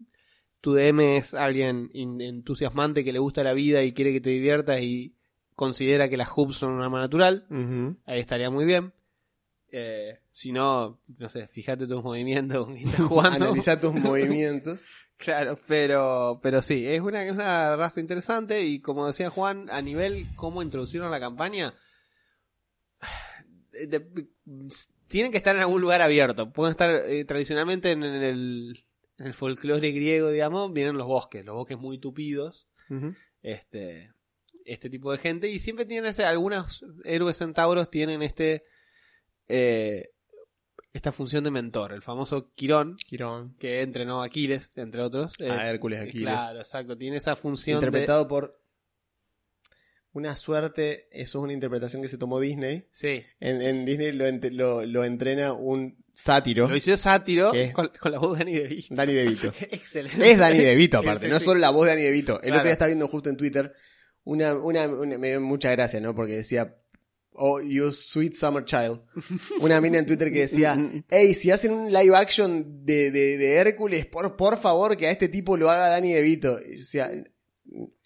tu 0.60 0.72
DM 0.74 1.16
es 1.16 1.34
alguien 1.34 1.90
entusiasmante 1.92 3.04
que 3.04 3.12
le 3.12 3.18
gusta 3.18 3.44
la 3.44 3.52
vida 3.52 3.82
y 3.82 3.92
quiere 3.92 4.12
que 4.12 4.20
te 4.20 4.30
diviertas 4.30 4.80
y 4.80 5.14
considera 5.54 6.08
que 6.08 6.16
las 6.16 6.30
hoops 6.30 6.56
son 6.56 6.72
un 6.72 6.82
arma 6.82 7.00
natural, 7.00 7.46
ahí 8.06 8.18
estaría 8.20 8.50
muy 8.50 8.64
bien. 8.64 8.92
Eh, 9.76 10.20
si 10.30 10.52
no, 10.52 11.00
no 11.18 11.28
sé, 11.28 11.48
fíjate 11.48 11.88
tus 11.88 12.02
movimientos 12.02 12.64
con 12.64 12.76
quién 12.76 12.88
estás 12.88 13.06
jugando. 13.08 13.46
Analiza 13.46 13.80
tus 13.80 13.92
movimientos. 14.00 14.80
Claro, 15.16 15.58
pero, 15.66 16.40
pero 16.42 16.62
sí, 16.62 16.86
es 16.86 17.00
una, 17.00 17.24
es 17.24 17.32
una 17.32 17.76
raza 17.76 18.00
interesante 18.00 18.64
y 18.64 18.80
como 18.80 19.06
decía 19.06 19.30
Juan, 19.30 19.68
a 19.70 19.82
nivel 19.82 20.26
cómo 20.34 20.62
introducieron 20.62 21.10
la 21.10 21.20
campaña, 21.20 21.74
de- 23.88 24.26
tienen 25.08 25.30
que 25.30 25.38
estar 25.38 25.54
en 25.54 25.62
algún 25.62 25.80
lugar 25.80 26.02
abierto. 26.02 26.52
Pueden 26.52 26.70
estar 26.72 26.90
eh, 26.90 27.24
tradicionalmente 27.24 27.90
en, 27.92 28.02
el, 28.02 28.84
en 29.18 29.26
el 29.26 29.34
folclore 29.34 29.92
griego, 29.92 30.30
digamos, 30.30 30.72
vienen 30.72 30.96
los 30.96 31.06
bosques, 31.06 31.44
los 31.44 31.54
bosques 31.54 31.78
muy 31.78 31.98
tupidos, 31.98 32.66
este, 33.42 34.12
este 34.64 34.88
tipo 34.90 35.12
de 35.12 35.18
gente 35.18 35.48
y 35.50 35.58
siempre 35.58 35.84
tienen 35.84 36.10
ese, 36.10 36.24
algunos 36.24 36.84
héroes 37.04 37.36
centauros 37.36 37.90
tienen 37.90 38.22
este, 38.22 38.64
eh, 39.48 40.10
esta 40.92 41.12
función 41.12 41.44
de 41.44 41.50
mentor, 41.50 41.92
el 41.92 42.02
famoso 42.02 42.52
Quirón, 42.54 42.96
Quirón. 43.06 43.56
que 43.58 43.82
entrenó 43.82 44.22
a 44.22 44.26
Aquiles, 44.26 44.70
entre 44.76 45.02
otros. 45.02 45.32
A 45.40 45.66
Eh, 45.66 45.70
Hércules 45.70 46.00
Aquiles. 46.00 46.22
Claro, 46.22 46.58
exacto. 46.60 46.96
Tiene 46.96 47.16
esa 47.16 47.34
función 47.36 47.76
Interpretado 47.78 48.26
por 48.28 48.60
una 50.14 50.34
suerte, 50.36 51.08
eso 51.12 51.38
es 51.38 51.42
una 51.42 51.52
interpretación 51.52 52.00
que 52.00 52.08
se 52.08 52.16
tomó 52.18 52.40
Disney. 52.40 52.86
Sí, 52.92 53.22
En, 53.40 53.60
en 53.60 53.84
Disney 53.84 54.12
lo, 54.12 54.26
ent- 54.26 54.50
lo, 54.52 54.84
lo 54.86 55.04
entrena 55.04 55.52
un 55.52 56.02
sátiro. 56.14 56.68
Lo 56.68 56.76
hizo 56.76 56.96
sátiro 56.96 57.52
con, 57.74 57.90
con 58.00 58.12
la 58.12 58.18
voz 58.18 58.38
de 58.38 58.44
Danny 58.44 58.56
DeVito. 58.58 58.94
Danny 58.94 59.12
DeVito. 59.14 59.52
Excelente. 59.70 60.30
Es 60.30 60.38
Danny 60.38 60.58
DeVito, 60.58 60.98
aparte, 60.98 61.28
no 61.28 61.36
es 61.36 61.42
solo 61.42 61.60
la 61.60 61.70
voz 61.70 61.84
de 61.86 61.90
Danny 61.92 62.04
DeVito. 62.04 62.34
El 62.36 62.40
Claro. 62.42 62.54
otro 62.56 62.64
día 62.64 62.72
estaba 62.72 62.86
viendo 62.88 63.08
justo 63.08 63.28
en 63.28 63.36
Twitter 63.36 63.72
una, 64.24 64.54
una, 64.54 64.86
una- 64.88 65.18
me 65.18 65.28
dio 65.30 65.40
mucha 65.40 65.70
gracia, 65.72 66.00
¿no? 66.00 66.14
Porque 66.14 66.34
decía, 66.36 66.76
oh, 67.32 67.60
you 67.60 67.92
sweet 67.92 68.34
summer 68.34 68.64
child. 68.64 69.00
Una 69.60 69.80
mina 69.80 69.98
en 69.98 70.06
Twitter 70.06 70.32
que 70.32 70.42
decía, 70.42 70.76
hey, 71.10 71.34
si 71.34 71.50
hacen 71.50 71.72
un 71.72 71.92
live 71.92 72.14
action 72.16 72.84
de, 72.86 73.10
de, 73.10 73.36
de 73.36 73.54
Hércules, 73.56 74.06
por, 74.06 74.36
por 74.36 74.60
favor 74.60 74.96
que 74.96 75.08
a 75.08 75.10
este 75.10 75.28
tipo 75.28 75.56
lo 75.56 75.68
haga 75.70 75.88
Danny 75.88 76.12
DeVito. 76.12 76.60
Y 76.64 76.74
yo 76.74 76.78
decía, 76.78 77.10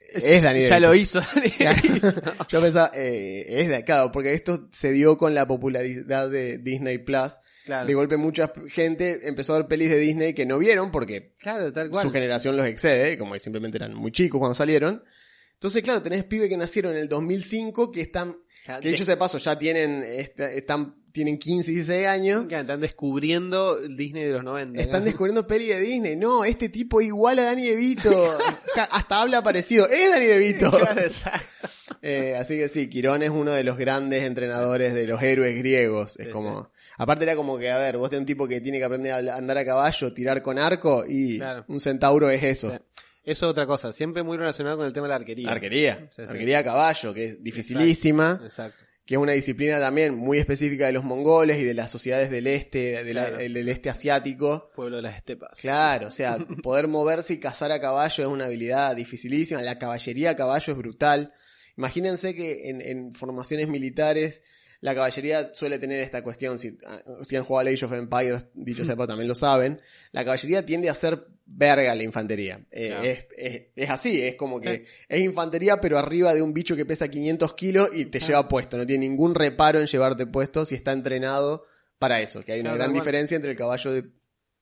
es 0.09 0.42
Danny 0.42 0.61
Ya 0.62 0.80
lo 0.80 0.94
hizo 0.94 1.20
DeVito. 1.20 2.09
Yo 2.48 2.61
pensaba, 2.61 2.90
eh, 2.94 3.44
es 3.48 3.68
de 3.68 3.76
acá, 3.76 4.11
porque 4.11 4.32
esto 4.32 4.68
se 4.72 4.92
dio 4.92 5.18
con 5.18 5.34
la 5.34 5.46
popularidad 5.46 6.30
de 6.30 6.59
Disney 6.59 6.98
Plus. 6.98 7.34
Claro. 7.64 7.86
De 7.86 7.94
golpe 7.94 8.16
mucha 8.16 8.50
gente 8.68 9.20
empezó 9.28 9.54
a 9.54 9.59
ver 9.59 9.68
pelis 9.68 9.90
de 9.90 9.98
Disney 9.98 10.32
que 10.32 10.46
no 10.46 10.59
vieron 10.59 10.90
porque 10.90 11.34
Claro, 11.38 11.70
tal 11.70 11.90
cual. 11.90 12.02
su 12.02 12.11
generación 12.11 12.56
los 12.56 12.64
excede, 12.66 13.18
como 13.18 13.34
que 13.34 13.40
simplemente 13.40 13.76
eran 13.76 13.94
muy 13.94 14.11
chicos 14.11 14.38
cuando 14.38 14.54
salieron. 14.54 15.04
Entonces, 15.52 15.82
claro, 15.82 16.00
tenés 16.00 16.24
pibes 16.24 16.48
que 16.48 16.56
nacieron 16.56 16.94
en 16.94 17.02
el 17.02 17.09
2005 17.09 17.90
que 17.90 18.00
están, 18.00 18.38
que 18.80 18.88
dicho 18.88 19.04
sea 19.04 19.16
de 19.16 19.18
paso, 19.18 19.38
ya 19.38 19.59
tienen, 19.59 20.02
están, 20.04 20.94
tienen 21.18 21.36
15, 21.36 21.70
16 21.72 22.06
años. 22.06 22.44
que 22.48 22.54
Están 22.54 22.80
descubriendo 22.80 23.76
Disney 23.88 24.22
de 24.24 24.32
los 24.32 24.44
90. 24.44 24.80
Están 24.80 25.00
¿no? 25.00 25.06
descubriendo 25.06 25.46
peli 25.48 25.66
de 25.66 25.80
Disney. 25.80 26.14
No, 26.14 26.44
este 26.44 26.68
tipo 26.68 27.00
es 27.00 27.08
igual 27.08 27.40
a 27.40 27.42
Danny 27.42 27.66
DeVito. 27.66 28.38
Hasta 28.92 29.20
habla 29.20 29.42
parecido. 29.42 29.88
Es 29.88 30.10
Danny 30.10 30.26
DeVito. 30.26 30.70
Claro, 30.78 31.00
exacto. 31.00 31.68
Eh, 32.02 32.36
así 32.38 32.56
que 32.56 32.68
sí, 32.68 32.88
Quirón 32.88 33.24
es 33.24 33.30
uno 33.30 33.50
de 33.50 33.64
los 33.64 33.76
grandes 33.76 34.22
entrenadores 34.22 34.94
de 34.94 35.08
los 35.08 35.20
héroes 35.20 35.58
griegos. 35.58 36.12
Sí, 36.12 36.22
es 36.22 36.28
como. 36.28 36.70
Aparte 36.98 37.24
era 37.24 37.34
como 37.34 37.58
que, 37.58 37.68
a 37.70 37.78
ver, 37.78 37.96
vos 37.98 38.10
tenés 38.10 38.20
un 38.20 38.26
tipo 38.26 38.46
que 38.46 38.60
tiene 38.60 38.78
que 38.78 38.84
aprender 38.84 39.12
a 39.12 39.36
andar 39.36 39.58
a 39.58 39.64
caballo, 39.64 40.12
tirar 40.14 40.40
con 40.40 40.58
arco 40.60 41.02
y 41.08 41.38
Claro. 41.38 41.64
un 41.66 41.80
centauro 41.80 42.30
es 42.30 42.44
eso. 42.44 42.70
Sí. 42.70 42.76
Eso 43.24 43.46
es 43.46 43.50
otra 43.50 43.66
cosa, 43.66 43.92
siempre 43.92 44.22
muy 44.22 44.36
relacionado 44.38 44.76
con 44.78 44.86
el 44.86 44.92
tema 44.92 45.06
de 45.06 45.10
la 45.10 45.16
arquería. 45.16 45.50
Arquería. 45.50 46.08
Sí, 46.12 46.22
sí. 46.24 46.30
Arquería 46.30 46.60
a 46.60 46.64
caballo, 46.64 47.12
que 47.12 47.24
es 47.26 47.42
dificilísima, 47.42 48.40
Exacto. 48.42 48.84
Que 49.09 49.14
es 49.14 49.18
una 49.22 49.32
disciplina 49.32 49.80
también 49.80 50.14
muy 50.16 50.36
específica 50.36 50.84
de 50.84 50.92
los 50.92 51.02
mongoles 51.02 51.56
y 51.59 51.64
de 51.64 51.72
las 51.72 51.90
sociedades 51.90 52.28
del 52.30 52.46
este, 52.46 53.02
de 53.02 53.14
la- 53.14 53.24
Claro. 53.28 53.38
el- 53.40 53.54
del 53.54 53.70
este 53.70 53.88
asiático. 53.88 54.70
Pueblo 54.76 54.96
de 54.96 55.02
las 55.02 55.16
estepas. 55.16 55.59
Claro, 55.59 56.09
o 56.09 56.11
sea, 56.11 56.36
poder 56.62 56.88
moverse 56.88 57.32
y 57.32 57.38
cazar 57.38 57.72
a 57.72 57.80
caballo 57.80 58.22
es 58.22 58.28
una 58.28 58.44
habilidad 58.44 58.94
dificilísima. 58.94 59.62
La 59.62 59.78
caballería 59.78 60.32
a 60.32 60.36
caballo 60.36 60.74
es 60.74 60.78
brutal. 60.78 61.32
Imagínense 61.78 62.34
que 62.34 62.68
en, 62.68 62.82
en 62.82 63.14
formaciones 63.14 63.66
militares 63.68 64.42
la 64.82 64.94
caballería 64.94 65.54
suele 65.54 65.78
tener 65.78 66.00
esta 66.00 66.22
cuestión. 66.22 66.59
Si, 66.59 66.76
ah, 66.86 67.00
si 67.24 67.34
han 67.34 67.44
jugado 67.44 67.66
a 67.66 67.72
Age 67.72 67.86
of 67.86 67.92
Empires, 67.94 68.48
dicho 68.52 68.82
paso, 68.96 69.06
también 69.06 69.26
lo 69.28 69.34
saben. 69.34 69.80
La 70.12 70.22
caballería 70.22 70.66
tiende 70.66 70.90
a 70.90 70.94
ser 70.94 71.26
verga 71.51 71.94
la 71.94 72.03
infantería. 72.03 72.61
Eh, 72.70 72.94
es, 73.03 73.24
es- 73.36 73.62
es 73.74 73.90
así, 73.90 74.20
es 74.20 74.34
como 74.36 74.61
que 74.61 74.76
Sí. 74.76 74.84
es 75.09 75.20
infantería, 75.22 75.80
pero 75.80 75.96
arriba 75.99 76.34
de 76.34 76.42
un 76.42 76.53
bicho 76.53 76.76
que 76.76 76.84
pesa 76.84 77.09
500 77.09 77.55
kilos 77.55 77.88
y 77.94 78.05
te 78.07 78.20
lleva 78.20 78.46
puesto. 78.49 78.76
No 78.76 78.86
tiene 78.86 79.09
ningún 79.09 79.34
reparo 79.34 79.80
en 79.80 79.86
llevarte 79.86 80.26
puesto 80.26 80.66
si 80.66 80.74
está 80.74 80.92
entrenado 80.92 81.64
para 81.99 82.20
eso. 82.20 82.44
Que 82.44 82.53
hay 82.53 82.61
una 82.61 82.70
Claro, 82.74 82.84
gran 82.84 82.92
diferencia 82.92 83.34
entre 83.36 83.53
el 83.53 83.57
caballo 83.57 83.90
de 83.92 84.05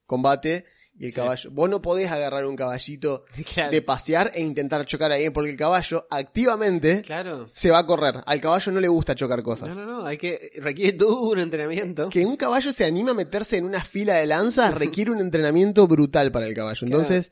combate 0.06 0.64
y 0.98 1.06
el 1.06 1.10
Sí. 1.12 1.16
caballo. 1.16 1.50
Vos 1.50 1.68
no 1.68 1.82
podés 1.82 2.10
agarrar 2.10 2.46
un 2.46 2.56
caballito 2.56 3.24
Claro. 3.54 3.70
de 3.70 3.82
pasear 3.82 4.32
e 4.34 4.42
intentar 4.42 4.84
chocar 4.86 5.10
a 5.12 5.14
alguien 5.16 5.32
porque 5.32 5.50
el 5.50 5.56
caballo 5.56 6.06
activamente 6.10 7.02
Claro. 7.02 7.46
se 7.46 7.70
va 7.70 7.78
a 7.80 7.86
correr. 7.86 8.22
Al 8.24 8.40
caballo 8.40 8.72
no 8.72 8.80
le 8.80 8.88
gusta 8.88 9.14
chocar 9.14 9.38
No, 9.38 9.44
cosas. 9.44 9.76
no, 9.76 9.84
no, 9.84 10.06
hay 10.06 10.16
que 10.18 10.52
requiere 10.56 10.92
todo 10.94 11.20
un 11.30 11.38
entrenamiento. 11.38 12.08
Que 12.08 12.24
un 12.24 12.36
caballo 12.36 12.72
se 12.72 12.84
anime 12.84 13.10
a 13.10 13.14
meterse 13.14 13.56
en 13.58 13.64
una 13.64 13.84
fila 13.84 14.14
de 14.14 14.26
lanzas 14.26 14.72
requiere 14.78 15.10
un 15.10 15.20
entrenamiento 15.20 15.86
brutal 15.86 16.32
para 16.32 16.46
el 16.46 16.54
caballo. 16.54 16.80
Claro. 16.80 17.02
Entonces, 17.02 17.30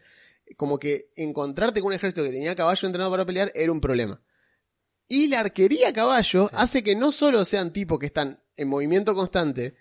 como 0.57 0.79
que 0.79 1.11
encontrarte 1.17 1.81
con 1.81 1.89
un 1.89 1.95
ejército 1.95 2.23
que 2.23 2.31
tenía 2.31 2.55
caballo 2.55 2.87
entrenado 2.87 3.11
para 3.11 3.25
pelear 3.25 3.51
era 3.55 3.73
un 3.73 3.81
problema. 3.81 4.21
Y 5.09 5.29
la 5.29 5.41
arquería 5.41 5.89
a 5.89 5.93
caballo 5.93 6.49
Sí. 6.49 6.55
hace 6.59 6.83
que 6.83 6.95
no 6.97 7.12
solo 7.12 7.45
sean 7.45 7.73
tipos 7.73 7.99
que 7.99 8.07
están 8.07 8.43
en 8.57 8.69
movimiento 8.69 9.15
constante 9.15 9.75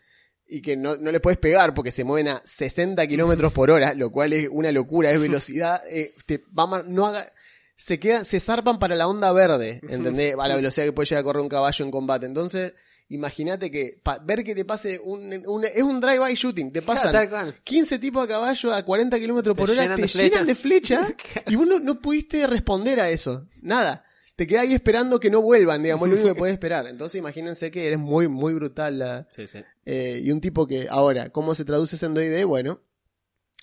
y 0.53 0.61
que 0.61 0.77
no, 0.77 0.95
no 0.97 1.11
les 1.11 1.19
puedes 1.21 1.39
pegar 1.39 1.73
porque 1.73 1.91
se 1.91 2.03
mueven 2.03 2.27
a 2.27 2.41
60 2.45 3.05
kilómetros 3.07 3.51
por 3.53 3.71
hora, 3.71 3.93
lo 3.93 4.11
cual 4.11 4.33
es 4.33 4.47
una 4.51 4.71
locura, 4.71 5.11
es 5.11 5.19
velocidad, 5.19 5.81
eh, 5.89 6.13
te 6.25 6.43
va 6.57 6.83
no 6.85 7.05
haga, 7.07 7.31
se 7.75 7.99
quedan, 7.99 8.23
se 8.25 8.39
zarpan 8.39 8.79
para 8.79 8.95
la 8.95 9.07
onda 9.07 9.31
verde, 9.33 9.81
¿entendés? 9.89 10.35
A 10.39 10.47
la 10.47 10.55
velocidad 10.55 10.85
que 10.85 10.93
puede 10.93 11.07
llegar 11.07 11.21
a 11.21 11.23
correr 11.25 11.41
un 11.41 11.49
caballo 11.49 11.83
en 11.85 11.91
combate. 11.91 12.25
Entonces, 12.25 12.73
imagínate 13.09 13.69
que 13.69 13.99
pa- 14.01 14.19
ver 14.19 14.43
que 14.43 14.55
te 14.55 14.63
pase 14.65 14.99
un, 15.03 15.33
un- 15.47 15.65
es 15.65 15.81
un 15.83 15.99
drive-by 15.99 16.33
shooting, 16.35 16.71
te 16.71 16.81
pasan 16.81 17.11
Claro, 17.11 17.17
tal 17.19 17.29
cual. 17.29 17.59
15 17.63 17.99
tipos 17.99 18.23
a 18.23 18.27
caballo 18.27 18.73
a 18.73 18.83
40 18.83 19.19
kilómetros 19.19 19.55
por 19.57 19.65
Te 19.67 19.73
hora, 19.73 19.81
llenan 19.83 19.97
te 19.97 20.03
de 20.03 20.07
llenan 20.07 20.45
de 20.47 20.55
flechas 20.55 21.13
y 21.47 21.55
vos 21.55 21.67
no, 21.67 21.79
no 21.79 21.99
pudiste 21.99 22.45
responder 22.47 22.99
a 22.99 23.09
eso. 23.09 23.47
Nada. 23.61 24.05
Te 24.35 24.47
quedás 24.47 24.63
ahí 24.63 24.73
esperando 24.73 25.19
que 25.19 25.29
no 25.29 25.41
vuelvan, 25.41 25.83
digamos, 25.83 26.07
lo 26.07 26.15
único 26.15 26.29
que 26.29 26.35
podés 26.39 26.53
esperar. 26.53 26.87
Entonces 26.87 27.19
imagínense 27.19 27.69
que 27.71 27.85
eres 27.85 27.99
muy, 27.99 28.27
muy 28.27 28.53
brutal. 28.53 28.97
La, 28.99 29.27
Sí, 29.31 29.47
sí. 29.47 29.63
eh, 29.85 30.21
y 30.23 30.31
un 30.31 30.41
tipo 30.41 30.65
que, 30.67 30.87
ahora, 30.89 31.29
¿cómo 31.29 31.53
se 31.55 31.65
traduce 31.65 31.95
eso 31.95 32.05
en 32.07 32.15
2D? 32.15 32.45
Bueno, 32.45 32.81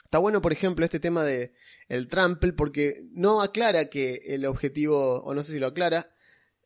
está 0.05 0.18
bueno, 0.18 0.41
por 0.41 0.53
ejemplo, 0.53 0.85
este 0.85 1.01
tema 1.01 1.25
de 1.25 1.53
el 1.89 2.07
trample, 2.07 2.53
porque 2.53 3.03
no 3.11 3.43
aclara 3.43 3.87
que 3.87 4.23
el 4.27 4.47
objetivo, 4.47 5.21
o 5.23 5.35
no 5.35 5.43
sé 5.43 5.53
si 5.53 5.59
lo 5.59 5.66
aclara, 5.66 6.14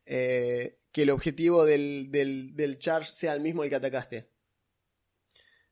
eh, 0.05 0.77
que 0.91 1.01
el 1.01 1.09
objetivo 1.09 1.65
del, 1.65 2.11
del, 2.11 2.55
del 2.55 2.77
charge 2.77 3.13
sea 3.15 3.33
el 3.33 3.41
mismo 3.41 3.63
el 3.63 3.69
que 3.71 3.75
atacaste. 3.75 4.29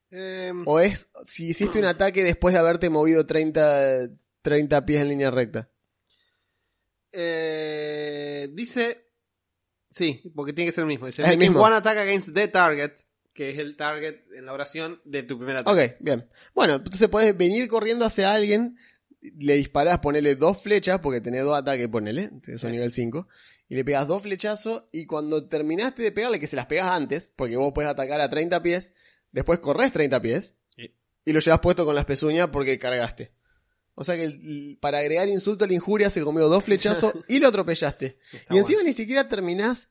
Em, 0.10 0.64
O 0.68 0.80
es 0.80 1.08
si 1.26 1.48
hiciste 1.50 1.80
un 1.80 1.86
ataque 1.86 2.24
después 2.24 2.54
de 2.54 2.60
haberte 2.60 2.90
movido 2.90 3.26
30, 3.26 4.10
30 4.42 4.86
pies 4.86 5.02
en 5.02 5.10
línea 5.10 5.32
recta. 5.32 5.70
Eh, 7.14 8.50
dice. 8.52 9.08
Sí, 9.92 10.22
porque 10.36 10.54
tiene 10.54 10.70
que 10.70 10.76
ser 10.76 10.84
el 10.84 10.88
mismo. 10.88 11.06
Dice, 11.06 11.22
Es 11.22 11.28
el 11.30 11.38
"Making 11.38 11.52
mismo. 11.54 11.64
One 11.66 11.76
attack 11.76 11.98
against 11.98 12.34
the 12.34 12.48
target, 12.48 12.92
que 13.34 13.50
es 13.52 13.60
el 13.60 13.78
target 13.78 14.22
en 14.36 14.46
la 14.46 14.54
oración 14.54 15.00
de 15.06 15.24
tu 15.24 15.38
primer 15.38 15.58
ataque. 15.58 15.86
Ok, 15.94 15.98
bien. 16.00 16.30
Bueno, 16.56 16.76
entonces 16.76 17.08
podés 17.10 17.38
venir 17.38 17.68
corriendo 17.68 18.04
hacia 18.06 18.34
alguien, 18.34 18.78
le 19.22 19.56
disparás, 19.56 20.00
ponele 20.00 20.36
dos 20.36 20.62
flechas, 20.62 21.00
porque 21.00 21.22
tenés 21.22 21.44
dos 21.44 21.56
ataques, 21.58 21.88
ponele, 21.88 22.32
eso 22.48 22.68
Sí. 22.68 22.72
nivel 22.74 22.92
5, 22.92 23.28
y 23.70 23.76
le 23.76 23.86
pegas 23.86 24.08
dos 24.08 24.24
flechazos, 24.24 24.86
y 24.92 25.06
cuando 25.06 25.48
terminaste 25.48 26.02
de 26.04 26.12
pegarle, 26.12 26.40
que 26.40 26.48
se 26.48 26.56
las 26.56 26.66
pegas 26.66 26.88
antes, 26.90 27.32
porque 27.36 27.56
vos 27.56 27.72
puedes 27.74 27.90
atacar 27.90 28.20
a 28.20 28.30
30 28.30 28.62
pies, 28.64 28.94
después 29.32 29.60
corres 29.60 29.94
30 29.94 30.22
pies, 30.22 30.56
Sí. 30.76 30.94
y 31.24 31.34
lo 31.34 31.40
llevas 31.40 31.60
puesto 31.60 31.86
con 31.86 31.94
las 31.96 32.06
pezuñas 32.06 32.48
porque 32.50 32.80
cargaste. 32.80 33.32
O 33.96 34.04
sea 34.04 34.16
que 34.16 34.24
el- 34.26 34.78
para 34.82 35.00
agregar 35.00 35.28
insulto 35.30 35.66
a 35.66 35.68
la 35.68 35.74
injuria 35.74 36.10
se 36.10 36.22
comió 36.22 36.48
dos 36.50 36.64
flechazos 36.64 37.14
y 37.28 37.40
lo 37.40 37.48
atropellaste. 37.48 38.18
Está 38.32 38.54
y 38.54 38.58
encima 38.58 38.78
bueno. 38.78 38.88
ni 38.88 38.94
siquiera 38.94 39.28
terminás 39.30 39.90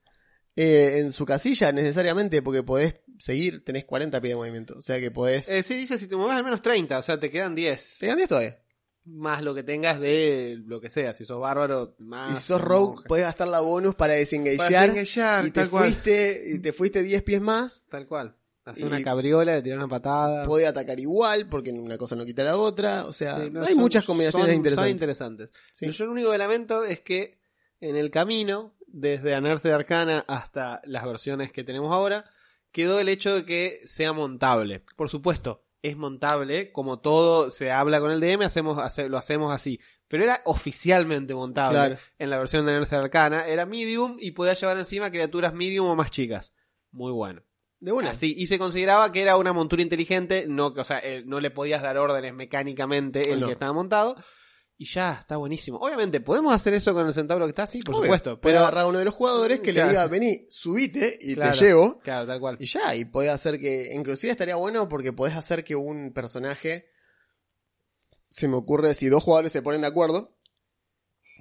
eh, 0.56 0.98
en 1.00 1.12
su 1.12 1.24
casilla 1.24 1.72
necesariamente, 1.72 2.42
porque 2.42 2.62
podés 2.62 2.96
seguir, 3.18 3.64
tenés 3.64 3.84
40 3.84 4.20
pies 4.20 4.32
de 4.32 4.36
movimiento. 4.36 4.74
O 4.76 4.82
sea 4.82 4.98
que 5.00 5.10
podés... 5.10 5.48
Eh, 5.48 5.62
sí, 5.62 5.74
dice 5.74 5.98
si 5.98 6.08
te 6.08 6.16
mueves 6.16 6.36
al 6.36 6.44
menos 6.44 6.60
30, 6.62 6.98
o 6.98 7.02
sea, 7.02 7.18
te 7.20 7.30
quedan 7.30 7.54
10. 7.54 7.96
Te 8.00 8.06
quedan 8.06 8.16
10 8.18 8.28
todavía. 8.28 8.58
Más 9.04 9.42
lo 9.42 9.52
que 9.54 9.62
tengas 9.64 9.98
de 9.98 10.58
lo 10.64 10.80
que 10.80 10.88
sea. 10.90 11.12
Si 11.12 11.24
sos 11.24 11.40
bárbaro, 11.40 11.96
Y 11.98 12.04
más. 12.04 12.38
si 12.38 12.44
sos 12.48 12.60
rogue, 12.60 13.02
podés 13.08 13.24
gastar 13.24 13.48
la 13.48 13.58
bonus 13.60 13.94
para 13.96 14.12
desengagear. 14.12 14.58
Para 14.70 14.80
desengagear, 14.82 15.46
y 15.46 15.50
te 15.50 15.66
fuiste, 15.66 16.42
y 16.54 16.58
te 16.60 16.72
fuiste 16.72 17.02
10 17.02 17.22
pies 17.22 17.40
más. 17.40 17.82
Tal 17.88 18.06
cual. 18.06 18.36
Hacer 18.64 18.84
una 18.86 19.02
cabriola, 19.02 19.54
le 19.56 19.62
tirar 19.62 19.78
una 19.78 19.88
patada. 19.88 20.46
Podés 20.46 20.68
atacar 20.68 20.98
igual, 21.00 21.48
porque 21.48 21.70
una 21.70 21.98
cosa 21.98 22.14
no 22.14 22.24
quita 22.24 22.44
la 22.44 22.56
otra. 22.56 23.06
O 23.06 23.12
sea, 23.12 23.40
Sí, 23.40 23.50
no, 23.50 23.62
hay 23.62 23.72
son- 23.74 23.78
muchas 23.78 24.04
combinaciones 24.04 24.48
son- 24.50 24.56
interesantes. 24.56 24.84
Son 24.84 24.90
interesantes. 24.92 25.50
Sí. 25.72 25.90
Yo 25.90 26.06
lo 26.06 26.12
único 26.12 26.30
que 26.30 26.38
lamento 26.38 26.84
es 26.84 27.00
que 27.00 27.40
en 27.80 27.96
el 27.96 28.10
camino, 28.12 28.76
desde 28.86 29.34
Anarce 29.34 29.68
de 29.68 29.74
Arcana 29.74 30.24
hasta 30.28 30.80
las 30.84 31.04
versiones 31.04 31.50
que 31.50 31.64
tenemos 31.64 31.90
ahora, 31.90 32.24
quedó 32.70 33.00
el 33.00 33.08
hecho 33.08 33.34
de 33.34 33.44
que 33.44 33.80
sea 33.84 34.12
montable. 34.12 34.84
Por 34.96 35.08
supuesto, 35.08 35.64
es 35.82 35.96
montable, 35.96 36.70
como 36.70 37.00
todo 37.00 37.50
se 37.50 37.72
habla 37.72 37.98
con 37.98 38.12
el 38.12 38.20
DM, 38.20 38.44
hacemos, 38.44 38.78
hace- 38.78 39.08
lo 39.08 39.18
hacemos 39.18 39.52
así. 39.52 39.80
Pero 40.06 40.22
era 40.24 40.40
oficialmente 40.44 41.34
montable 41.34 41.78
Claro. 41.78 41.98
en 42.18 42.30
la 42.30 42.38
versión 42.38 42.64
de 42.64 42.72
Anarce 42.72 42.94
de 42.94 43.02
Arcana. 43.02 43.46
Era 43.48 43.66
medium 43.66 44.16
y 44.20 44.30
podía 44.32 44.52
llevar 44.54 44.78
encima 44.78 45.10
criaturas 45.10 45.52
medium 45.52 45.88
o 45.88 45.96
más 45.96 46.10
chicas. 46.12 46.52
Muy 46.92 47.10
bueno. 47.10 47.42
De 47.82 47.90
una. 47.90 48.10
Así, 48.10 48.32
y 48.38 48.46
se 48.46 48.58
consideraba 48.60 49.10
que 49.10 49.22
era 49.22 49.36
una 49.36 49.52
montura 49.52 49.82
inteligente, 49.82 50.46
no, 50.48 50.68
o 50.68 50.84
sea, 50.84 51.00
eh, 51.00 51.24
no 51.26 51.40
le 51.40 51.50
podías 51.50 51.82
dar 51.82 51.98
órdenes 51.98 52.32
mecánicamente 52.32 53.32
el 53.32 53.40
No. 53.40 53.46
que 53.46 53.52
estaba 53.54 53.72
montado. 53.72 54.14
Y 54.78 54.84
ya, 54.86 55.18
está 55.20 55.36
buenísimo. 55.36 55.78
Obviamente, 55.78 56.20
¿podemos 56.20 56.54
hacer 56.54 56.74
eso 56.74 56.94
con 56.94 57.06
el 57.08 57.12
centauro 57.12 57.44
que 57.44 57.50
está 57.50 57.64
así? 57.64 57.82
Por 57.82 57.96
Obvio. 57.96 58.04
supuesto. 58.04 58.40
Puede 58.40 58.54
Pero, 58.54 58.64
agarrar 58.66 58.84
a 58.84 58.86
uno 58.86 59.00
de 59.00 59.04
los 59.04 59.14
jugadores 59.14 59.58
que 59.60 59.72
Claro. 59.72 59.88
le 59.88 59.92
diga, 59.94 60.06
vení, 60.06 60.46
subite 60.48 61.18
y 61.20 61.34
Claro. 61.34 61.58
te 61.58 61.64
llevo. 61.64 61.98
claro, 62.00 62.24
tal 62.26 62.38
cual. 62.38 62.56
Y 62.60 62.66
ya, 62.66 62.94
y 62.94 63.04
podés 63.04 63.30
hacer 63.32 63.58
que, 63.58 63.90
inclusive 63.92 64.30
estaría 64.30 64.54
bueno 64.56 64.88
porque 64.88 65.12
podés 65.12 65.34
hacer 65.36 65.64
que 65.64 65.74
un 65.74 66.12
personaje, 66.12 66.86
se 68.30 68.46
me 68.46 68.54
ocurre, 68.56 68.94
si 68.94 69.08
dos 69.08 69.24
jugadores 69.24 69.50
se 69.52 69.60
ponen 69.62 69.80
de 69.80 69.88
acuerdo, 69.88 70.36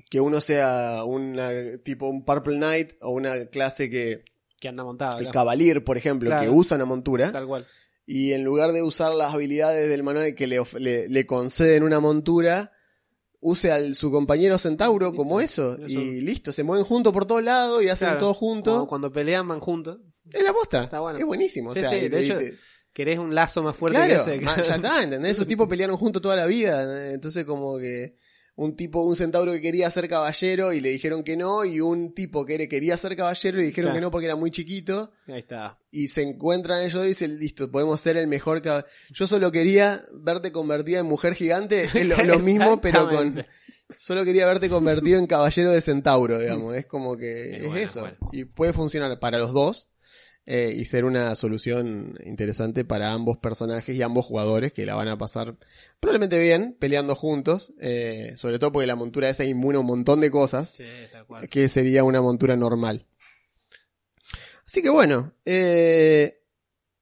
que 0.10 0.20
uno 0.20 0.42
sea 0.42 1.04
una, 1.06 1.50
tipo 1.84 2.08
un 2.08 2.26
Purple 2.26 2.58
Knight 2.58 2.94
o 3.02 3.12
una 3.12 3.46
clase 3.46 3.90
que, 3.92 4.24
Que 4.62 4.70
anda 4.70 4.86
montado. 4.86 5.20
el 5.20 5.26
acá. 5.26 5.34
Cavalier, 5.40 5.84
por 5.84 5.98
ejemplo, 5.98 6.30
Claro. 6.30 6.44
que 6.44 6.50
usa 6.56 6.76
una 6.78 6.86
montura, 6.86 7.32
Tal 7.34 7.46
cual. 7.48 7.66
y 8.06 8.32
en 8.32 8.44
lugar 8.46 8.72
de 8.72 8.82
usar 8.84 9.14
las 9.14 9.34
habilidades 9.34 9.90
del 9.90 10.04
manual 10.04 10.34
que 10.36 10.48
le, 10.48 10.62
le, 10.80 11.10
le 11.10 11.26
conceden 11.26 11.84
una 11.84 12.00
montura, 12.00 12.72
use 13.40 13.72
al 13.72 13.96
su 13.96 14.12
compañero 14.12 14.58
centauro 14.60 15.14
como 15.16 15.42
eso. 15.42 15.74
eso. 15.78 15.86
Y 15.88 16.22
listo, 16.22 16.52
se 16.52 16.64
mueven 16.64 16.86
juntos 16.86 17.12
por 17.12 17.26
todos 17.26 17.44
lados 17.44 17.84
y 17.84 17.90
hacen 17.90 18.10
Claro, 18.10 18.20
todo 18.20 18.34
juntos. 18.36 18.74
Cuando, 18.74 18.88
cuando 18.88 19.12
pelean 19.12 19.48
van 19.48 19.60
juntos. 19.60 19.98
Es 20.32 20.44
la 20.44 20.54
posta. 20.54 20.84
Está 20.84 21.00
bueno. 21.00 21.18
Es 21.18 21.26
buenísimo. 21.26 21.72
o 21.72 21.74
sea, 21.74 21.90
sí, 21.90 22.00
de 22.02 22.10
te- 22.10 22.24
hecho, 22.24 22.38
te- 22.38 22.56
¿Querés 22.94 23.18
un 23.20 23.34
lazo 23.34 23.64
más 23.64 23.76
fuerte 23.76 23.98
claro, 23.98 24.26
que 24.26 24.34
ese? 24.36 24.42
ma- 24.42 24.62
ya 24.62 24.76
está, 24.76 25.02
¿entendés? 25.02 25.32
Esos 25.40 25.48
tipos 25.48 25.68
pelearon 25.68 25.98
juntos 25.98 26.22
toda 26.22 26.36
la 26.36 26.46
vida. 26.46 27.12
Entonces, 27.14 27.46
como 27.46 27.80
que 27.80 28.16
un 28.56 28.76
tipo, 28.76 29.04
un 29.04 29.16
centauro 29.16 29.52
que 29.54 29.62
quería 29.62 29.90
ser 29.90 30.08
caballero 30.08 30.74
y 30.74 30.82
le 30.82 30.90
dijeron 30.90 31.24
que 31.24 31.38
no, 31.38 31.66
y 31.66 31.80
un 31.80 32.14
tipo 32.14 32.46
que 32.46 32.68
quería 32.68 32.98
ser 32.98 33.16
caballero 33.16 33.58
y 33.58 33.62
le 33.62 33.68
dijeron 33.68 33.90
Claro. 33.90 33.98
que 33.98 34.02
no 34.02 34.12
porque 34.12 34.26
era 34.28 34.36
muy 34.36 34.52
chiquito. 34.52 35.12
Ahí 35.28 35.40
está. 35.40 35.80
Y 35.90 36.10
se 36.10 36.22
encuentran 36.22 36.84
ellos 36.84 37.04
y 37.06 37.08
dicen, 37.10 37.38
listo, 37.40 37.72
podemos 37.72 38.00
ser 38.02 38.18
el 38.18 38.28
mejor 38.28 38.62
cab- 38.62 38.86
Yo 39.12 39.26
solo 39.26 39.52
quería 39.52 40.04
verte 40.14 40.52
convertida 40.52 41.00
en 41.00 41.06
mujer 41.08 41.34
gigante, 41.34 41.86
es 41.94 42.06
lo, 42.06 42.24
lo 42.24 42.40
mismo, 42.40 42.80
pero 42.82 43.10
con... 43.10 43.46
Solo 43.98 44.24
quería 44.24 44.46
verte 44.46 44.70
convertido 44.70 45.20
en 45.20 45.28
caballero 45.28 45.70
de 45.72 45.82
centauro, 45.82 46.40
digamos. 46.40 46.76
Es 46.76 46.86
como 46.86 47.18
que 47.18 47.58
Es 47.58 47.64
es 47.64 47.68
bueno, 47.68 47.78
eso. 47.78 48.00
bueno. 48.00 48.18
Y 48.32 48.46
puede 48.46 48.72
funcionar 48.72 49.20
para 49.20 49.38
los 49.38 49.52
dos 49.52 49.90
eh, 50.54 50.74
y 50.78 50.84
ser 50.84 51.06
una 51.06 51.34
solución 51.36 52.20
interesante 52.26 52.84
para 52.84 53.14
ambos 53.14 53.38
personajes 53.38 53.96
y 53.96 54.02
ambos 54.02 54.26
jugadores 54.26 54.74
que 54.74 54.86
la 54.86 54.96
van 54.96 55.08
a 55.08 55.18
pasar 55.18 55.56
probablemente 56.02 56.38
bien 56.40 56.76
peleando 56.78 57.16
juntos. 57.16 57.72
eh, 57.80 58.34
sobre 58.36 58.60
todo 58.60 58.74
porque 58.74 58.86
la 58.88 58.98
montura 58.98 59.30
esa 59.30 59.46
inmune 59.46 59.78
a 59.78 59.80
un 59.80 59.86
montón 59.86 60.20
de 60.20 60.30
cosas 60.30 60.72
Sí, 60.76 60.84
tal 61.12 61.26
cual. 61.26 61.48
que 61.48 61.70
sería 61.70 62.04
una 62.04 62.22
montura 62.22 62.58
normal. 62.58 63.06
Así 64.66 64.82
que 64.82 64.90
bueno, 64.90 65.34
eh, 65.46 66.41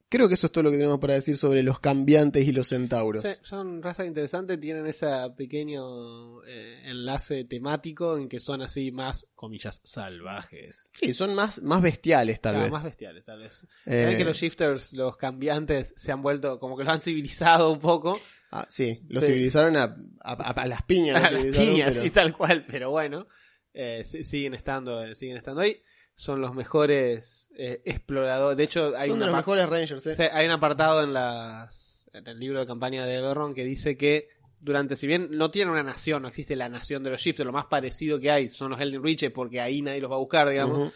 creo 0.09 0.27
que 0.27 0.33
eso 0.33 0.47
es 0.47 0.51
todo 0.51 0.63
lo 0.63 0.71
que 0.71 0.77
tenemos 0.77 0.99
para 0.99 1.13
decir 1.13 1.37
sobre 1.37 1.61
los 1.63 1.79
cambiantes 1.79 2.47
y 2.47 2.51
los 2.51 2.67
centauros. 2.67 3.21
Sí, 3.21 3.29
son 3.43 3.81
razas 3.83 4.07
interesantes, 4.07 4.59
tienen 4.59 4.85
ese 4.87 5.07
pequeño 5.37 6.43
eh, 6.45 6.81
enlace 6.85 7.45
temático 7.45 8.17
en 8.17 8.27
que 8.27 8.39
son 8.39 8.61
así 8.61 8.91
más, 8.91 9.27
comillas, 9.35 9.81
salvajes. 9.83 10.89
Sí, 10.93 11.13
son 11.13 11.33
más, 11.35 11.61
más 11.61 11.81
bestiales 11.81 12.41
tal 12.41 12.53
Claro, 12.53 12.63
vez. 12.65 12.71
Más 12.71 12.83
bestiales, 12.83 13.23
tal 13.25 13.39
vez. 13.39 13.65
Eh, 13.85 14.15
que 14.17 14.23
los 14.25 14.37
shifters, 14.37 14.93
los 14.93 15.15
cambiantes, 15.17 15.93
se 15.95 16.11
han 16.11 16.21
vuelto, 16.21 16.59
como 16.59 16.75
que 16.77 16.83
los 16.83 16.93
han 16.93 17.01
civilizado 17.01 17.71
un 17.71 17.79
poco. 17.79 18.19
Ah, 18.51 18.65
sí, 18.69 19.01
los 19.09 19.23
Sí. 19.23 19.31
civilizaron 19.31 19.77
a, 19.77 19.95
a- 20.23 20.33
a- 20.61 20.65
las 20.67 20.81
piñas. 20.83 21.23
A 21.23 21.31
las 21.31 21.43
piñas 21.55 21.93
pero- 21.95 22.05
y 22.07 22.09
tal 22.09 22.35
cual, 22.35 22.65
pero 22.67 22.89
bueno, 22.89 23.27
eh, 23.73 24.01
sí- 24.03 24.23
siguen 24.23 24.55
estando, 24.55 25.03
eh, 25.03 25.13
siguen 25.15 25.37
estando 25.37 25.61
ahí. 25.61 25.81
Son 26.19 26.41
los 26.41 26.53
mejores 26.53 27.47
eh, 27.55 27.81
exploradores. 27.85 28.57
De 28.57 28.65
hecho, 28.65 28.91
hay 28.97 29.09
Son 29.09 29.19
de 29.19 29.27
los 29.27 29.35
mejores 29.35 29.69
Rangers, 29.69 30.05
eh. 30.05 30.15
Sí, 30.15 30.23
hay 30.29 30.47
un 30.47 30.51
apartado 30.51 31.01
en, 31.01 31.13
las, 31.13 32.05
en 32.11 32.27
el 32.27 32.37
libro 32.37 32.59
de 32.59 32.67
campaña 32.67 33.05
de 33.05 33.15
Eberron 33.15 33.53
que 33.53 33.63
dice 33.63 33.95
que 33.95 34.27
durante, 34.59 34.97
si 34.97 35.07
bien 35.07 35.29
no 35.31 35.49
tiene 35.49 35.71
una 35.71 35.81
nación, 35.81 36.21
no 36.21 36.27
existe 36.27 36.57
la 36.57 36.67
nación 36.67 37.05
de 37.05 37.11
los 37.11 37.21
Shifters, 37.21 37.45
lo 37.45 37.53
más 37.53 37.67
parecido 37.67 38.19
que 38.19 38.31
hay 38.31 38.49
son 38.49 38.71
los 38.71 38.81
Elden 38.81 39.01
Reach 39.01 39.31
porque 39.31 39.61
ahí 39.61 39.81
nadie 39.81 40.01
los 40.01 40.11
va 40.11 40.15
a 40.15 40.19
buscar, 40.19 40.49
digamos. 40.49 40.91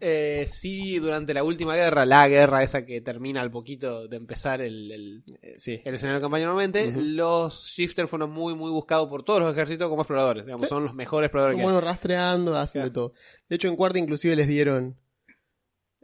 Eh, 0.00 0.46
sí, 0.48 0.98
durante 0.98 1.32
la 1.32 1.42
última 1.44 1.74
guerra, 1.76 2.04
la 2.04 2.28
guerra 2.28 2.62
esa 2.62 2.84
que 2.84 3.00
termina 3.00 3.40
al 3.40 3.50
poquito 3.50 4.06
de 4.08 4.16
empezar 4.16 4.60
el, 4.60 4.90
el, 4.92 5.24
Eh, 5.40 5.54
sí. 5.58 5.80
el 5.84 5.94
escenario 5.94 6.18
de 6.20 6.24
campaña 6.24 6.44
normalmente, 6.46 6.92
los 6.96 7.66
Shifters 7.74 8.10
fueron 8.10 8.30
muy, 8.30 8.54
muy 8.54 8.70
buscados 8.70 9.08
por 9.08 9.22
todos 9.24 9.40
los 9.40 9.52
ejércitos 9.52 9.88
como 9.88 10.02
exploradores, 10.02 10.44
digamos, 10.44 10.64
Sí. 10.64 10.68
son 10.68 10.84
los 10.84 10.94
mejores 10.94 11.28
exploradores 11.28 11.54
Son 11.54 11.58
que 11.58 11.62
hay. 11.62 11.72
buenos 11.72 11.84
rastreando, 11.84 12.56
hacen 12.56 12.80
Claro. 12.80 12.88
de 12.90 12.94
todo. 12.94 13.12
De 13.48 13.56
hecho, 13.56 13.68
en 13.68 13.76
cuarta 13.76 13.98
inclusive 13.98 14.36
les 14.36 14.48
dieron, 14.48 14.98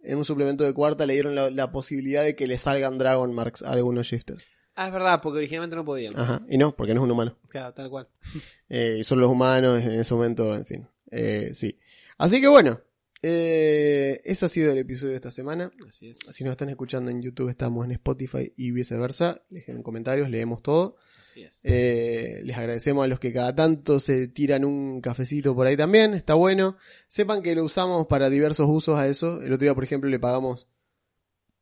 en 0.02 0.16
un 0.18 0.24
suplemento 0.24 0.64
de 0.64 0.72
cuarta, 0.72 1.04
le 1.04 1.12
dieron 1.14 1.34
la, 1.34 1.50
la 1.50 1.70
posibilidad 1.72 2.24
de 2.24 2.34
que 2.36 2.46
le 2.46 2.56
salgan 2.56 2.96
Dragon 2.96 3.34
Marks 3.34 3.62
a 3.62 3.72
algunos 3.72 4.06
shifters. 4.06 4.46
Ah, 4.76 4.86
es 4.86 4.92
verdad, 4.94 5.20
porque 5.22 5.38
originalmente 5.40 5.76
no 5.76 5.84
podían. 5.84 6.18
Ajá. 6.18 6.40
Y 6.48 6.56
no, 6.56 6.74
porque 6.74 6.94
no 6.94 7.00
es 7.00 7.04
un 7.04 7.10
humano. 7.10 7.36
Claro, 7.48 7.74
tal 7.74 7.90
cual. 7.90 8.08
Eh, 8.70 8.98
y 9.00 9.04
son 9.04 9.20
los 9.20 9.28
humanos 9.28 9.82
en 9.82 9.90
ese 10.00 10.14
momento, 10.14 10.54
en 10.54 10.64
fin. 10.64 10.88
Eh, 11.10 11.50
sí. 11.54 11.76
Así 12.16 12.40
que 12.40 12.46
bueno, 12.46 12.80
eh, 13.22 14.20
eso 14.24 14.46
ha 14.46 14.48
sido 14.48 14.72
el 14.72 14.78
episodio 14.78 15.10
de 15.10 15.16
esta 15.16 15.30
semana. 15.30 15.70
Así 15.88 16.08
es. 16.08 16.18
Si 16.30 16.44
nos 16.44 16.52
están 16.52 16.70
escuchando 16.70 17.10
en 17.10 17.20
YouTube, 17.20 17.50
estamos 17.50 17.84
en 17.84 17.92
Spotify 17.92 18.52
y 18.56 18.70
viceversa. 18.70 19.42
Dejen 19.50 19.82
comentarios, 19.82 20.30
leemos 20.30 20.62
todo. 20.62 20.96
Así 21.22 21.42
es. 21.42 21.60
Eh, 21.62 22.40
les 22.44 22.56
agradecemos 22.56 23.04
a 23.04 23.08
los 23.08 23.20
que 23.20 23.32
cada 23.32 23.54
tanto 23.54 24.00
se 24.00 24.28
tiran 24.28 24.64
un 24.64 25.00
cafecito 25.00 25.54
por 25.54 25.66
ahí 25.66 25.76
también, 25.76 26.14
está 26.14 26.34
bueno. 26.34 26.76
Sepan 27.08 27.42
que 27.42 27.54
lo 27.54 27.64
usamos 27.64 28.06
para 28.06 28.30
diversos 28.30 28.66
usos 28.68 28.98
a 28.98 29.06
eso. 29.06 29.42
El 29.42 29.52
otro 29.52 29.64
día, 29.64 29.74
por 29.74 29.84
ejemplo, 29.84 30.08
le 30.08 30.18
pagamos 30.18 30.66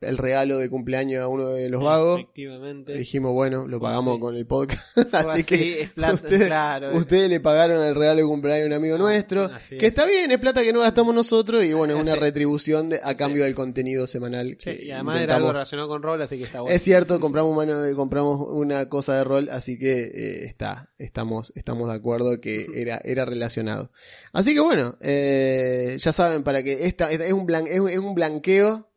el 0.00 0.16
regalo 0.16 0.58
de 0.58 0.70
cumpleaños 0.70 1.22
a 1.22 1.28
uno 1.28 1.48
de 1.48 1.68
los 1.68 1.82
vagos. 1.82 2.20
Efectivamente. 2.20 2.94
Dijimos, 2.94 3.32
bueno, 3.32 3.66
lo 3.66 3.80
pagamos 3.80 4.14
Sí. 4.14 4.20
con 4.20 4.34
el 4.36 4.46
podcast. 4.46 4.82
Así 5.12 5.44
que 5.44 5.82
es 5.82 5.90
plata, 5.90 6.14
ustedes- 6.22 6.46
claro. 6.46 6.96
ustedes 6.96 7.28
le 7.28 7.40
pagaron 7.40 7.82
el 7.84 7.94
regalo 7.94 8.18
de 8.20 8.24
cumpleaños 8.26 8.64
a 8.64 8.66
un 8.68 8.72
amigo 8.74 8.96
nuestro. 8.98 9.44
Así 9.46 9.76
Que 9.76 9.86
es. 9.86 9.90
está 9.92 10.06
bien, 10.06 10.30
es 10.30 10.38
plata 10.38 10.62
que 10.62 10.72
no 10.72 10.80
gastamos 10.80 11.14
nosotros 11.14 11.64
y 11.64 11.72
bueno, 11.72 11.94
es 11.96 12.00
una 12.02 12.14
Sí. 12.14 12.20
retribución 12.20 12.90
de- 12.90 13.00
a 13.02 13.10
Sí. 13.10 13.16
cambio 13.16 13.44
del 13.44 13.54
contenido 13.54 14.06
semanal. 14.06 14.56
Sí, 14.60 14.76
que 14.76 14.84
y 14.84 14.90
además 14.90 15.20
era 15.20 15.36
algo 15.36 15.52
relacionado 15.52 15.88
con 15.88 16.02
rol, 16.02 16.22
así 16.22 16.38
que 16.38 16.44
está 16.44 16.60
bueno. 16.60 16.74
es 16.76 16.82
cierto, 16.82 17.18
compramos 17.20 17.56
mano, 17.56 17.82
compramos 17.96 18.46
una 18.50 18.88
cosa 18.88 19.16
de 19.16 19.24
rol, 19.24 19.48
así 19.50 19.78
que 19.78 19.98
eh, 20.04 20.44
está, 20.44 20.90
estamos, 20.98 21.52
estamos 21.56 21.88
de 21.88 21.94
acuerdo 21.96 22.40
que 22.40 22.66
era, 22.74 23.00
era 23.04 23.24
relacionado. 23.24 23.90
Así 24.32 24.54
que 24.54 24.60
bueno, 24.60 24.96
eh, 25.00 25.96
ya 26.00 26.12
saben, 26.12 26.42
para 26.44 26.62
que 26.62 26.86
esta, 26.86 27.10
esta- 27.10 27.26
es 27.26 27.32
un 27.32 27.46
blan, 27.46 27.66
es, 27.66 27.80
es 27.80 27.98
un 27.98 28.14
blanqueo 28.14 28.87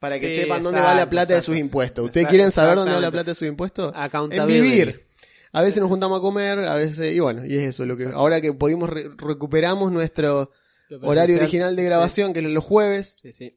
para 0.00 0.18
que 0.18 0.28
Sí, 0.30 0.36
sepan 0.42 0.62
dónde 0.62 0.80
va 0.80 0.88
la 0.88 0.92
exacto, 0.94 1.10
plata 1.10 1.34
de 1.34 1.42
sus 1.42 1.56
impuestos. 1.56 2.04
¿Ustedes 2.06 2.26
quieren 2.28 2.50
saber 2.50 2.76
dónde 2.76 2.94
va 2.94 3.00
la 3.00 3.10
plata 3.10 3.30
de 3.30 3.34
sus 3.34 3.48
impuestos? 3.48 3.92
En 4.30 4.46
vivir. 4.46 5.06
A 5.52 5.62
veces 5.62 5.80
nos 5.80 5.88
juntamos 5.88 6.18
a 6.18 6.20
comer, 6.20 6.58
a 6.60 6.74
veces, 6.74 7.12
y 7.12 7.20
bueno, 7.20 7.46
y 7.46 7.56
es 7.56 7.62
eso 7.62 7.86
lo 7.86 7.96
que, 7.96 8.06
ahora 8.06 8.40
que 8.40 8.52
pudimos 8.52 8.90
re- 8.90 9.08
recuperamos 9.16 9.92
nuestro 9.92 10.50
horario 11.02 11.36
original 11.36 11.76
de 11.76 11.84
grabación, 11.84 12.32
que 12.32 12.40
es 12.40 12.46
los 12.46 12.64
jueves, 12.64 13.18
Sí, 13.22 13.32
sí. 13.32 13.56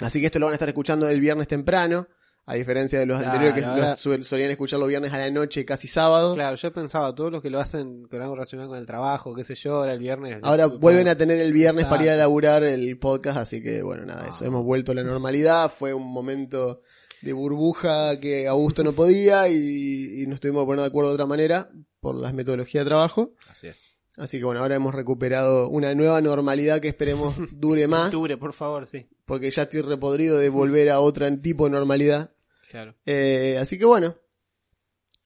Así 0.00 0.18
que 0.20 0.26
esto 0.26 0.38
lo 0.38 0.46
van 0.46 0.52
a 0.52 0.56
estar 0.56 0.68
escuchando 0.68 1.06
el 1.10 1.20
viernes 1.20 1.46
temprano, 1.46 2.08
a 2.50 2.54
diferencia 2.54 2.98
de 2.98 3.06
los 3.06 3.18
Claro, 3.20 3.32
anteriores 3.38 3.96
que 4.18 4.24
solían 4.24 4.50
escuchar 4.50 4.78
los 4.80 4.88
viernes 4.88 5.12
a 5.12 5.18
la 5.18 5.30
noche, 5.30 5.64
casi 5.64 5.86
sábado. 5.88 6.34
Claro, 6.34 6.56
yo 6.56 6.72
pensaba, 6.72 7.14
todos 7.14 7.30
los 7.32 7.42
que 7.42 7.50
lo 7.50 7.60
hacen 7.60 8.04
con 8.08 8.20
algo 8.20 8.34
relacionado 8.34 8.68
con 8.70 8.78
el 8.78 8.86
trabajo, 8.86 9.34
qué 9.34 9.44
sé 9.44 9.54
yo, 9.54 9.76
ahora 9.76 9.92
el 9.92 9.98
viernes. 10.00 10.38
Ahora 10.42 10.66
vuelven 10.66 11.08
a 11.08 11.16
tener 11.16 11.38
el 11.40 11.52
viernes 11.52 11.86
para 11.86 12.02
ir 12.04 12.10
a 12.10 12.16
laburar 12.16 12.62
el 12.64 12.98
podcast, 12.98 13.38
así 13.38 13.62
que 13.62 13.82
bueno, 13.82 14.04
nada, 14.04 14.28
eso. 14.28 14.38
Ah. 14.42 14.46
Hemos 14.46 14.64
vuelto 14.64 14.92
a 14.92 14.94
la 14.96 15.02
normalidad, 15.04 15.70
fue 15.70 15.94
un 15.94 16.10
momento 16.12 16.82
de 17.22 17.32
burbuja 17.32 18.18
que 18.18 18.48
Augusto 18.48 18.82
no 18.82 18.92
podía 18.92 19.48
y, 19.48 20.22
y 20.22 20.26
nos 20.26 20.40
tuvimos 20.40 20.62
que 20.62 20.66
poner 20.66 20.80
de 20.82 20.86
acuerdo 20.88 21.10
de 21.10 21.14
otra 21.14 21.26
manera 21.26 21.70
por 22.00 22.14
las 22.16 22.32
metodologías 22.34 22.84
de 22.84 22.88
trabajo. 22.88 23.34
Así 23.48 23.66
es. 23.66 23.90
Así 24.16 24.38
que 24.38 24.44
bueno, 24.44 24.60
ahora 24.60 24.74
hemos 24.74 24.94
recuperado 24.94 25.68
una 25.68 25.94
nueva 25.94 26.20
normalidad 26.20 26.80
que 26.80 26.88
esperemos 26.88 27.34
dure 27.52 27.86
más, 27.88 28.10
Dure, 28.10 28.36
por 28.36 28.52
favor, 28.52 28.86
sí. 28.86 29.06
porque 29.24 29.50
ya 29.50 29.62
estoy 29.62 29.82
repodrido 29.82 30.36
de 30.38 30.48
volver 30.50 30.90
a 30.90 31.00
otro 31.00 31.26
tipo 31.40 31.64
de 31.64 31.70
normalidad. 31.70 32.30
Claro. 32.70 32.94
Eh, 33.04 33.58
así 33.60 33.78
que 33.78 33.84
bueno, 33.84 34.16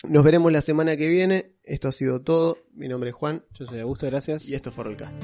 nos 0.09 0.25
veremos 0.25 0.51
la 0.51 0.63
semana 0.63 0.97
que 0.97 1.09
viene. 1.09 1.57
Esto 1.63 1.89
ha 1.89 1.93
sido 1.93 2.23
todo. 2.23 2.59
Mi 2.73 2.89
nombre 2.89 3.11
es 3.11 3.17
Juan 3.17 3.45
Yo 3.53 3.67
soy 3.67 3.81
Augusto, 3.81 4.07
gracias. 4.07 4.49
y 4.49 4.55
esto 4.55 4.73
fue 4.73 4.85
Rollcast. 4.85 5.15